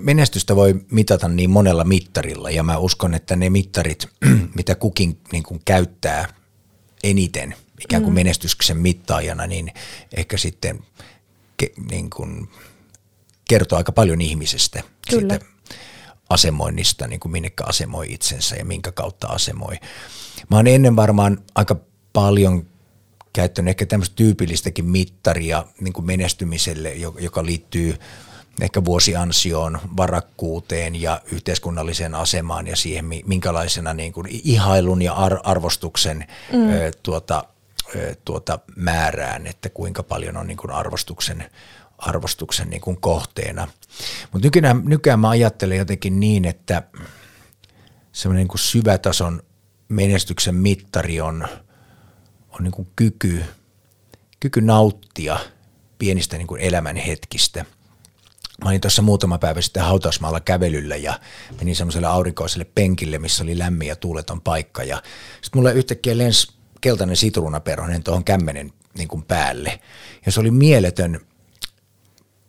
Menestystä 0.00 0.56
voi 0.56 0.74
mitata 0.90 1.28
niin 1.28 1.50
monella 1.50 1.84
mittarilla 1.84 2.50
ja 2.50 2.62
mä 2.62 2.78
uskon, 2.78 3.14
että 3.14 3.36
ne 3.36 3.50
mittarit, 3.50 4.08
mitä 4.56 4.74
kukin 4.74 5.18
niin 5.32 5.42
kuin 5.42 5.60
käyttää 5.64 6.28
eniten 7.04 7.54
ikään 7.84 8.02
kuin 8.02 8.12
mm. 8.12 8.14
menestyksen 8.14 8.78
mittaajana, 8.78 9.46
niin 9.46 9.72
ehkä 10.16 10.36
sitten 10.36 10.80
ke, 11.56 11.72
niin 11.90 12.10
kuin 12.10 12.48
kertoo 13.48 13.76
aika 13.76 13.92
paljon 13.92 14.20
ihmisestä. 14.20 14.82
Kyllä. 15.10 15.34
Siitä 15.34 15.52
asemoinnista, 16.28 17.06
niin 17.06 17.20
kuin 17.20 17.32
minnekä 17.32 17.64
asemoi 17.66 18.12
itsensä 18.12 18.56
ja 18.56 18.64
minkä 18.64 18.92
kautta 18.92 19.26
asemoi. 19.26 19.76
Mä 20.50 20.56
oon 20.56 20.66
ennen 20.66 20.96
varmaan 20.96 21.38
aika 21.54 21.76
paljon 22.12 22.66
käyttänyt 23.32 23.68
ehkä 23.68 23.86
tämmöistä 23.86 24.16
tyypillistäkin 24.16 24.84
mittaria 24.84 25.64
niin 25.80 25.92
kuin 25.92 26.06
menestymiselle, 26.06 26.94
joka 27.18 27.46
liittyy 27.46 27.98
ehkä 28.60 28.84
vuosiansioon, 28.84 29.80
varakkuuteen 29.96 31.02
ja 31.02 31.20
yhteiskunnalliseen 31.32 32.14
asemaan 32.14 32.66
ja 32.66 32.76
siihen, 32.76 33.04
minkälaisena 33.04 33.94
niin 33.94 34.12
kuin 34.12 34.26
ihailun 34.44 35.02
ja 35.02 35.12
ar- 35.12 35.40
arvostuksen 35.44 36.26
mm. 36.52 36.70
ö, 36.70 36.90
tuota, 37.02 37.44
ö, 37.96 38.14
tuota 38.24 38.58
määrään, 38.76 39.46
että 39.46 39.68
kuinka 39.68 40.02
paljon 40.02 40.36
on 40.36 40.46
niin 40.46 40.56
kuin 40.56 40.70
arvostuksen, 40.70 41.50
arvostuksen 41.98 42.70
niin 42.70 42.80
kuin 42.80 43.00
kohteena. 43.00 43.68
Mutta 44.32 44.46
nykyään, 44.46 44.82
nykyään 44.84 45.20
mä 45.20 45.28
ajattelen 45.28 45.78
jotenkin 45.78 46.20
niin, 46.20 46.44
että 46.44 46.82
semmoinen 48.12 48.40
niin 48.40 48.48
kuin 48.48 48.58
syvätason 48.58 49.42
menestyksen 49.88 50.54
mittari 50.54 51.20
on, 51.20 51.48
on 52.48 52.64
niin 52.64 52.72
kuin 52.72 52.88
kyky, 52.96 53.44
kyky 54.40 54.60
nauttia 54.60 55.38
pienistä 55.98 56.36
niin 56.36 56.46
kuin 56.46 56.60
elämän 56.60 56.96
hetkistä– 56.96 57.64
Mä 58.64 58.70
olin 58.70 58.80
tuossa 58.80 59.02
muutama 59.02 59.38
päivä 59.38 59.60
sitten 59.60 59.82
hautausmaalla 59.82 60.40
kävelyllä 60.40 60.96
ja 60.96 61.20
menin 61.58 61.76
semmoiselle 61.76 62.06
aurinkoiselle 62.06 62.66
penkille, 62.74 63.18
missä 63.18 63.44
oli 63.44 63.58
lämmin 63.58 63.88
ja 63.88 63.96
tuuleton 63.96 64.40
paikka. 64.40 64.82
Ja 64.82 64.96
sitten 65.42 65.58
mulle 65.58 65.72
yhtäkkiä 65.72 66.18
lensi 66.18 66.52
keltainen 66.80 67.16
sitruunaperhonen 67.16 68.02
tuohon 68.02 68.24
kämmenen 68.24 68.72
niin 68.98 69.08
kuin 69.08 69.22
päälle. 69.22 69.80
Ja 70.26 70.32
se 70.32 70.40
oli 70.40 70.50
mieletön, 70.50 71.20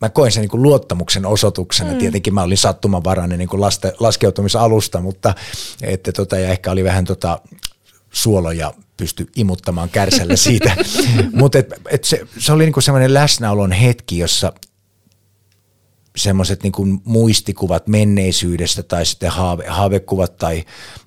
mä 0.00 0.08
koin 0.08 0.32
sen 0.32 0.40
niin 0.40 0.50
kuin 0.50 0.62
luottamuksen 0.62 1.26
osoituksena. 1.26 1.92
Mm. 1.92 1.98
Tietenkin 1.98 2.34
mä 2.34 2.42
olin 2.42 2.58
sattumanvarainen 2.58 3.38
niin 3.38 3.48
kuin 3.48 3.60
laste, 3.60 3.92
laskeutumisalusta, 4.00 5.00
mutta 5.00 5.34
että 5.82 6.12
tota, 6.12 6.38
ja 6.38 6.48
ehkä 6.48 6.70
oli 6.70 6.84
vähän 6.84 7.04
tota, 7.04 7.40
suoloja 8.10 8.74
pysty 8.96 9.30
imuttamaan 9.36 9.88
kärsällä 9.88 10.36
siitä. 10.36 10.76
mutta 11.40 11.58
et, 11.58 11.72
et 11.90 12.04
se, 12.04 12.26
se 12.38 12.52
oli 12.52 12.64
niin 12.64 12.82
semmoinen 12.82 13.14
läsnäolon 13.14 13.72
hetki, 13.72 14.18
jossa 14.18 14.52
semmoiset 16.16 16.62
niin 16.62 17.02
muistikuvat 17.04 17.88
menneisyydestä 17.88 18.82
tai 18.82 19.06
sitten 19.06 19.30
haave, 19.30 19.66
haavekuvat 19.68 20.36
tai, 20.36 20.64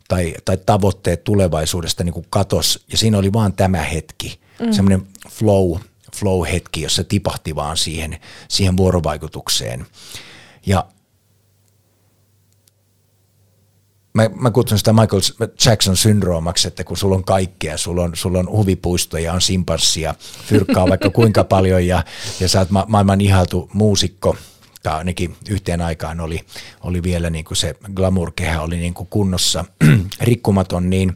tai, 0.08 0.34
tai 0.46 0.58
tavoitteet 0.58 1.24
tulevaisuudesta 1.24 2.04
niin 2.04 2.14
kuin 2.14 2.26
katos 2.30 2.86
ja 2.92 2.98
siinä 2.98 3.18
oli 3.18 3.34
vaan 3.34 3.54
tämä 3.54 3.84
hetki, 3.84 4.40
mm. 4.60 4.72
semmoinen 4.72 5.08
flow, 5.30 5.80
flow-hetki, 6.16 6.82
jossa 6.82 7.04
tipahti 7.04 7.56
vaan 7.56 7.78
siihen, 7.78 8.20
siihen 8.48 8.78
vuorovaikutukseen. 8.78 9.86
Ja 10.66 10.86
mä, 14.14 14.30
mä 14.36 14.52
kutsun 14.52 14.78
sitä 14.78 14.94
Michael 14.94 15.22
Jackson 15.66 15.98
syndroomaksi, 15.98 16.68
että 16.68 16.84
kun 16.84 16.98
sulla 16.98 17.16
on 17.16 17.24
kaikkea, 17.24 17.78
sulla 17.78 18.04
on, 18.04 18.12
sulla 18.16 18.40
on 18.40 18.50
huvipuistoja, 18.50 19.34
on 19.34 19.42
simpanssia, 19.42 20.16
fyrkkaa 20.46 20.90
vaikka 20.90 21.10
kuinka 21.10 21.44
paljon 21.56 21.88
ja, 21.88 22.04
ja 22.40 22.50
sä 22.50 22.60
oot 22.60 22.70
ma- 22.70 22.86
maailman 22.88 23.22
ihaltu 23.22 23.70
muusikko– 23.74 24.36
tai 24.88 24.98
ainakin 24.98 25.36
yhteen 25.50 25.82
aikaan 25.82 26.20
oli, 26.20 26.40
oli 26.82 27.04
vielä 27.04 27.30
niin 27.30 27.46
kuin 27.46 27.58
se 27.58 27.76
glamour-kehä 27.96 28.62
oli 28.62 28.78
niin 28.78 28.94
kuin 28.94 29.08
kunnossa 29.08 29.66
rikkumaton, 30.22 30.90
niin 30.90 31.16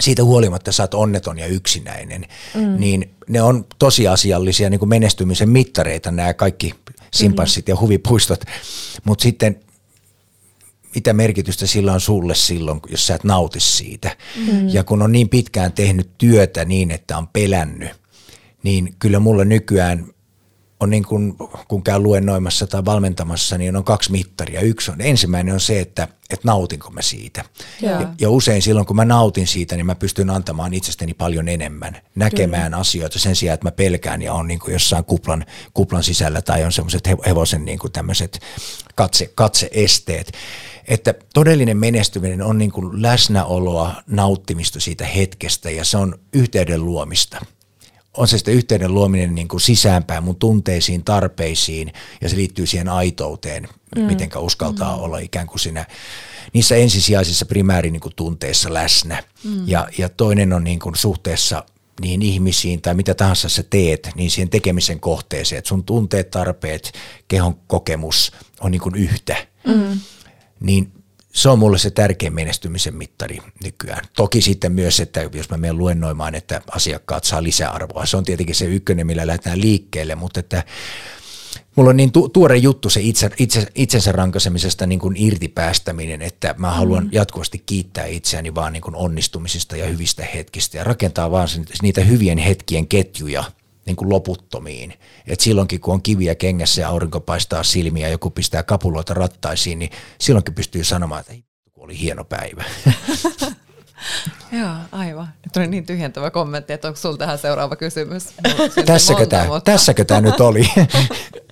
siitä 0.00 0.24
huolimatta 0.24 0.72
sä 0.72 0.82
oot 0.82 0.94
onneton 0.94 1.38
ja 1.38 1.46
yksinäinen, 1.46 2.26
mm. 2.54 2.80
niin 2.80 3.10
ne 3.28 3.42
on 3.42 3.66
tosiasiallisia 3.78 4.70
niin 4.70 4.78
kuin 4.78 4.88
menestymisen 4.88 5.48
mittareita 5.48 6.10
nämä 6.10 6.34
kaikki 6.34 6.74
simpanssit 7.12 7.68
ja 7.68 7.76
huvipuistot, 7.80 8.44
mutta 9.04 9.22
sitten 9.22 9.60
mitä 10.94 11.12
merkitystä 11.12 11.66
sillä 11.66 11.92
on 11.92 12.00
sulle 12.00 12.34
silloin, 12.34 12.80
jos 12.88 13.06
sä 13.06 13.14
et 13.14 13.24
nauti 13.24 13.60
siitä. 13.60 14.16
Mm. 14.36 14.68
Ja 14.68 14.84
kun 14.84 15.02
on 15.02 15.12
niin 15.12 15.28
pitkään 15.28 15.72
tehnyt 15.72 16.10
työtä 16.18 16.64
niin, 16.64 16.90
että 16.90 17.18
on 17.18 17.28
pelännyt, 17.28 17.90
niin 18.62 18.94
kyllä 18.98 19.18
mulla 19.18 19.44
nykyään 19.44 20.14
on 20.84 20.90
niin 20.90 21.04
kuin, 21.04 21.36
kun 21.68 21.84
käy 21.84 21.98
luennoimassa 21.98 22.66
tai 22.66 22.84
valmentamassa, 22.84 23.58
niin 23.58 23.76
on 23.76 23.84
kaksi 23.84 24.12
mittaria. 24.12 24.60
Yksi 24.60 24.90
on, 24.90 25.00
ensimmäinen 25.00 25.54
on 25.54 25.60
se, 25.60 25.80
että, 25.80 26.08
että 26.30 26.48
nautinko 26.48 26.90
mä 26.90 27.02
siitä. 27.02 27.44
Ja, 27.80 28.12
ja 28.20 28.30
usein 28.30 28.62
silloin, 28.62 28.86
kun 28.86 28.96
mä 28.96 29.04
nautin 29.04 29.46
siitä, 29.46 29.76
niin 29.76 29.86
mä 29.86 29.94
pystyn 29.94 30.30
antamaan 30.30 30.74
itsestäni 30.74 31.14
paljon 31.14 31.48
enemmän, 31.48 32.00
näkemään 32.14 32.70
Kyllä. 32.70 32.80
asioita 32.80 33.18
sen 33.18 33.36
sijaan, 33.36 33.54
että 33.54 33.66
mä 33.66 33.72
pelkään 33.72 34.22
ja 34.22 34.32
on 34.32 34.48
niin 34.48 34.60
kuin 34.60 34.72
jossain 34.72 35.04
kuplan, 35.04 35.46
kuplan 35.74 36.02
sisällä 36.02 36.42
tai 36.42 36.64
on 36.64 36.72
semmoiset 36.72 37.08
hevosen 37.26 37.64
niin 37.64 37.78
kuin 37.78 37.92
tämmöiset 37.92 38.40
katse, 38.94 39.32
katseesteet. 39.34 40.32
Että 40.88 41.14
todellinen 41.34 41.76
menestyminen 41.76 42.42
on 42.42 42.58
niin 42.58 42.72
kuin 42.72 43.02
läsnäoloa, 43.02 43.94
nauttimista 44.06 44.80
siitä 44.80 45.06
hetkestä 45.06 45.70
ja 45.70 45.84
se 45.84 45.96
on 45.96 46.18
yhteyden 46.32 46.84
luomista 46.84 47.40
on 48.16 48.28
se 48.28 48.38
sitten 48.38 48.54
yhteyden 48.54 48.94
luominen 48.94 49.34
niin 49.34 49.48
kuin 49.48 49.60
sisäänpäin 49.60 50.24
mun 50.24 50.36
tunteisiin, 50.36 51.04
tarpeisiin 51.04 51.92
ja 52.20 52.28
se 52.28 52.36
liittyy 52.36 52.66
siihen 52.66 52.88
aitouteen, 52.88 53.68
mm. 53.96 54.02
mitenkä 54.02 54.38
uskaltaa 54.38 54.96
mm. 54.96 55.02
olla 55.02 55.18
ikään 55.18 55.46
kuin 55.46 55.60
siinä 55.60 55.86
niissä 56.52 56.76
ensisijaisissa 56.76 57.46
primääri 57.46 57.90
niin 57.90 58.00
kuin 58.00 58.12
tunteissa 58.16 58.74
läsnä. 58.74 59.22
Mm. 59.44 59.68
Ja, 59.68 59.88
ja 59.98 60.08
toinen 60.08 60.52
on 60.52 60.64
niin 60.64 60.78
kuin 60.78 60.96
suhteessa 60.96 61.64
niihin 62.00 62.22
ihmisiin 62.22 62.82
tai 62.82 62.94
mitä 62.94 63.14
tahansa 63.14 63.48
sä 63.48 63.62
teet, 63.62 64.10
niin 64.14 64.30
siihen 64.30 64.50
tekemisen 64.50 65.00
kohteeseen, 65.00 65.58
että 65.58 65.68
sun 65.68 65.84
tunteet, 65.84 66.30
tarpeet, 66.30 66.92
kehon 67.28 67.54
kokemus 67.66 68.32
on 68.60 68.70
niin 68.70 68.80
kuin 68.80 68.94
yhtä. 68.94 69.36
Mm. 69.66 70.00
Niin 70.60 70.92
se 71.34 71.48
on 71.48 71.58
mulle 71.58 71.78
se 71.78 71.90
tärkein 71.90 72.34
menestymisen 72.34 72.94
mittari 72.94 73.38
nykyään. 73.64 74.04
Toki 74.16 74.42
sitten 74.42 74.72
myös, 74.72 75.00
että 75.00 75.30
jos 75.32 75.50
mä 75.50 75.56
menen 75.56 75.78
luennoimaan, 75.78 76.34
että 76.34 76.62
asiakkaat 76.70 77.24
saa 77.24 77.42
lisäarvoa. 77.42 78.06
Se 78.06 78.16
on 78.16 78.24
tietenkin 78.24 78.54
se 78.54 78.64
ykkönen, 78.64 79.06
millä 79.06 79.26
lähdetään 79.26 79.60
liikkeelle, 79.60 80.14
mutta 80.14 80.40
että 80.40 80.64
Mulla 81.76 81.90
on 81.90 81.96
niin 81.96 82.12
tu- 82.12 82.28
tuore 82.28 82.56
juttu 82.56 82.90
se 82.90 83.00
itse, 83.00 83.30
itse, 83.38 83.66
itsensä 83.74 84.12
rankaisemisesta 84.12 84.86
niin 84.86 84.98
kuin 84.98 85.16
irtipäästäminen, 85.16 86.22
että 86.22 86.54
mä 86.58 86.70
haluan 86.70 87.04
mm. 87.04 87.08
jatkuvasti 87.12 87.62
kiittää 87.66 88.06
itseäni 88.06 88.54
vaan 88.54 88.72
niin 88.72 88.80
kuin 88.80 88.96
onnistumisista 88.96 89.76
ja 89.76 89.86
hyvistä 89.86 90.24
hetkistä 90.34 90.78
ja 90.78 90.84
rakentaa 90.84 91.30
vaan 91.30 91.48
sen, 91.48 91.64
niitä 91.82 92.00
hyvien 92.00 92.38
hetkien 92.38 92.86
ketjuja– 92.86 93.44
niin 93.86 93.96
kuin 93.96 94.08
loputtomiin. 94.08 94.94
Et 95.26 95.40
silloinkin, 95.40 95.80
kun 95.80 95.94
on 95.94 96.02
kiviä 96.02 96.34
kengässä 96.34 96.80
ja 96.80 96.88
aurinko 96.88 97.20
paistaa 97.20 97.62
silmiä 97.62 98.06
ja 98.06 98.12
joku 98.12 98.30
pistää 98.30 98.62
kapuloita 98.62 99.14
rattaisiin, 99.14 99.78
niin 99.78 99.90
silloinkin 100.18 100.54
pystyy 100.54 100.84
sanomaan, 100.84 101.20
että 101.20 101.34
oli 101.76 101.98
hieno 102.00 102.24
päivä. 102.24 102.64
Joo, 104.52 104.74
aivan. 104.92 105.28
Nyt 105.44 105.56
oli 105.56 105.66
niin 105.66 105.86
tyhjentävä 105.86 106.30
kommentti, 106.30 106.72
että 106.72 106.88
onko 106.88 107.00
sinulla 107.00 107.18
tähän 107.18 107.38
seuraava 107.38 107.76
kysymys? 107.76 108.24
tässäkö, 108.86 109.26
tämä, 109.26 109.44
mutta... 109.44 109.72
tässäkö 109.72 110.04
tämä 110.04 110.20
nyt 110.20 110.40
oli? 110.40 110.68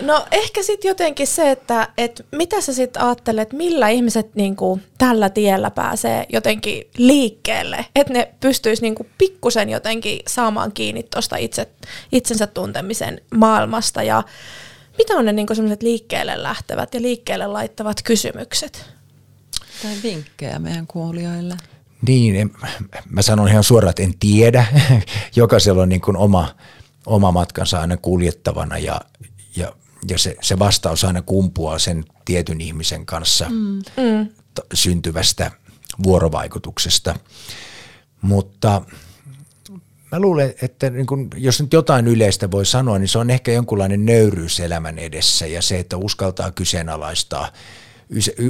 No 0.00 0.26
ehkä 0.32 0.62
sitten 0.62 0.88
jotenkin 0.88 1.26
se, 1.26 1.50
että 1.50 1.88
et 1.98 2.26
mitä 2.32 2.60
sä 2.60 2.74
sitten 2.74 3.02
ajattelet, 3.02 3.52
millä 3.52 3.88
ihmiset 3.88 4.34
niinku 4.34 4.80
tällä 4.98 5.30
tiellä 5.30 5.70
pääsee 5.70 6.26
jotenkin 6.28 6.84
liikkeelle, 6.96 7.86
että 7.96 8.12
ne 8.12 8.32
pystyisi 8.40 8.82
niinku 8.82 9.06
pikkusen 9.18 9.70
jotenkin 9.70 10.20
saamaan 10.28 10.72
kiinni 10.72 11.02
tuosta 11.02 11.36
itse, 11.36 11.68
itsensä 12.12 12.46
tuntemisen 12.46 13.20
maailmasta 13.34 14.02
ja 14.02 14.22
mitä 14.98 15.14
on 15.14 15.24
ne 15.24 15.32
niinku 15.32 15.54
sellaiset 15.54 15.82
liikkeelle 15.82 16.42
lähtevät 16.42 16.94
ja 16.94 17.02
liikkeelle 17.02 17.46
laittavat 17.46 18.02
kysymykset? 18.02 18.84
Tai 19.82 19.92
vinkkejä 20.02 20.58
meidän 20.58 20.86
kuulijoille. 20.86 21.56
Niin, 22.06 22.36
en, 22.36 22.50
mä 23.10 23.22
sanon 23.22 23.48
ihan 23.48 23.64
suoraan, 23.64 23.90
että 23.90 24.02
en 24.02 24.14
tiedä. 24.18 24.66
Jokaisella 25.36 25.82
on 25.82 25.88
niin 25.88 26.00
kuin 26.00 26.16
oma, 26.16 26.54
oma 27.06 27.32
matkansa 27.32 27.80
aina 27.80 27.96
kuljettavana 27.96 28.78
ja, 28.78 29.00
ja 29.56 29.72
ja 30.08 30.18
se, 30.18 30.36
se 30.42 30.58
vastaus 30.58 31.04
aina 31.04 31.22
kumpuaa 31.22 31.78
sen 31.78 32.04
tietyn 32.24 32.60
ihmisen 32.60 33.06
kanssa 33.06 33.46
mm. 33.50 33.82
T- 34.54 34.66
syntyvästä 34.74 35.50
vuorovaikutuksesta. 36.02 37.14
Mutta 38.22 38.82
mä 40.12 40.20
luulen, 40.20 40.54
että 40.62 40.90
niin 40.90 41.06
kun, 41.06 41.30
jos 41.36 41.60
nyt 41.60 41.72
jotain 41.72 42.08
yleistä 42.08 42.50
voi 42.50 42.66
sanoa, 42.66 42.98
niin 42.98 43.08
se 43.08 43.18
on 43.18 43.30
ehkä 43.30 43.52
jonkunlainen 43.52 44.06
nöyryys 44.06 44.60
elämän 44.60 44.98
edessä 44.98 45.46
ja 45.46 45.62
se, 45.62 45.78
että 45.78 45.96
uskaltaa 45.96 46.50
kyseenalaistaa 46.50 47.52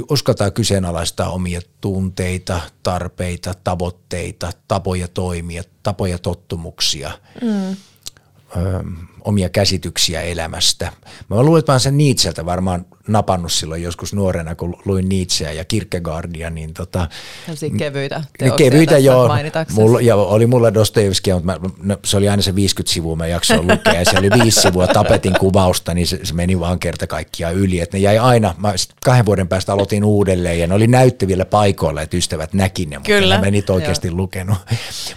uskaltaa 0.09 0.51
kyseenalaistaa 0.51 1.29
omia 1.29 1.61
tunteita, 1.81 2.61
tarpeita, 2.83 3.53
tavoitteita, 3.63 4.51
tapoja 4.67 5.07
toimia, 5.07 5.63
tapoja 5.83 6.17
tottumuksia. 6.17 7.11
Mm 7.41 7.75
ö, 8.55 8.81
omia 9.27 9.49
käsityksiä 9.49 10.21
elämästä. 10.21 10.91
Mä 11.29 11.43
luulen, 11.43 11.59
että 11.59 11.73
mä 11.73 11.79
sen 11.79 11.97
Nietzseltä 11.97 12.45
varmaan 12.45 12.85
napannut 13.07 13.51
silloin 13.51 13.83
joskus 13.83 14.13
nuorena, 14.13 14.55
kun 14.55 14.75
luin 14.85 15.09
Nietzscheä 15.09 15.51
ja 15.51 15.65
Kierkegaardia. 15.65 16.49
Niin 16.49 16.73
tota, 16.73 17.07
kevyitä 17.77 18.21
Kevyitä, 18.57 18.97
joo. 18.97 19.29
Mulla, 19.73 20.01
ja 20.01 20.15
oli 20.15 20.47
mulla 20.47 20.73
Dostojevskia, 20.73 21.35
mutta 21.35 21.59
mä, 21.59 21.69
no, 21.83 21.97
se 22.05 22.17
oli 22.17 22.29
aina 22.29 22.41
se 22.41 22.55
50 22.55 22.93
sivua, 22.93 23.15
mä 23.15 23.27
jaksoin 23.27 23.67
lukea, 23.71 23.93
ja 23.93 24.05
se 24.05 24.19
oli 24.19 24.29
viisi 24.43 24.61
sivua 24.61 24.87
tapetin 24.87 25.33
kuvausta, 25.39 25.93
niin 25.93 26.07
se, 26.07 26.19
se 26.23 26.33
meni 26.33 26.59
vaan 26.59 26.79
kerta 26.79 27.07
kaikkiaan 27.07 27.55
yli. 27.55 27.79
Että 27.79 27.97
ne 27.97 28.01
jäi 28.01 28.17
aina, 28.17 28.55
mä 28.57 28.73
kahden 29.05 29.25
vuoden 29.25 29.47
päästä 29.47 29.73
aloitin 29.73 30.03
uudelleen, 30.03 30.59
ja 30.59 30.67
ne 30.67 30.73
oli 30.73 30.87
näyttävillä 30.87 31.45
paikoilla, 31.45 32.01
että 32.01 32.17
ystävät 32.17 32.53
näki 32.53 32.85
ne, 32.85 32.97
mutta 32.97 33.07
Kyllä. 33.07 33.39
mä 33.39 33.51
niitä 33.51 33.73
oikeasti 33.73 34.07
joo. 34.07 34.17
lukenut. 34.17 34.57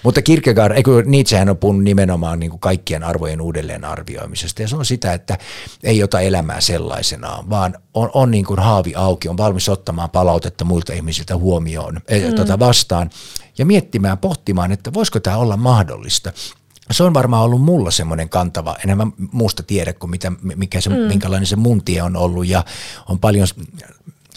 mutta 0.03 0.23
Kierkegaard, 0.23 0.77
eikö 0.77 1.03
Nietzschehän 1.07 1.49
on 1.49 1.57
puhunut 1.57 1.85
nimenomaan 1.85 2.41
niin 2.41 2.51
kuin 2.51 2.61
kaikkien 2.61 3.05
arvojen 3.05 3.41
uudelleen 3.41 3.85
arvioimisesta, 4.01 4.63
ja 4.63 4.69
se 4.69 4.77
on 4.77 4.85
sitä, 4.85 5.13
että 5.13 5.39
ei 5.83 6.03
ota 6.03 6.21
elämää 6.21 6.61
sellaisenaan, 6.61 7.51
vaan 7.51 7.79
on, 7.95 8.11
on 8.15 8.31
niin 8.31 8.45
kuin 8.45 8.61
haavi 8.61 8.95
auki, 8.95 9.29
on 9.29 9.37
valmis 9.37 9.69
ottamaan 9.69 10.11
palautetta 10.11 10.65
muilta 10.65 10.93
ihmisiltä 10.93 11.37
huomioon 11.37 12.01
eh, 12.09 12.29
mm. 12.29 12.35
tota 12.35 12.59
vastaan 12.59 13.11
ja 13.59 13.67
miettimään, 13.67 14.19
pohtimaan, 14.19 14.73
että 14.73 14.95
voisiko 14.95 15.21
tämä 15.21 15.37
olla 15.37 15.57
mahdollista. 15.57 16.33
Se 16.91 17.03
on 17.03 17.15
varmaan 17.15 17.45
ollut 17.45 17.63
mulla 17.63 17.91
semmoinen 17.91 18.29
kantava, 18.29 18.77
enemmän 18.85 19.13
muusta 19.33 19.63
tiedä 19.63 19.93
kuin 19.93 20.11
mitä, 20.11 20.33
mikä 20.43 20.81
se, 20.81 20.91
mm. 20.91 20.97
minkälainen 20.97 21.47
se 21.47 21.57
mun 21.57 21.85
tie 21.85 22.03
on 22.03 22.17
ollut 22.17 22.47
ja 22.47 22.65
on 23.09 23.19
paljon 23.19 23.47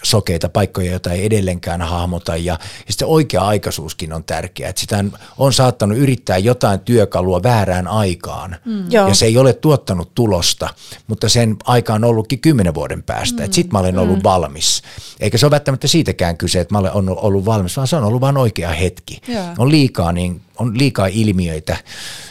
sokeita 0.04 0.50
paikkoja, 0.50 0.92
joita 0.92 1.12
ei 1.12 1.26
edelleenkään 1.26 1.82
hahmota 1.82 2.36
ja, 2.36 2.54
ja 2.54 2.60
sitten 2.90 3.08
oikea-aikaisuuskin 3.08 4.14
on 4.14 4.24
tärkeää, 4.24 4.70
että 4.70 4.80
sitä 4.80 5.06
on 5.38 5.54
saattanut 5.54 5.98
yrittää 5.98 6.38
jotain 6.38 6.80
työkalua 6.80 7.44
väärään 7.44 7.88
aikaan 7.88 8.56
mm. 8.66 8.92
ja 8.92 9.14
se 9.14 9.26
ei 9.26 9.38
ole 9.38 9.54
tuottanut 9.54 10.12
tulosta, 10.16 10.70
mutta 11.08 11.30
sen 11.30 11.56
aika 11.64 11.94
on 11.94 12.04
ollutkin 12.04 12.40
kymmenen 12.40 12.74
vuoden 12.74 13.04
päästä, 13.04 13.38
mm. 13.38 13.46
että 13.46 13.56
sitten 13.56 13.74
mä 13.74 13.80
olen 13.80 14.00
ollut 14.00 14.18
mm. 14.18 14.24
valmis. 14.24 14.82
Eikä 15.20 15.38
se 15.38 15.46
ole 15.46 15.52
välttämättä 15.52 15.88
siitäkään 15.88 16.38
kyse, 16.38 16.60
että 16.60 16.74
mä 16.74 16.80
olen 16.80 16.92
ollut 17.10 17.46
valmis, 17.46 17.78
vaan 17.78 17.88
se 17.88 17.96
on 17.96 18.04
ollut 18.04 18.22
vain 18.22 18.38
oikea 18.38 18.70
hetki. 18.70 19.22
Yeah. 19.30 19.54
On 19.58 19.72
liikaa 19.72 20.12
niin 20.12 20.42
on 20.58 20.78
liikaa 20.78 21.08
ilmiöitä, 21.08 21.78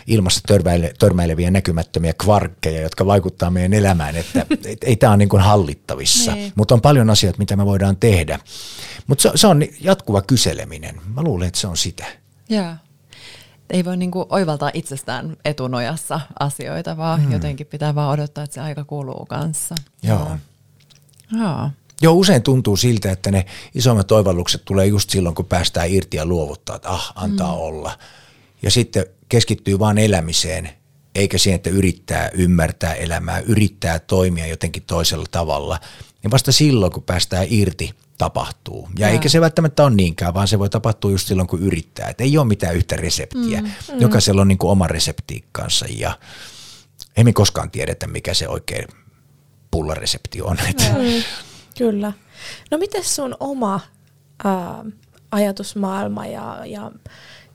ilmassa 0.06 0.40
törmäile, 0.46 0.94
törmäileviä 0.98 1.50
näkymättömiä 1.50 2.12
kvarkkeja, 2.12 2.82
jotka 2.82 3.06
vaikuttaa 3.06 3.50
meidän 3.50 3.72
elämään, 3.72 4.16
että 4.16 4.40
et, 4.64 4.84
ei 4.84 4.96
tämä 4.96 5.10
ole 5.10 5.16
niin 5.16 5.28
kuin 5.28 5.42
hallittavissa. 5.42 6.34
Niin. 6.34 6.52
Mutta 6.54 6.74
on 6.74 6.80
paljon 6.80 7.10
asioita, 7.10 7.38
mitä 7.38 7.56
me 7.56 7.66
voidaan 7.66 7.96
tehdä. 7.96 8.38
Mutta 9.06 9.22
se, 9.22 9.30
se 9.34 9.46
on 9.46 9.62
jatkuva 9.80 10.22
kyseleminen. 10.22 11.00
Mä 11.14 11.22
luulen, 11.22 11.48
että 11.48 11.60
se 11.60 11.66
on 11.66 11.76
sitä. 11.76 12.04
Joo. 12.48 12.74
Ei 13.70 13.84
voi 13.84 13.96
niinku 13.96 14.26
oivaltaa 14.28 14.70
itsestään 14.74 15.36
etunojassa 15.44 16.20
asioita, 16.40 16.96
vaan 16.96 17.22
hmm. 17.22 17.32
jotenkin 17.32 17.66
pitää 17.66 17.94
vaan 17.94 18.10
odottaa, 18.10 18.44
että 18.44 18.54
se 18.54 18.60
aika 18.60 18.84
kuluu 18.84 19.26
kanssa. 19.26 19.74
Joo. 20.02 20.36
Joo. 21.38 21.70
Joo, 22.02 22.14
usein 22.14 22.42
tuntuu 22.42 22.76
siltä, 22.76 23.12
että 23.12 23.30
ne 23.30 23.46
isommat 23.74 24.12
oivallukset 24.12 24.64
tulee 24.64 24.86
just 24.86 25.10
silloin, 25.10 25.34
kun 25.34 25.44
päästään 25.44 25.90
irti 25.90 26.16
ja 26.16 26.26
luovuttaa, 26.26 26.76
että 26.76 26.88
ah, 26.88 27.12
antaa 27.14 27.52
mm. 27.52 27.60
olla. 27.60 27.98
Ja 28.62 28.70
sitten 28.70 29.06
keskittyy 29.32 29.78
vain 29.78 29.98
elämiseen, 29.98 30.70
eikä 31.14 31.38
siihen, 31.38 31.56
että 31.56 31.70
yrittää 31.70 32.30
ymmärtää 32.34 32.94
elämää, 32.94 33.38
yrittää 33.38 33.98
toimia 33.98 34.46
jotenkin 34.46 34.82
toisella 34.82 35.26
tavalla. 35.30 35.80
Ja 36.24 36.30
vasta 36.30 36.52
silloin, 36.52 36.92
kun 36.92 37.02
päästään 37.02 37.46
irti, 37.50 37.90
tapahtuu. 38.18 38.88
Ja, 38.98 39.06
ja. 39.06 39.12
eikä 39.12 39.28
se 39.28 39.40
välttämättä 39.40 39.84
ole 39.84 39.94
niinkään, 39.94 40.34
vaan 40.34 40.48
se 40.48 40.58
voi 40.58 40.70
tapahtua 40.70 41.10
just 41.10 41.28
silloin, 41.28 41.48
kun 41.48 41.62
yrittää. 41.62 42.08
Et 42.08 42.20
ei 42.20 42.38
ole 42.38 42.46
mitään 42.46 42.76
yhtä 42.76 42.96
reseptiä. 42.96 43.60
Mm, 43.60 43.66
mm. 43.66 44.00
Jokaisella 44.00 44.40
on 44.40 44.48
niin 44.48 44.58
kuin 44.58 44.70
oma 44.70 44.86
reseptiikkansa 44.86 45.86
ja 45.90 46.18
ei 47.16 47.24
me 47.24 47.32
koskaan 47.32 47.70
tiedetä, 47.70 48.06
mikä 48.06 48.34
se 48.34 48.48
oikein 48.48 48.88
pullaresepti 49.70 50.42
on. 50.42 50.56
Mm. 50.66 51.22
Kyllä. 51.78 52.12
No 52.70 52.78
miten 52.78 53.04
sun 53.04 53.36
oma 53.40 53.80
ää, 54.44 54.84
ajatusmaailma 55.30 56.26
ja, 56.26 56.62
ja 56.66 56.90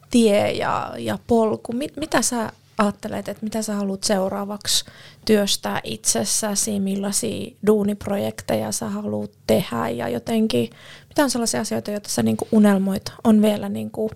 tie 0.09 0.51
ja, 0.51 0.93
ja 0.97 1.19
polku, 1.27 1.73
mit, 1.73 1.97
mitä 1.97 2.21
sä 2.21 2.51
ajattelet, 2.77 3.29
että 3.29 3.43
mitä 3.43 3.61
sä 3.61 3.75
haluat 3.75 4.03
seuraavaksi 4.03 4.85
työstää 5.25 5.81
itsessäsi, 5.83 6.79
millaisia 6.79 7.51
duuniprojekteja 7.67 8.71
sä 8.71 8.89
haluat 8.89 9.31
tehdä? 9.47 9.89
Ja 9.89 10.09
jotenkin, 10.09 10.69
mitä 11.09 11.23
on 11.23 11.29
sellaisia 11.29 11.61
asioita, 11.61 11.91
joita 11.91 12.09
sä 12.09 12.23
niin 12.23 12.37
unelmoit, 12.51 13.11
on 13.23 13.41
vielä 13.41 13.69
niin 13.69 13.91
kuin 13.91 14.09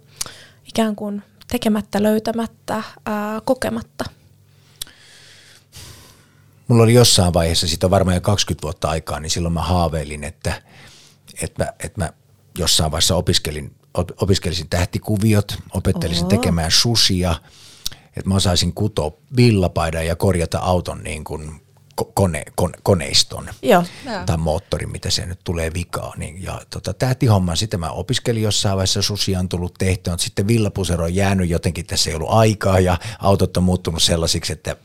ikään 0.68 0.96
kuin 0.96 1.24
tekemättä, 1.48 2.04
löytämättä, 2.04 2.84
ää, 3.06 3.42
kokematta? 3.46 4.06
Mulla 6.68 6.84
oli 6.84 6.94
jossain 6.94 7.34
vaiheessa, 7.34 7.68
siitä 7.68 7.88
on 7.88 7.92
varmaan 7.92 8.16
jo 8.16 8.22
20 8.22 8.64
vuotta 8.64 8.90
aikaa, 8.90 9.20
niin 9.20 9.30
silloin 9.30 9.54
mä 9.54 9.62
haaveilin, 9.62 10.24
että, 10.24 10.62
että, 11.42 11.64
mä, 11.64 11.74
että 11.84 12.02
mä 12.02 12.14
jossain 12.58 12.92
vaiheessa 12.92 13.16
opiskelin, 13.16 13.76
opiskelisin 13.94 14.70
tähtikuviot, 14.70 15.58
opettelisin 15.74 16.24
Oho. 16.24 16.30
tekemään 16.30 16.72
susia, 16.72 17.36
että 18.18 18.30
mä 18.30 18.36
osaisin 18.36 18.74
kutoa 18.74 19.12
villapaidan 19.36 20.06
ja 20.06 20.16
korjata 20.16 20.60
auton 20.60 21.04
niin 21.04 21.24
kuin 21.24 21.62
kone, 22.14 22.44
kone, 22.56 22.78
koneiston 22.84 23.50
Joo. 23.62 23.84
tai 24.26 24.38
moottorin, 24.38 24.92
mitä 24.92 25.10
se 25.10 25.26
nyt 25.26 25.40
tulee 25.44 25.74
vikaan. 25.74 26.20
Niin, 26.20 26.44
ja 26.44 26.62
tota, 26.70 26.94
tähtihomman 26.94 27.58
sitten 27.58 27.80
mä 27.80 27.90
opiskelin 27.90 28.44
jossain 28.44 28.76
vaiheessa, 28.76 29.02
susia 29.02 29.40
on 29.40 29.50
tullut 29.50 29.74
tehtyä, 29.74 30.14
mutta 30.14 30.24
sitten 30.24 30.48
villapusero 30.48 31.04
on 31.04 31.16
jäänyt 31.16 31.50
jotenkin, 31.50 31.86
tässä 31.86 32.10
ei 32.10 32.16
ollut 32.16 32.32
aikaa 32.32 32.80
ja 32.80 32.98
autot 33.20 33.58
on 33.58 33.64
muuttunut 33.64 34.04
sellaisiksi, 34.04 34.54
että 34.54 34.76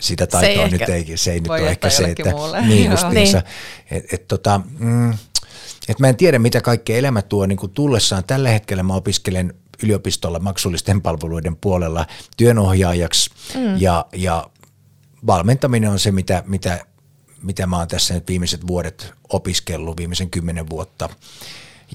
sitä 0.00 0.26
taitoa 0.26 0.64
se 0.64 0.70
nyt 0.70 0.88
ei, 0.88 1.16
se 1.16 1.32
ei 1.32 1.40
nyt 1.40 1.50
ole 1.50 1.68
ehkä 1.68 1.90
se, 1.90 2.04
että 2.04 2.32
niin 2.66 2.90
justiinsa, 2.90 3.42
niin. 3.90 3.98
et, 3.98 4.14
et, 4.14 4.28
tota, 4.28 4.60
mm, 4.78 5.14
et 5.88 5.98
mä 5.98 6.08
en 6.08 6.16
tiedä, 6.16 6.38
mitä 6.38 6.60
kaikkea 6.60 6.98
elämä 6.98 7.22
tuo 7.22 7.46
niin 7.46 7.58
kuin 7.58 7.72
tullessaan. 7.72 8.24
Tällä 8.24 8.50
hetkellä 8.50 8.82
mä 8.82 8.94
opiskelen 8.94 9.54
yliopistolla 9.82 10.38
maksullisten 10.38 11.02
palveluiden 11.02 11.56
puolella 11.56 12.06
työnohjaajaksi 12.36 13.30
mm. 13.54 13.80
ja, 13.80 14.06
ja 14.12 14.50
valmentaminen 15.26 15.90
on 15.90 15.98
se, 15.98 16.12
mitä, 16.12 16.42
mitä, 16.46 16.86
mitä 17.42 17.66
mä 17.66 17.78
oon 17.78 17.88
tässä 17.88 18.14
nyt 18.14 18.28
viimeiset 18.28 18.66
vuodet 18.66 19.12
opiskellut, 19.28 19.96
viimeisen 19.96 20.30
kymmenen 20.30 20.70
vuotta. 20.70 21.08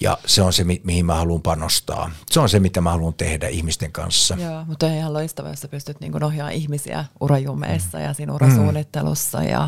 Ja 0.01 0.17
se 0.25 0.41
on 0.41 0.53
se, 0.53 0.63
mi- 0.63 0.81
mihin 0.83 1.05
mä 1.05 1.15
haluan 1.15 1.41
panostaa. 1.41 2.11
Se 2.31 2.39
on 2.39 2.49
se, 2.49 2.59
mitä 2.59 2.81
mä 2.81 2.91
haluan 2.91 3.13
tehdä 3.13 3.47
ihmisten 3.47 3.91
kanssa. 3.91 4.37
Joo, 4.39 4.65
mutta 4.65 4.85
on 4.85 4.93
ihan 4.93 5.13
loistavaa, 5.13 5.51
jos 5.51 5.59
sä 5.59 5.67
pystyt 5.67 5.99
niin 5.99 6.23
ohjaamaan 6.23 6.53
ihmisiä 6.53 7.05
urajumeissa 7.21 7.97
mm. 7.97 8.03
ja 8.03 8.13
siinä 8.13 8.33
urasuunnittelussa 8.33 9.39
mm. 9.39 9.47
ja 9.47 9.67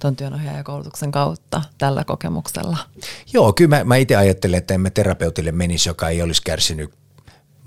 tuon 0.00 0.16
työnohjaajakoulutuksen 0.16 1.12
kautta 1.12 1.62
tällä 1.78 2.04
kokemuksella. 2.04 2.76
Joo, 3.32 3.52
kyllä 3.52 3.76
mä, 3.76 3.84
mä 3.84 3.96
itse 3.96 4.16
ajattelen, 4.16 4.58
että 4.58 4.74
emme 4.74 4.90
terapeutille 4.90 5.52
menisi, 5.52 5.88
joka 5.88 6.08
ei 6.08 6.22
olisi 6.22 6.42
kärsinyt 6.42 6.90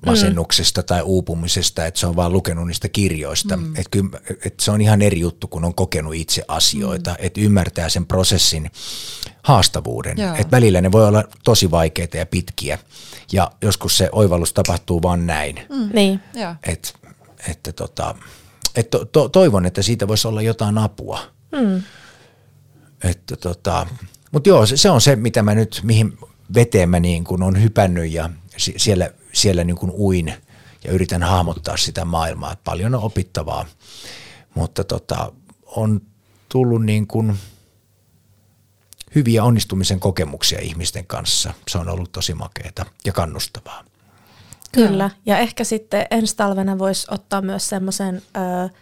masennuksesta 0.06 0.82
mm. 0.82 0.86
tai 0.86 1.02
uupumisesta, 1.02 1.86
että 1.86 2.00
se 2.00 2.08
on 2.08 2.16
vaan 2.16 2.34
lukenut 2.34 2.68
niistä 2.68 2.90
kirjoista. 2.90 3.58
Mm. 3.58 3.76
Että 3.76 3.90
kyllä, 3.92 4.20
et 4.46 4.60
se 4.60 4.72
on 4.72 4.82
ihan 4.82 5.02
eri 5.02 5.20
juttu, 5.20 5.48
kun 5.48 5.66
on 5.66 5.76
kokenut 5.76 6.16
itse 6.16 6.44
asioita, 6.48 7.12
mm. 7.12 7.16
että 7.20 7.42
ymmärtää 7.42 7.90
sen 7.90 8.06
prosessin 8.06 8.72
haastavuuden. 9.44 10.20
Että 10.20 10.52
välillä 10.52 10.82
ne 10.82 10.92
voi 10.92 11.08
olla 11.08 11.24
tosi 11.44 11.72
vaikeita 11.72 12.18
ja 12.18 12.26
pitkiä 12.26 12.80
ja 13.32 13.52
joskus 13.62 13.98
se 13.98 14.10
oivallus 14.12 14.54
tapahtuu 14.54 15.02
vaan 15.02 15.28
näin. 15.28 15.60
Mm. 15.70 15.90
Niin. 15.94 16.20
Et, 16.64 16.94
että 17.50 17.74
tota, 17.74 18.16
et 18.76 18.90
to, 18.90 19.06
to, 19.06 19.30
toivon, 19.30 19.66
että 19.66 19.82
siitä 19.82 20.08
voisi 20.08 20.28
olla 20.28 20.42
jotain 20.42 20.78
apua. 20.78 21.20
Mm. 21.52 21.84
Että 23.04 23.36
tota, 23.36 23.88
mutta 24.32 24.50
joo, 24.50 24.66
se, 24.66 24.78
se 24.78 24.90
on 24.90 25.02
se, 25.02 25.16
mitä 25.16 25.44
mä 25.44 25.56
nyt, 25.56 25.82
mihin 25.84 26.18
veteen 26.54 26.90
mä 26.90 27.00
niin 27.00 27.24
kun 27.24 27.44
on 27.44 27.64
hypännyt 27.64 28.12
ja 28.12 28.30
siellä 28.58 29.10
siellä 29.34 29.64
niin 29.64 29.76
kuin 29.76 29.92
uin 29.92 30.34
ja 30.84 30.92
yritän 30.92 31.24
hahmottaa 31.24 31.78
sitä 31.78 32.06
maailmaa. 32.06 32.52
Että 32.52 32.64
paljon 32.64 32.96
on 32.96 33.04
opittavaa, 33.04 33.66
mutta 34.56 34.84
tota, 34.84 35.32
on 35.66 36.02
tullut 36.50 36.86
niin 36.86 37.08
kuin 37.08 37.40
hyviä 39.16 39.44
onnistumisen 39.44 40.00
kokemuksia 40.00 40.60
ihmisten 40.60 41.08
kanssa. 41.08 41.54
Se 41.68 41.78
on 41.78 41.90
ollut 41.90 42.12
tosi 42.12 42.34
makeata 42.34 42.86
ja 43.06 43.14
kannustavaa. 43.14 43.86
Kyllä, 44.74 45.10
ja 45.26 45.38
ehkä 45.38 45.64
sitten 45.64 46.06
ensi 46.12 46.38
talvena 46.38 46.80
voisi 46.80 47.08
ottaa 47.12 47.42
myös 47.42 47.70
semmoisen 47.70 48.22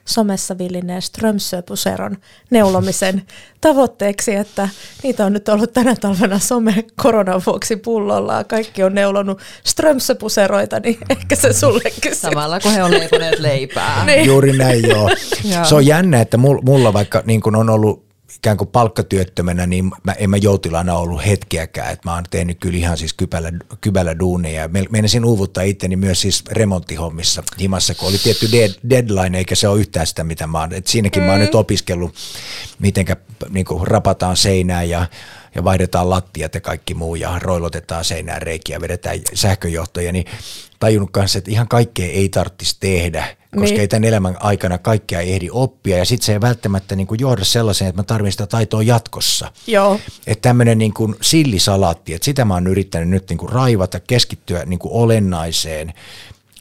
somessa 0.05 0.57
villineen 0.57 1.01
Strömsöpuseron 1.01 2.17
neulomisen 2.49 3.21
tavoitteeksi, 3.61 4.35
että 4.35 4.69
niitä 5.03 5.25
on 5.25 5.33
nyt 5.33 5.49
ollut 5.49 5.73
tänä 5.73 5.95
talvena 5.95 6.39
some 6.39 6.83
koronan 7.01 7.41
vuoksi 7.45 7.75
pullolla. 7.75 8.43
Kaikki 8.43 8.83
on 8.83 8.95
neulonut 8.95 9.39
Strömsöpuseroita, 9.63 10.79
niin 10.79 10.97
ehkä 11.09 11.35
se 11.35 11.53
sullekin. 11.53 12.15
Samalla 12.15 12.59
kun 12.59 12.71
he 12.71 12.83
on 12.83 12.91
leiponeet 12.91 13.39
leipää. 13.39 14.03
niin. 14.05 14.25
Juuri 14.25 14.57
näin 14.57 14.89
joo. 14.89 15.09
joo. 15.43 15.65
Se 15.65 15.75
on 15.75 15.85
jännä, 15.85 16.21
että 16.21 16.37
mulla 16.37 16.93
vaikka 16.93 17.23
niin 17.25 17.41
kun 17.41 17.55
on 17.55 17.69
ollut 17.69 18.10
ikään 18.35 18.57
kuin 18.57 18.67
palkkatyöttömänä, 18.67 19.67
niin 19.67 19.91
mä, 20.03 20.13
en 20.13 20.29
mä 20.29 20.37
joutilana 20.37 20.95
ollut 20.95 21.25
hetkeäkään. 21.25 21.93
että 21.93 22.09
mä 22.09 22.13
oon 22.13 22.23
tehnyt 22.29 22.59
kyllä 22.59 22.77
ihan 22.77 22.97
siis 22.97 23.13
kybällä, 23.13 23.51
kybällä 23.81 24.19
duuneja. 24.19 24.69
Meinasin 24.89 25.25
uuvuttaa 25.25 25.63
itteni 25.63 25.95
myös 25.95 26.21
siis 26.21 26.43
remonttihommissa 26.51 27.43
himassa, 27.59 27.95
kun 27.95 28.09
oli 28.09 28.17
tietty 28.17 28.51
dead, 28.51 28.71
deadline, 28.89 29.37
eikä 29.37 29.55
se 29.55 29.67
ole 29.67 29.79
yhtään 29.79 30.07
sitä, 30.07 30.23
mitä 30.23 30.47
mä 30.47 30.59
oon. 30.59 30.73
Et 30.73 30.87
siinäkin 30.87 31.23
mm. 31.23 31.25
mä 31.25 31.31
oon 31.31 31.41
nyt 31.41 31.55
opiskellut, 31.55 32.15
mitenkä 32.79 33.15
niin 33.49 33.65
rapataan 33.81 34.37
seinää 34.37 34.83
ja 34.83 35.05
ja 35.55 35.63
vaihdetaan 35.63 36.09
lattiat 36.09 36.55
ja 36.55 36.61
kaikki 36.61 36.93
muu 36.93 37.15
ja 37.15 37.39
roilotetaan 37.39 38.05
seinään 38.05 38.41
reikiä, 38.41 38.81
vedetään 38.81 39.19
sähköjohtoja, 39.33 40.11
niin 40.11 40.25
tajunnut 40.79 41.11
kanssa, 41.11 41.37
että 41.37 41.51
ihan 41.51 41.67
kaikkea 41.67 42.07
ei 42.07 42.29
tarvitsisi 42.29 42.77
tehdä, 42.79 43.37
koska 43.55 43.69
niin. 43.69 43.79
ei 43.79 43.87
tämän 43.87 44.03
elämän 44.03 44.37
aikana 44.39 44.77
kaikkea 44.77 45.19
ei 45.19 45.33
ehdi 45.33 45.49
oppia 45.51 45.97
ja 45.97 46.05
sitten 46.05 46.25
se 46.25 46.33
ei 46.33 46.41
välttämättä 46.41 46.95
niin 46.95 47.07
kuin 47.07 47.19
johda 47.19 47.45
sellaiseen, 47.45 47.89
että 47.89 48.01
mä 48.01 48.03
tarvitsen 48.03 48.31
sitä 48.31 48.47
taitoa 48.47 48.83
jatkossa. 48.83 49.51
Joo. 49.67 49.99
Että 50.27 50.49
tämmöinen 50.49 50.77
niin 50.77 50.93
kuin 50.93 51.15
sillisalaatti, 51.21 52.13
että 52.13 52.25
sitä 52.25 52.45
mä 52.45 52.53
oon 52.53 52.67
yrittänyt 52.67 53.09
nyt 53.09 53.29
niin 53.29 53.37
kuin 53.37 53.51
raivata, 53.51 53.99
keskittyä 53.99 54.65
niin 54.65 54.79
kuin 54.79 54.93
olennaiseen, 54.93 55.93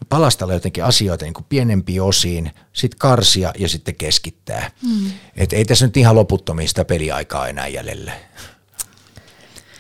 palastella 0.09 0.53
jotenkin 0.53 0.85
asioita 0.85 1.25
niin 1.25 1.35
kuin 1.35 1.47
pienempiin 1.49 2.03
osiin, 2.03 2.51
sitten 2.73 2.99
karsia 2.99 3.53
ja 3.59 3.69
sitten 3.69 3.95
keskittää. 3.95 4.71
Mm. 4.83 5.11
Että 5.37 5.57
ei 5.57 5.65
tässä 5.65 5.87
nyt 5.87 5.97
ihan 5.97 6.17
loputtomia 6.17 6.69
sitä 6.69 6.85
peliaikaa 6.85 7.49
enää 7.49 7.69
jäljellä. 7.69 8.13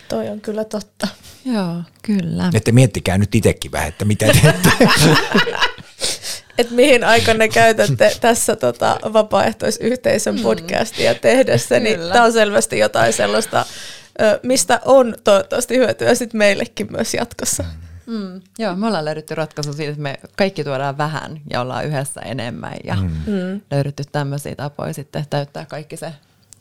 Toi 0.08 0.28
on 0.28 0.40
kyllä 0.40 0.64
totta. 0.64 1.08
Joo, 1.44 1.82
kyllä. 2.02 2.50
Että 2.54 2.72
miettikää 2.72 3.18
nyt 3.18 3.34
itsekin 3.34 3.72
vähän, 3.72 3.88
että 3.88 4.04
mitä 4.04 4.26
teette. 4.42 4.70
että 6.60 6.74
mihin 6.74 7.04
aikanne 7.04 7.48
käytätte 7.48 8.12
tässä 8.20 8.56
tota, 8.56 8.98
vapaaehtoisyhteisön 9.12 10.34
mm. 10.36 10.42
podcastia 10.42 11.14
tehdessä, 11.14 11.80
niin 11.80 12.00
tämä 12.12 12.24
on 12.24 12.32
selvästi 12.32 12.78
jotain 12.78 13.12
sellaista, 13.12 13.66
mistä 14.42 14.80
on 14.84 15.14
toivottavasti 15.24 15.76
hyötyä 15.76 16.14
sit 16.14 16.34
meillekin 16.34 16.88
myös 16.90 17.14
jatkossa. 17.14 17.64
Mm. 18.06 18.40
Joo, 18.58 18.76
me 18.76 18.86
ollaan 18.86 19.04
löydetty 19.04 19.34
ratkaisu 19.34 19.72
siitä, 19.72 19.90
että 19.90 20.02
me 20.02 20.20
kaikki 20.36 20.64
tuodaan 20.64 20.98
vähän 20.98 21.40
ja 21.50 21.60
ollaan 21.60 21.86
yhdessä 21.86 22.20
enemmän 22.20 22.76
ja 22.84 22.94
mm. 22.94 23.10
mm. 23.26 23.60
löydetty 23.70 24.02
tämmöisiä 24.12 24.54
tapoja 24.54 24.94
sitten 24.94 25.24
täyttää 25.30 25.66
kaikki 25.66 25.96
se 25.96 26.12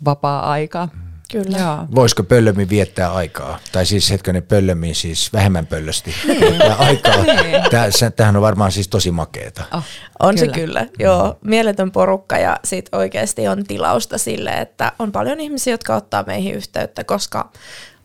vapaa-aika. 0.05 0.89
Mm 0.93 1.08
Kyllä. 1.31 1.57
Joo. 1.57 1.85
Voisiko 1.95 2.23
pöllömi 2.23 2.69
viettää 2.69 3.13
aikaa? 3.13 3.59
Tai 3.71 3.85
siis 3.85 4.11
hetken 4.11 4.43
pöllömi 4.47 4.93
siis 4.93 5.33
vähemmän 5.33 5.67
pöllösti 5.67 6.15
viettää 6.27 6.75
aikaa. 6.75 7.23
niin. 7.23 8.13
Tämähän 8.15 8.35
on 8.35 8.41
varmaan 8.41 8.71
siis 8.71 8.87
tosi 8.87 9.11
makeeta. 9.11 9.63
Oh, 9.73 9.83
on 10.19 10.35
kyllä. 10.35 10.53
se 10.53 10.59
kyllä, 10.59 10.85
joo. 10.99 11.37
Mieletön 11.43 11.91
porukka 11.91 12.37
ja 12.37 12.57
sit 12.63 12.89
oikeasti 12.91 13.47
on 13.47 13.63
tilausta 13.63 14.17
sille, 14.17 14.51
että 14.51 14.91
on 14.99 15.11
paljon 15.11 15.39
ihmisiä, 15.39 15.73
jotka 15.73 15.95
ottaa 15.95 16.23
meihin 16.27 16.55
yhteyttä, 16.55 17.03
koska 17.03 17.51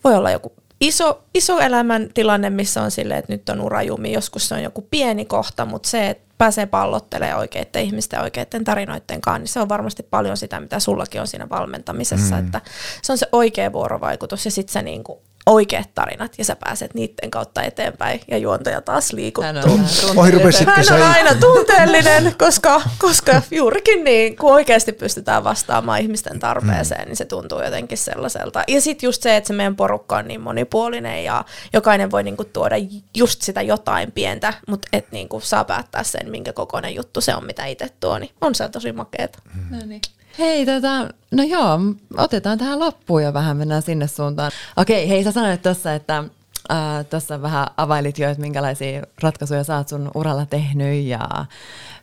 voi 0.04 0.14
olla 0.14 0.30
joku 0.30 0.52
iso, 0.80 1.24
iso 1.34 1.58
elämän 1.58 2.08
tilanne, 2.14 2.50
missä 2.50 2.82
on 2.82 2.90
silleen, 2.90 3.18
että 3.18 3.32
nyt 3.32 3.48
on 3.48 3.60
urajumi, 3.60 4.12
joskus 4.12 4.48
se 4.48 4.54
on 4.54 4.62
joku 4.62 4.86
pieni 4.90 5.24
kohta, 5.24 5.64
mutta 5.64 5.88
se, 5.88 6.10
että 6.10 6.23
pääsee 6.38 6.66
pallottelemaan 6.66 7.38
oikeiden 7.38 7.82
ihmisten 7.82 8.20
oikeiden 8.20 8.64
tarinoiden 8.64 9.20
kanssa, 9.20 9.38
niin 9.38 9.48
se 9.48 9.60
on 9.60 9.68
varmasti 9.68 10.02
paljon 10.02 10.36
sitä, 10.36 10.60
mitä 10.60 10.80
sullakin 10.80 11.20
on 11.20 11.26
siinä 11.26 11.48
valmentamisessa, 11.48 12.34
mm. 12.34 12.46
että 12.46 12.60
se 13.02 13.12
on 13.12 13.18
se 13.18 13.28
oikea 13.32 13.72
vuorovaikutus 13.72 14.44
ja 14.44 14.50
sitten 14.50 14.72
se 14.72 14.82
niinku 14.82 15.22
oikeat 15.46 15.94
tarinat 15.94 16.32
ja 16.38 16.44
sä 16.44 16.56
pääset 16.56 16.94
niiden 16.94 17.30
kautta 17.30 17.62
eteenpäin 17.62 18.20
ja 18.28 18.38
juontaja 18.38 18.80
taas 18.80 19.12
liikuttuu. 19.12 19.54
Hän 19.54 19.70
on, 19.70 19.86
Hän 20.66 21.02
on 21.02 21.02
aina 21.02 21.34
tunteellinen, 21.34 22.34
koska, 22.38 22.82
koska 22.98 23.42
juurikin 23.50 24.04
niin, 24.04 24.36
kun 24.36 24.52
oikeasti 24.52 24.92
pystytään 24.92 25.44
vastaamaan 25.44 26.00
ihmisten 26.00 26.40
tarpeeseen, 26.40 27.00
mm. 27.00 27.06
niin 27.06 27.16
se 27.16 27.24
tuntuu 27.24 27.62
jotenkin 27.62 27.98
sellaiselta. 27.98 28.64
Ja 28.68 28.80
sitten 28.80 29.06
just 29.06 29.22
se, 29.22 29.36
että 29.36 29.48
se 29.48 29.54
meidän 29.54 29.76
porukka 29.76 30.16
on 30.16 30.28
niin 30.28 30.40
monipuolinen 30.40 31.24
ja 31.24 31.44
jokainen 31.72 32.10
voi 32.10 32.22
niinku 32.22 32.44
tuoda 32.44 32.76
just 33.16 33.42
sitä 33.42 33.62
jotain 33.62 34.12
pientä, 34.12 34.54
mutta 34.68 34.88
et 34.92 35.12
niinku 35.12 35.40
saa 35.40 35.64
päättää 35.64 36.04
sen, 36.04 36.30
minkä 36.30 36.52
kokoinen 36.52 36.94
juttu 36.94 37.20
se 37.20 37.34
on, 37.34 37.46
mitä 37.46 37.66
itse 37.66 37.88
tuo, 38.00 38.18
niin 38.18 38.30
on 38.40 38.54
se 38.54 38.68
tosi 38.68 38.92
makeeta. 38.92 39.38
Mm. 39.54 39.76
No 39.76 39.86
niin. 39.86 40.00
Hei, 40.38 40.66
tota, 40.66 41.08
no 41.30 41.42
joo, 41.42 41.78
otetaan 42.16 42.58
tähän 42.58 42.78
loppuun 42.78 43.22
ja 43.22 43.34
vähän 43.34 43.56
mennään 43.56 43.82
sinne 43.82 44.06
suuntaan. 44.06 44.52
Okei, 44.76 45.08
hei 45.08 45.24
sä 45.24 45.32
sanoit 45.32 45.62
tuossa, 45.62 45.94
että 45.94 46.24
Äh, 46.72 47.06
Tuossa 47.10 47.42
vähän 47.42 47.66
availit 47.76 48.18
jo, 48.18 48.30
että 48.30 48.40
minkälaisia 48.40 49.02
ratkaisuja 49.22 49.64
sä 49.64 49.76
oot 49.76 49.88
sun 49.88 50.10
uralla 50.14 50.46
tehnyt 50.46 51.04
ja 51.04 51.28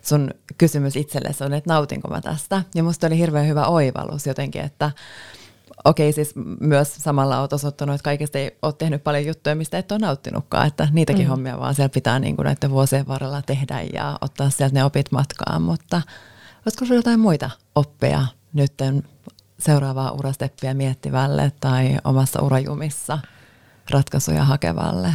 sun 0.02 0.32
kysymys 0.58 0.96
itsellesi 0.96 1.44
on, 1.44 1.54
että 1.54 1.74
nautinko 1.74 2.08
mä 2.08 2.22
tästä. 2.22 2.64
Ja 2.76 2.84
musta 2.84 3.08
oli 3.08 3.18
hirveän 3.18 3.48
hyvä 3.48 3.66
oivallus 3.66 4.28
jotenkin, 4.28 4.62
että 4.62 4.92
okei 5.86 6.14
siis 6.14 6.34
myös 6.60 6.96
samalla 6.96 7.40
oot 7.40 7.54
osoittanut, 7.54 7.96
että 7.96 8.04
kaikesta 8.04 8.38
ei 8.40 8.58
ole 8.62 8.74
tehnyt 8.74 9.04
paljon 9.04 9.26
juttuja, 9.26 9.56
mistä 9.56 9.78
et 9.78 9.92
ole 9.92 10.00
nauttinutkaan, 10.00 10.68
että 10.68 10.88
niitäkin 10.92 11.26
mm. 11.26 11.30
hommia 11.30 11.60
vaan 11.60 11.76
siellä 11.76 11.90
pitää 11.90 12.20
niin 12.20 12.36
kuin 12.36 12.46
näiden 12.46 12.72
vuosien 12.72 13.08
varrella 13.08 13.42
tehdä 13.42 13.82
ja 13.94 14.18
ottaa 14.22 14.50
sieltä 14.50 14.76
ne 14.76 14.84
opit 14.84 15.12
matkaan, 15.12 15.62
mutta 15.62 16.02
olisiko 16.66 16.86
sinulla 16.86 17.00
jotain 17.00 17.20
muita 17.20 17.50
oppeja 17.76 18.26
nyt 18.54 18.74
seuraavaa 19.60 20.12
urasteppiä 20.12 20.74
miettivälle 20.74 21.52
tai 21.60 21.98
omassa 22.04 22.42
urajumissa 22.42 23.20
ratkaisuja 23.90 24.44
hakevalle? 24.44 25.14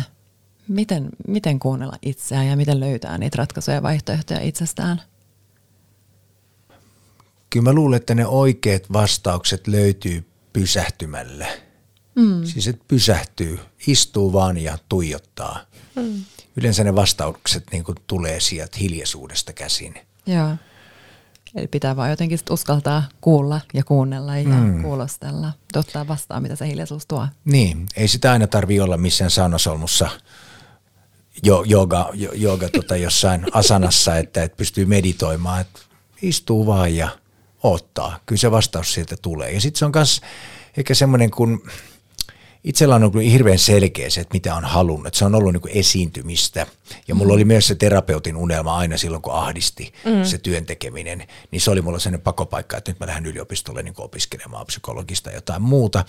Miten, 0.69 1.09
miten 1.29 1.59
kuunnella 1.59 1.97
itseään 2.03 2.47
ja 2.47 2.57
miten 2.57 2.81
löytää 2.81 3.19
niitä 3.19 3.37
ratkaisuja 3.37 3.75
ja 3.75 3.83
vaihtoehtoja 3.83 4.41
itsestään? 4.41 5.03
Kyllä 7.51 7.65
mä 7.65 7.73
luulen, 7.73 7.97
että 7.97 8.15
ne 8.15 8.27
oikeat 8.27 8.93
vastaukset 8.93 9.67
löytyy 9.67 10.25
pysähtymällä. 10.53 11.47
Mm. 12.15 12.45
Siis 12.45 12.69
että 12.69 12.85
pysähtyy, 12.89 13.59
istuu 13.87 14.33
vaan 14.33 14.59
ja 14.59 14.79
tuijottaa. 14.89 15.61
Mm. 15.95 16.25
Yleensä 16.57 16.85
ne 16.85 16.95
vastaukset 16.95 17.65
niin 17.73 17.85
tulee 18.07 18.41
sieltä 18.41 18.77
hiljaisuudesta 18.81 19.53
käsin. 19.53 19.95
Joo. 20.27 20.51
Eli 21.57 21.67
pitää 21.67 21.97
vaan 21.97 22.11
jotenkin 22.11 22.39
uskaltaa 22.51 23.03
kuulla 23.21 23.61
ja 23.75 23.85
kuunnella 23.85 24.37
ja 24.37 24.49
mm. 24.49 24.83
kuulostella, 24.83 25.53
ottaa 25.77 26.09
vastaan, 26.09 26.43
mitä 26.43 26.57
se 26.57 26.67
hiljaisuus 26.67 27.07
tuo. 27.07 27.29
Niin, 27.45 27.87
ei 27.97 28.09
sitä 28.09 28.33
aina 28.33 28.47
tarvi 28.47 28.81
olla 28.81 28.97
missään 28.97 29.31
saunasolmussa 29.31 30.09
jo, 31.43 31.63
jooga, 31.67 32.11
jo, 32.15 32.33
jooga 32.35 32.69
tota 32.69 32.97
jossain 32.97 33.47
asanassa, 33.53 34.17
että, 34.17 34.43
että 34.43 34.57
pystyy 34.57 34.85
meditoimaan, 34.85 35.61
että 35.61 35.81
istuu 36.23 36.67
vaan 36.67 36.97
ja 36.97 37.09
ottaa. 37.63 38.19
Kyllä 38.27 38.41
se 38.41 38.51
vastaus 38.51 38.95
sieltä 38.95 39.17
tulee. 39.23 39.51
Ja 39.51 39.61
sitten 39.61 39.79
se 39.79 39.85
on 39.85 39.93
myös 39.95 40.21
ehkä 40.77 40.95
semmoinen, 40.95 41.31
kun 41.31 41.63
itsellä 42.65 42.95
on 42.95 43.05
ollut 43.05 43.33
hirveän 43.33 43.59
selkeä 43.59 44.11
se, 44.11 44.21
että 44.21 44.35
mitä 44.35 44.55
on 44.55 44.65
halunnut. 44.65 45.15
Se 45.15 45.25
on 45.25 45.35
ollut 45.35 45.53
niin 45.53 45.79
esiintymistä. 45.79 46.67
Ja 47.09 47.15
mulla 47.15 47.33
mm. 47.33 47.35
oli 47.35 47.45
myös 47.45 47.67
se 47.67 47.75
terapeutin 47.75 48.37
unelma 48.37 48.77
aina 48.77 48.97
silloin, 48.97 49.23
kun 49.23 49.35
ahdisti 49.35 49.93
mm. 50.05 50.25
se 50.25 50.39
työn 50.39 50.67
tekeminen. 50.67 51.27
Niin 51.51 51.61
se 51.61 51.71
oli 51.71 51.83
mulla 51.83 51.99
sellainen 51.99 52.21
pakopaikka, 52.21 52.77
että 52.77 52.91
nyt 52.91 53.01
mä 53.01 53.07
lähden 53.07 53.27
yliopistolle 53.27 53.83
niin 53.83 53.95
opiskelemaan 53.99 54.67
psykologista 54.67 55.31
ja 55.31 55.37
jotain 55.37 55.63
muuta. 55.63 56.05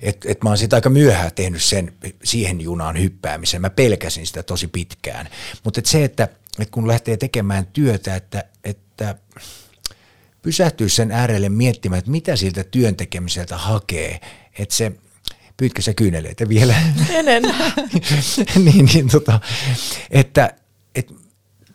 Että 0.00 0.28
et 0.30 0.42
mä 0.42 0.50
oon 0.50 0.58
siitä 0.58 0.76
aika 0.76 0.90
myöhään 0.90 1.30
tehnyt 1.34 1.62
sen, 1.62 1.92
siihen 2.24 2.60
junaan 2.60 2.98
hyppäämisen. 2.98 3.60
Mä 3.60 3.70
pelkäsin 3.70 4.26
sitä 4.26 4.42
tosi 4.42 4.66
pitkään. 4.66 5.28
Mutta 5.64 5.80
et 5.80 5.86
se, 5.86 6.04
että 6.04 6.28
et 6.58 6.70
kun 6.70 6.88
lähtee 6.88 7.16
tekemään 7.16 7.66
työtä, 7.66 8.16
että, 8.16 8.44
että 8.64 9.14
pysähtyä 10.42 10.88
sen 10.88 11.12
äärelle 11.12 11.48
miettimään, 11.48 11.98
että 11.98 12.10
mitä 12.10 12.36
siltä 12.36 12.64
työntekemiseltä 12.64 13.56
hakee. 13.56 14.20
Että 14.58 14.74
se, 14.74 14.92
pyytkö 15.56 15.82
sä 15.82 15.94
kyyneleitä 15.94 16.48
vielä? 16.48 16.74
En 17.10 17.28
enää. 17.28 17.72
niin, 18.64 18.88
niin 18.94 19.08
tota, 19.08 19.40
että, 20.10 20.54
että 20.94 21.14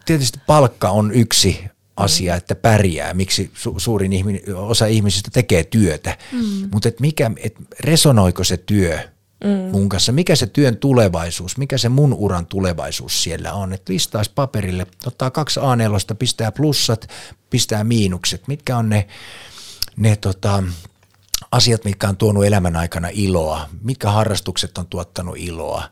tietysti 0.06 0.40
palkka 0.48 0.90
on 0.90 1.12
yksi 1.12 1.64
asia, 1.98 2.36
että 2.36 2.56
pärjää, 2.56 3.14
miksi 3.14 3.52
su- 3.56 3.74
suurin 3.78 4.14
ihminen, 4.14 4.56
osa 4.56 4.86
ihmisistä 4.86 5.30
tekee 5.34 5.64
työtä, 5.64 6.18
mm. 6.32 6.70
mutta 6.72 6.90
et 6.90 7.00
mikä, 7.00 7.32
et 7.38 7.56
resonoiko 7.80 8.44
se 8.44 8.58
työ 8.58 9.00
mm. 9.44 9.50
mun 9.50 9.90
kanssa, 9.90 10.12
mikä 10.12 10.36
se 10.36 10.48
työn 10.48 10.78
tulevaisuus, 10.78 11.58
mikä 11.58 11.78
se 11.78 11.90
mun 11.90 12.14
uran 12.14 12.46
tulevaisuus 12.46 13.24
siellä 13.24 13.54
on, 13.54 13.74
että 13.74 13.94
listaisi 13.94 14.32
paperille, 14.36 14.88
ottaa 15.06 15.32
kaksi 15.32 15.60
a 15.60 16.16
pistää 16.16 16.52
plussat, 16.52 17.10
pistää 17.50 17.84
miinukset, 17.84 18.48
mitkä 18.48 18.78
on 18.78 18.90
ne, 18.90 19.08
ne 19.98 20.16
tota, 20.16 20.64
asiat, 21.52 21.86
mitkä 21.86 22.10
on 22.10 22.18
tuonut 22.18 22.46
elämän 22.46 22.76
aikana 22.76 23.10
iloa, 23.12 23.70
mitkä 23.84 24.12
harrastukset 24.12 24.78
on 24.78 24.88
tuottanut 24.88 25.38
iloa, 25.38 25.84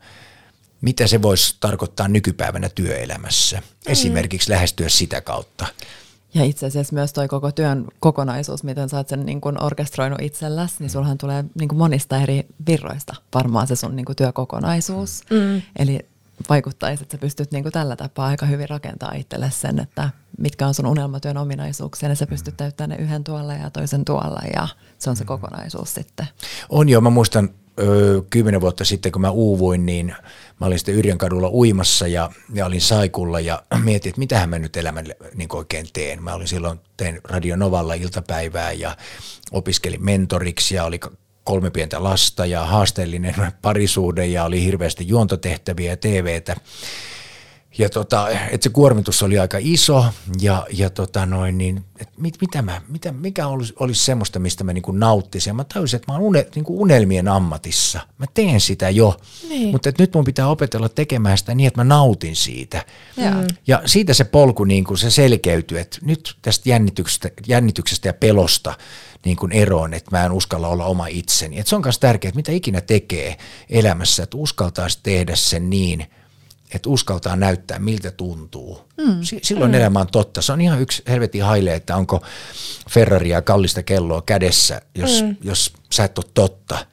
mitä 0.82 1.08
se 1.08 1.22
voisi 1.22 1.58
tarkoittaa 1.60 2.08
nykypäivänä 2.08 2.70
työelämässä, 2.70 3.58
mm. 3.58 3.92
esimerkiksi 3.92 4.50
lähestyä 4.50 4.90
sitä 4.90 5.22
kautta. 5.22 5.68
Ja 6.34 6.44
itse 6.44 6.66
asiassa 6.66 6.94
myös 6.94 7.14
toi 7.14 7.28
koko 7.28 7.52
työn 7.52 7.86
kokonaisuus, 8.00 8.64
miten 8.64 8.90
sä 8.90 8.98
oot 8.98 9.08
sen 9.08 9.26
niin 9.26 9.42
kun 9.42 9.64
orkestroinut 9.64 10.22
itselläsi, 10.22 10.76
niin 10.80 10.90
sulhan 10.90 11.18
tulee 11.18 11.46
niin 11.60 11.68
kun 11.68 11.78
monista 11.78 12.18
eri 12.18 12.46
virroista 12.68 13.16
varmaan 13.34 13.68
se 13.68 13.76
sun 13.76 13.96
niin 13.96 14.06
kun 14.06 14.16
työkokonaisuus. 14.16 15.22
Mm. 15.30 15.62
Eli 15.80 16.00
vaikuttaisi, 16.50 17.04
että 17.04 17.18
sä 17.18 17.22
pystyt 17.22 17.52
niin 17.52 17.72
tällä 17.72 17.96
tapaa 17.96 18.28
aika 18.28 18.46
hyvin 18.46 18.70
rakentaa 18.70 19.12
itselle 19.16 19.52
sen, 19.52 19.80
että 19.80 20.10
mitkä 20.38 20.68
on 20.68 20.74
sun 20.74 20.86
unelmatyön 20.86 21.38
ominaisuuksia, 21.38 22.10
niin 22.10 22.16
sä 22.16 22.28
pystyt 22.28 22.58
täyttämään 22.58 23.00
ne 23.00 23.06
yhden 23.06 23.24
tuolla 23.24 23.54
ja 23.54 23.70
toisen 23.70 24.06
tuolla 24.06 24.42
ja 24.54 24.68
se 24.98 25.10
on 25.10 25.16
se 25.16 25.26
kokonaisuus 25.26 25.94
sitten. 25.94 26.28
On 26.70 26.90
joo, 26.90 27.02
mä 27.02 27.10
muistan 27.10 27.50
kymmenen 28.30 28.62
vuotta 28.62 28.86
sitten, 28.86 29.12
kun 29.12 29.22
mä 29.22 29.30
uuvuin, 29.30 29.86
niin 29.86 30.16
mä 30.60 30.68
olin 30.68 30.80
sitten 30.80 30.96
Yrjön 30.96 31.18
kadulla 31.18 31.50
uimassa 31.50 32.08
ja, 32.08 32.32
ja 32.54 32.66
olin 32.66 32.82
saikulla 32.82 33.40
ja 33.40 33.64
mietin, 33.84 34.10
että 34.10 34.20
mitähän 34.20 34.50
mä 34.50 34.60
nyt 34.60 34.78
elämälle 34.78 35.18
niin 35.36 35.56
oikein 35.56 35.88
teen. 35.94 36.24
Mä 36.24 36.34
olin 36.34 36.48
silloin, 36.48 36.80
tein 36.98 37.22
Radio 37.24 37.56
Novalla 37.56 37.94
iltapäivää 37.94 38.72
ja 38.72 38.98
opiskelin 39.52 40.04
mentoriksi 40.04 40.76
ja 40.76 40.84
oli 40.84 41.00
kolme 41.46 41.72
pientä 41.72 42.04
lasta 42.04 42.46
ja 42.46 42.66
haasteellinen 42.66 43.36
parisuuden 43.62 44.34
ja 44.34 44.44
oli 44.44 44.64
hirveästi 44.64 45.08
juontotehtäviä 45.08 45.92
ja 45.92 45.98
TVtä 45.98 46.56
ja 47.78 47.90
tota, 47.90 48.30
että 48.30 48.64
se 48.64 48.70
kuormitus 48.70 49.24
oli 49.24 49.40
aika 49.40 49.58
iso 49.62 50.06
ja, 50.42 50.68
ja 50.74 50.90
tota 50.90 51.26
noin, 51.26 51.58
niin, 51.58 51.84
et 52.00 52.10
mit, 52.18 52.38
mitä 52.42 52.62
mä, 52.62 52.82
mitä, 52.88 53.12
mikä 53.12 53.48
olisi, 53.48 53.74
olisi 53.80 54.06
semmoista, 54.06 54.40
mistä 54.40 54.64
mä 54.64 54.74
niinku 54.74 54.92
nauttisin. 54.92 55.50
Ja 55.50 55.54
mä 55.54 55.64
tajusin, 55.64 55.98
että 55.98 56.12
mä 56.12 56.18
oon 56.18 56.28
une, 56.28 56.48
niinku 56.56 56.82
unelmien 56.82 57.28
ammatissa. 57.28 58.00
Mä 58.18 58.26
teen 58.34 58.62
sitä 58.62 58.90
jo, 58.90 59.20
niin. 59.50 59.70
mutta 59.70 59.90
et 59.90 60.00
nyt 60.00 60.14
mun 60.14 60.24
pitää 60.24 60.48
opetella 60.48 60.90
tekemään 60.90 61.38
sitä 61.38 61.56
niin, 61.56 61.68
että 61.68 61.80
mä 61.80 61.84
nautin 61.84 62.36
siitä. 62.36 62.86
Ja, 63.18 63.32
mm. 63.32 63.48
ja 63.68 63.82
siitä 63.86 64.14
se 64.14 64.24
polku 64.24 64.64
niinku, 64.64 64.96
se 64.96 65.10
selkeytyy, 65.10 65.80
että 65.80 65.98
nyt 66.02 66.38
tästä 66.42 66.70
jännityksestä, 66.70 67.30
jännityksestä 67.48 68.10
ja 68.10 68.14
pelosta 68.14 68.74
niin 69.26 69.38
kuin 69.38 69.52
eroon, 69.52 69.94
että 69.94 70.12
mä 70.12 70.26
en 70.26 70.32
uskalla 70.32 70.68
olla 70.68 70.86
oma 70.86 71.08
itseni. 71.08 71.60
Et 71.60 71.68
se 71.68 71.76
on 71.76 71.82
myös 71.84 72.00
tärkeää, 72.00 72.30
että 72.30 72.38
mitä 72.38 72.52
ikinä 72.52 72.82
tekee 72.82 73.38
elämässä, 73.70 74.24
että 74.24 74.38
uskaltaisi 74.38 75.00
tehdä 75.04 75.36
sen 75.36 75.70
niin– 75.70 76.06
että 76.74 76.90
uskaltaa 76.90 77.36
näyttää, 77.36 77.80
miltä 77.80 78.12
tuntuu. 78.12 78.82
Mm. 78.98 79.20
silloin 79.42 79.72
mm. 79.72 79.76
elämä 79.76 80.00
on 80.00 80.08
totta. 80.08 80.42
Se 80.42 80.54
on 80.54 80.62
ihan 80.62 80.82
yksi 80.82 81.04
helvetin 81.08 81.44
haile, 81.44 81.74
että 81.74 81.96
onko 81.96 82.24
Ferraria 82.90 83.42
kallista 83.42 83.84
kelloa 83.84 84.22
kädessä, 84.22 84.82
jos, 84.96 85.24
mm. 85.24 85.36
jos 85.44 85.74
sä 85.92 86.04
et 86.04 86.18
ole 86.18 86.26
totta. 86.34 86.86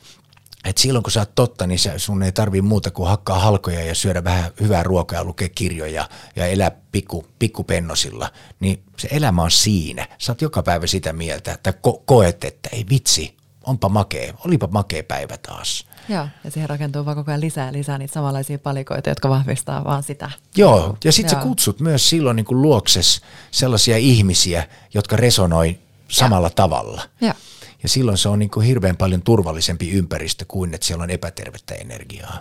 Et 0.64 0.78
silloin 0.78 1.02
kun 1.02 1.12
sä 1.12 1.20
oot 1.20 1.34
totta, 1.34 1.66
niin 1.66 1.78
sun 1.96 2.22
ei 2.22 2.32
tarvii 2.32 2.62
muuta 2.62 2.90
kuin 2.90 3.08
hakkaa 3.08 3.38
halkoja 3.38 3.84
ja 3.84 3.94
syödä 3.94 4.24
vähän 4.24 4.50
hyvää 4.60 4.82
ruokaa 4.82 5.18
ja 5.18 5.24
lukea 5.24 5.48
kirjoja 5.48 6.08
ja 6.36 6.46
elää 6.46 6.70
pikku, 6.92 7.26
pikkupennosilla. 7.38 8.30
Niin 8.60 8.82
se 8.98 9.08
elämä 9.10 9.42
on 9.42 9.50
siinä. 9.50 10.08
Sä 10.18 10.32
oot 10.32 10.42
joka 10.42 10.62
päivä 10.62 10.86
sitä 10.86 11.12
mieltä, 11.12 11.52
että 11.52 11.70
ko- 11.70 12.02
koet, 12.04 12.44
että 12.44 12.68
ei 12.72 12.86
vitsi, 12.90 13.36
onpa 13.66 13.88
makea, 13.88 14.34
olipa 14.44 14.66
makea 14.66 15.02
päivä 15.02 15.36
taas. 15.36 15.86
Joo, 16.08 16.28
ja 16.44 16.50
siihen 16.50 16.68
rakentuu 16.68 17.04
vaan 17.04 17.16
koko 17.16 17.30
ajan 17.30 17.40
lisää 17.40 17.72
lisää 17.72 17.98
niitä 17.98 18.14
samanlaisia 18.14 18.58
palikoita, 18.58 19.08
jotka 19.08 19.28
vahvistaa 19.28 19.84
vaan 19.84 20.02
sitä. 20.02 20.30
Joo, 20.56 20.96
ja 21.04 21.12
sitten 21.12 21.30
sä 21.30 21.42
kutsut 21.42 21.80
myös 21.80 22.08
silloin 22.08 22.36
niin 22.36 22.44
kuin 22.44 22.62
luokses 22.62 23.20
sellaisia 23.50 23.96
ihmisiä, 23.96 24.68
jotka 24.94 25.16
resonoi 25.16 25.78
samalla 26.08 26.46
ja. 26.46 26.50
tavalla. 26.50 27.02
Ja. 27.20 27.34
ja 27.82 27.88
silloin 27.88 28.18
se 28.18 28.28
on 28.28 28.38
niin 28.38 28.50
kuin 28.50 28.66
hirveän 28.66 28.96
paljon 28.96 29.22
turvallisempi 29.22 29.90
ympäristö 29.90 30.44
kuin 30.48 30.74
että 30.74 30.86
siellä 30.86 31.02
on 31.02 31.10
epätervettä 31.10 31.74
energiaa. 31.74 32.38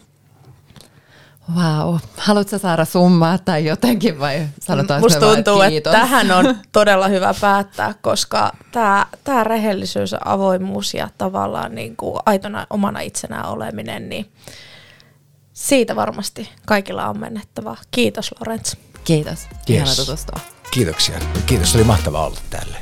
Vau. 1.55 1.99
Haluatko 2.17 2.57
saada 2.57 2.85
summaa 2.85 3.37
tai 3.37 3.65
jotenkin 3.65 4.19
vai 4.19 4.47
sanotaan 4.59 5.01
Musta 5.01 5.19
tuntuu, 5.19 5.57
vaan, 5.57 5.73
että, 5.73 5.89
että 5.89 5.99
tähän 5.99 6.31
on 6.31 6.55
todella 6.71 7.07
hyvä 7.07 7.33
päättää, 7.41 7.93
koska 8.01 8.51
tämä, 8.71 9.05
tämä 9.23 9.43
rehellisyys, 9.43 10.15
avoimuus 10.25 10.93
ja 10.93 11.09
tavallaan 11.17 11.75
niin 11.75 11.95
kuin 11.95 12.19
aitona 12.25 12.67
omana 12.69 12.99
itsenään 12.99 13.45
oleminen, 13.49 14.09
niin 14.09 14.31
siitä 15.53 15.95
varmasti 15.95 16.49
kaikilla 16.65 17.09
on 17.09 17.19
mennettävä. 17.19 17.75
Kiitos 17.91 18.31
Lorenz. 18.39 18.73
Kiitos. 19.03 19.47
Yes. 19.53 19.69
Ihana 19.69 19.95
tutustua. 19.95 20.39
Kiitoksia. 20.71 21.19
Kiitos, 21.45 21.75
oli 21.75 21.83
mahtavaa 21.83 22.25
olla 22.25 22.39
täällä. 22.49 22.77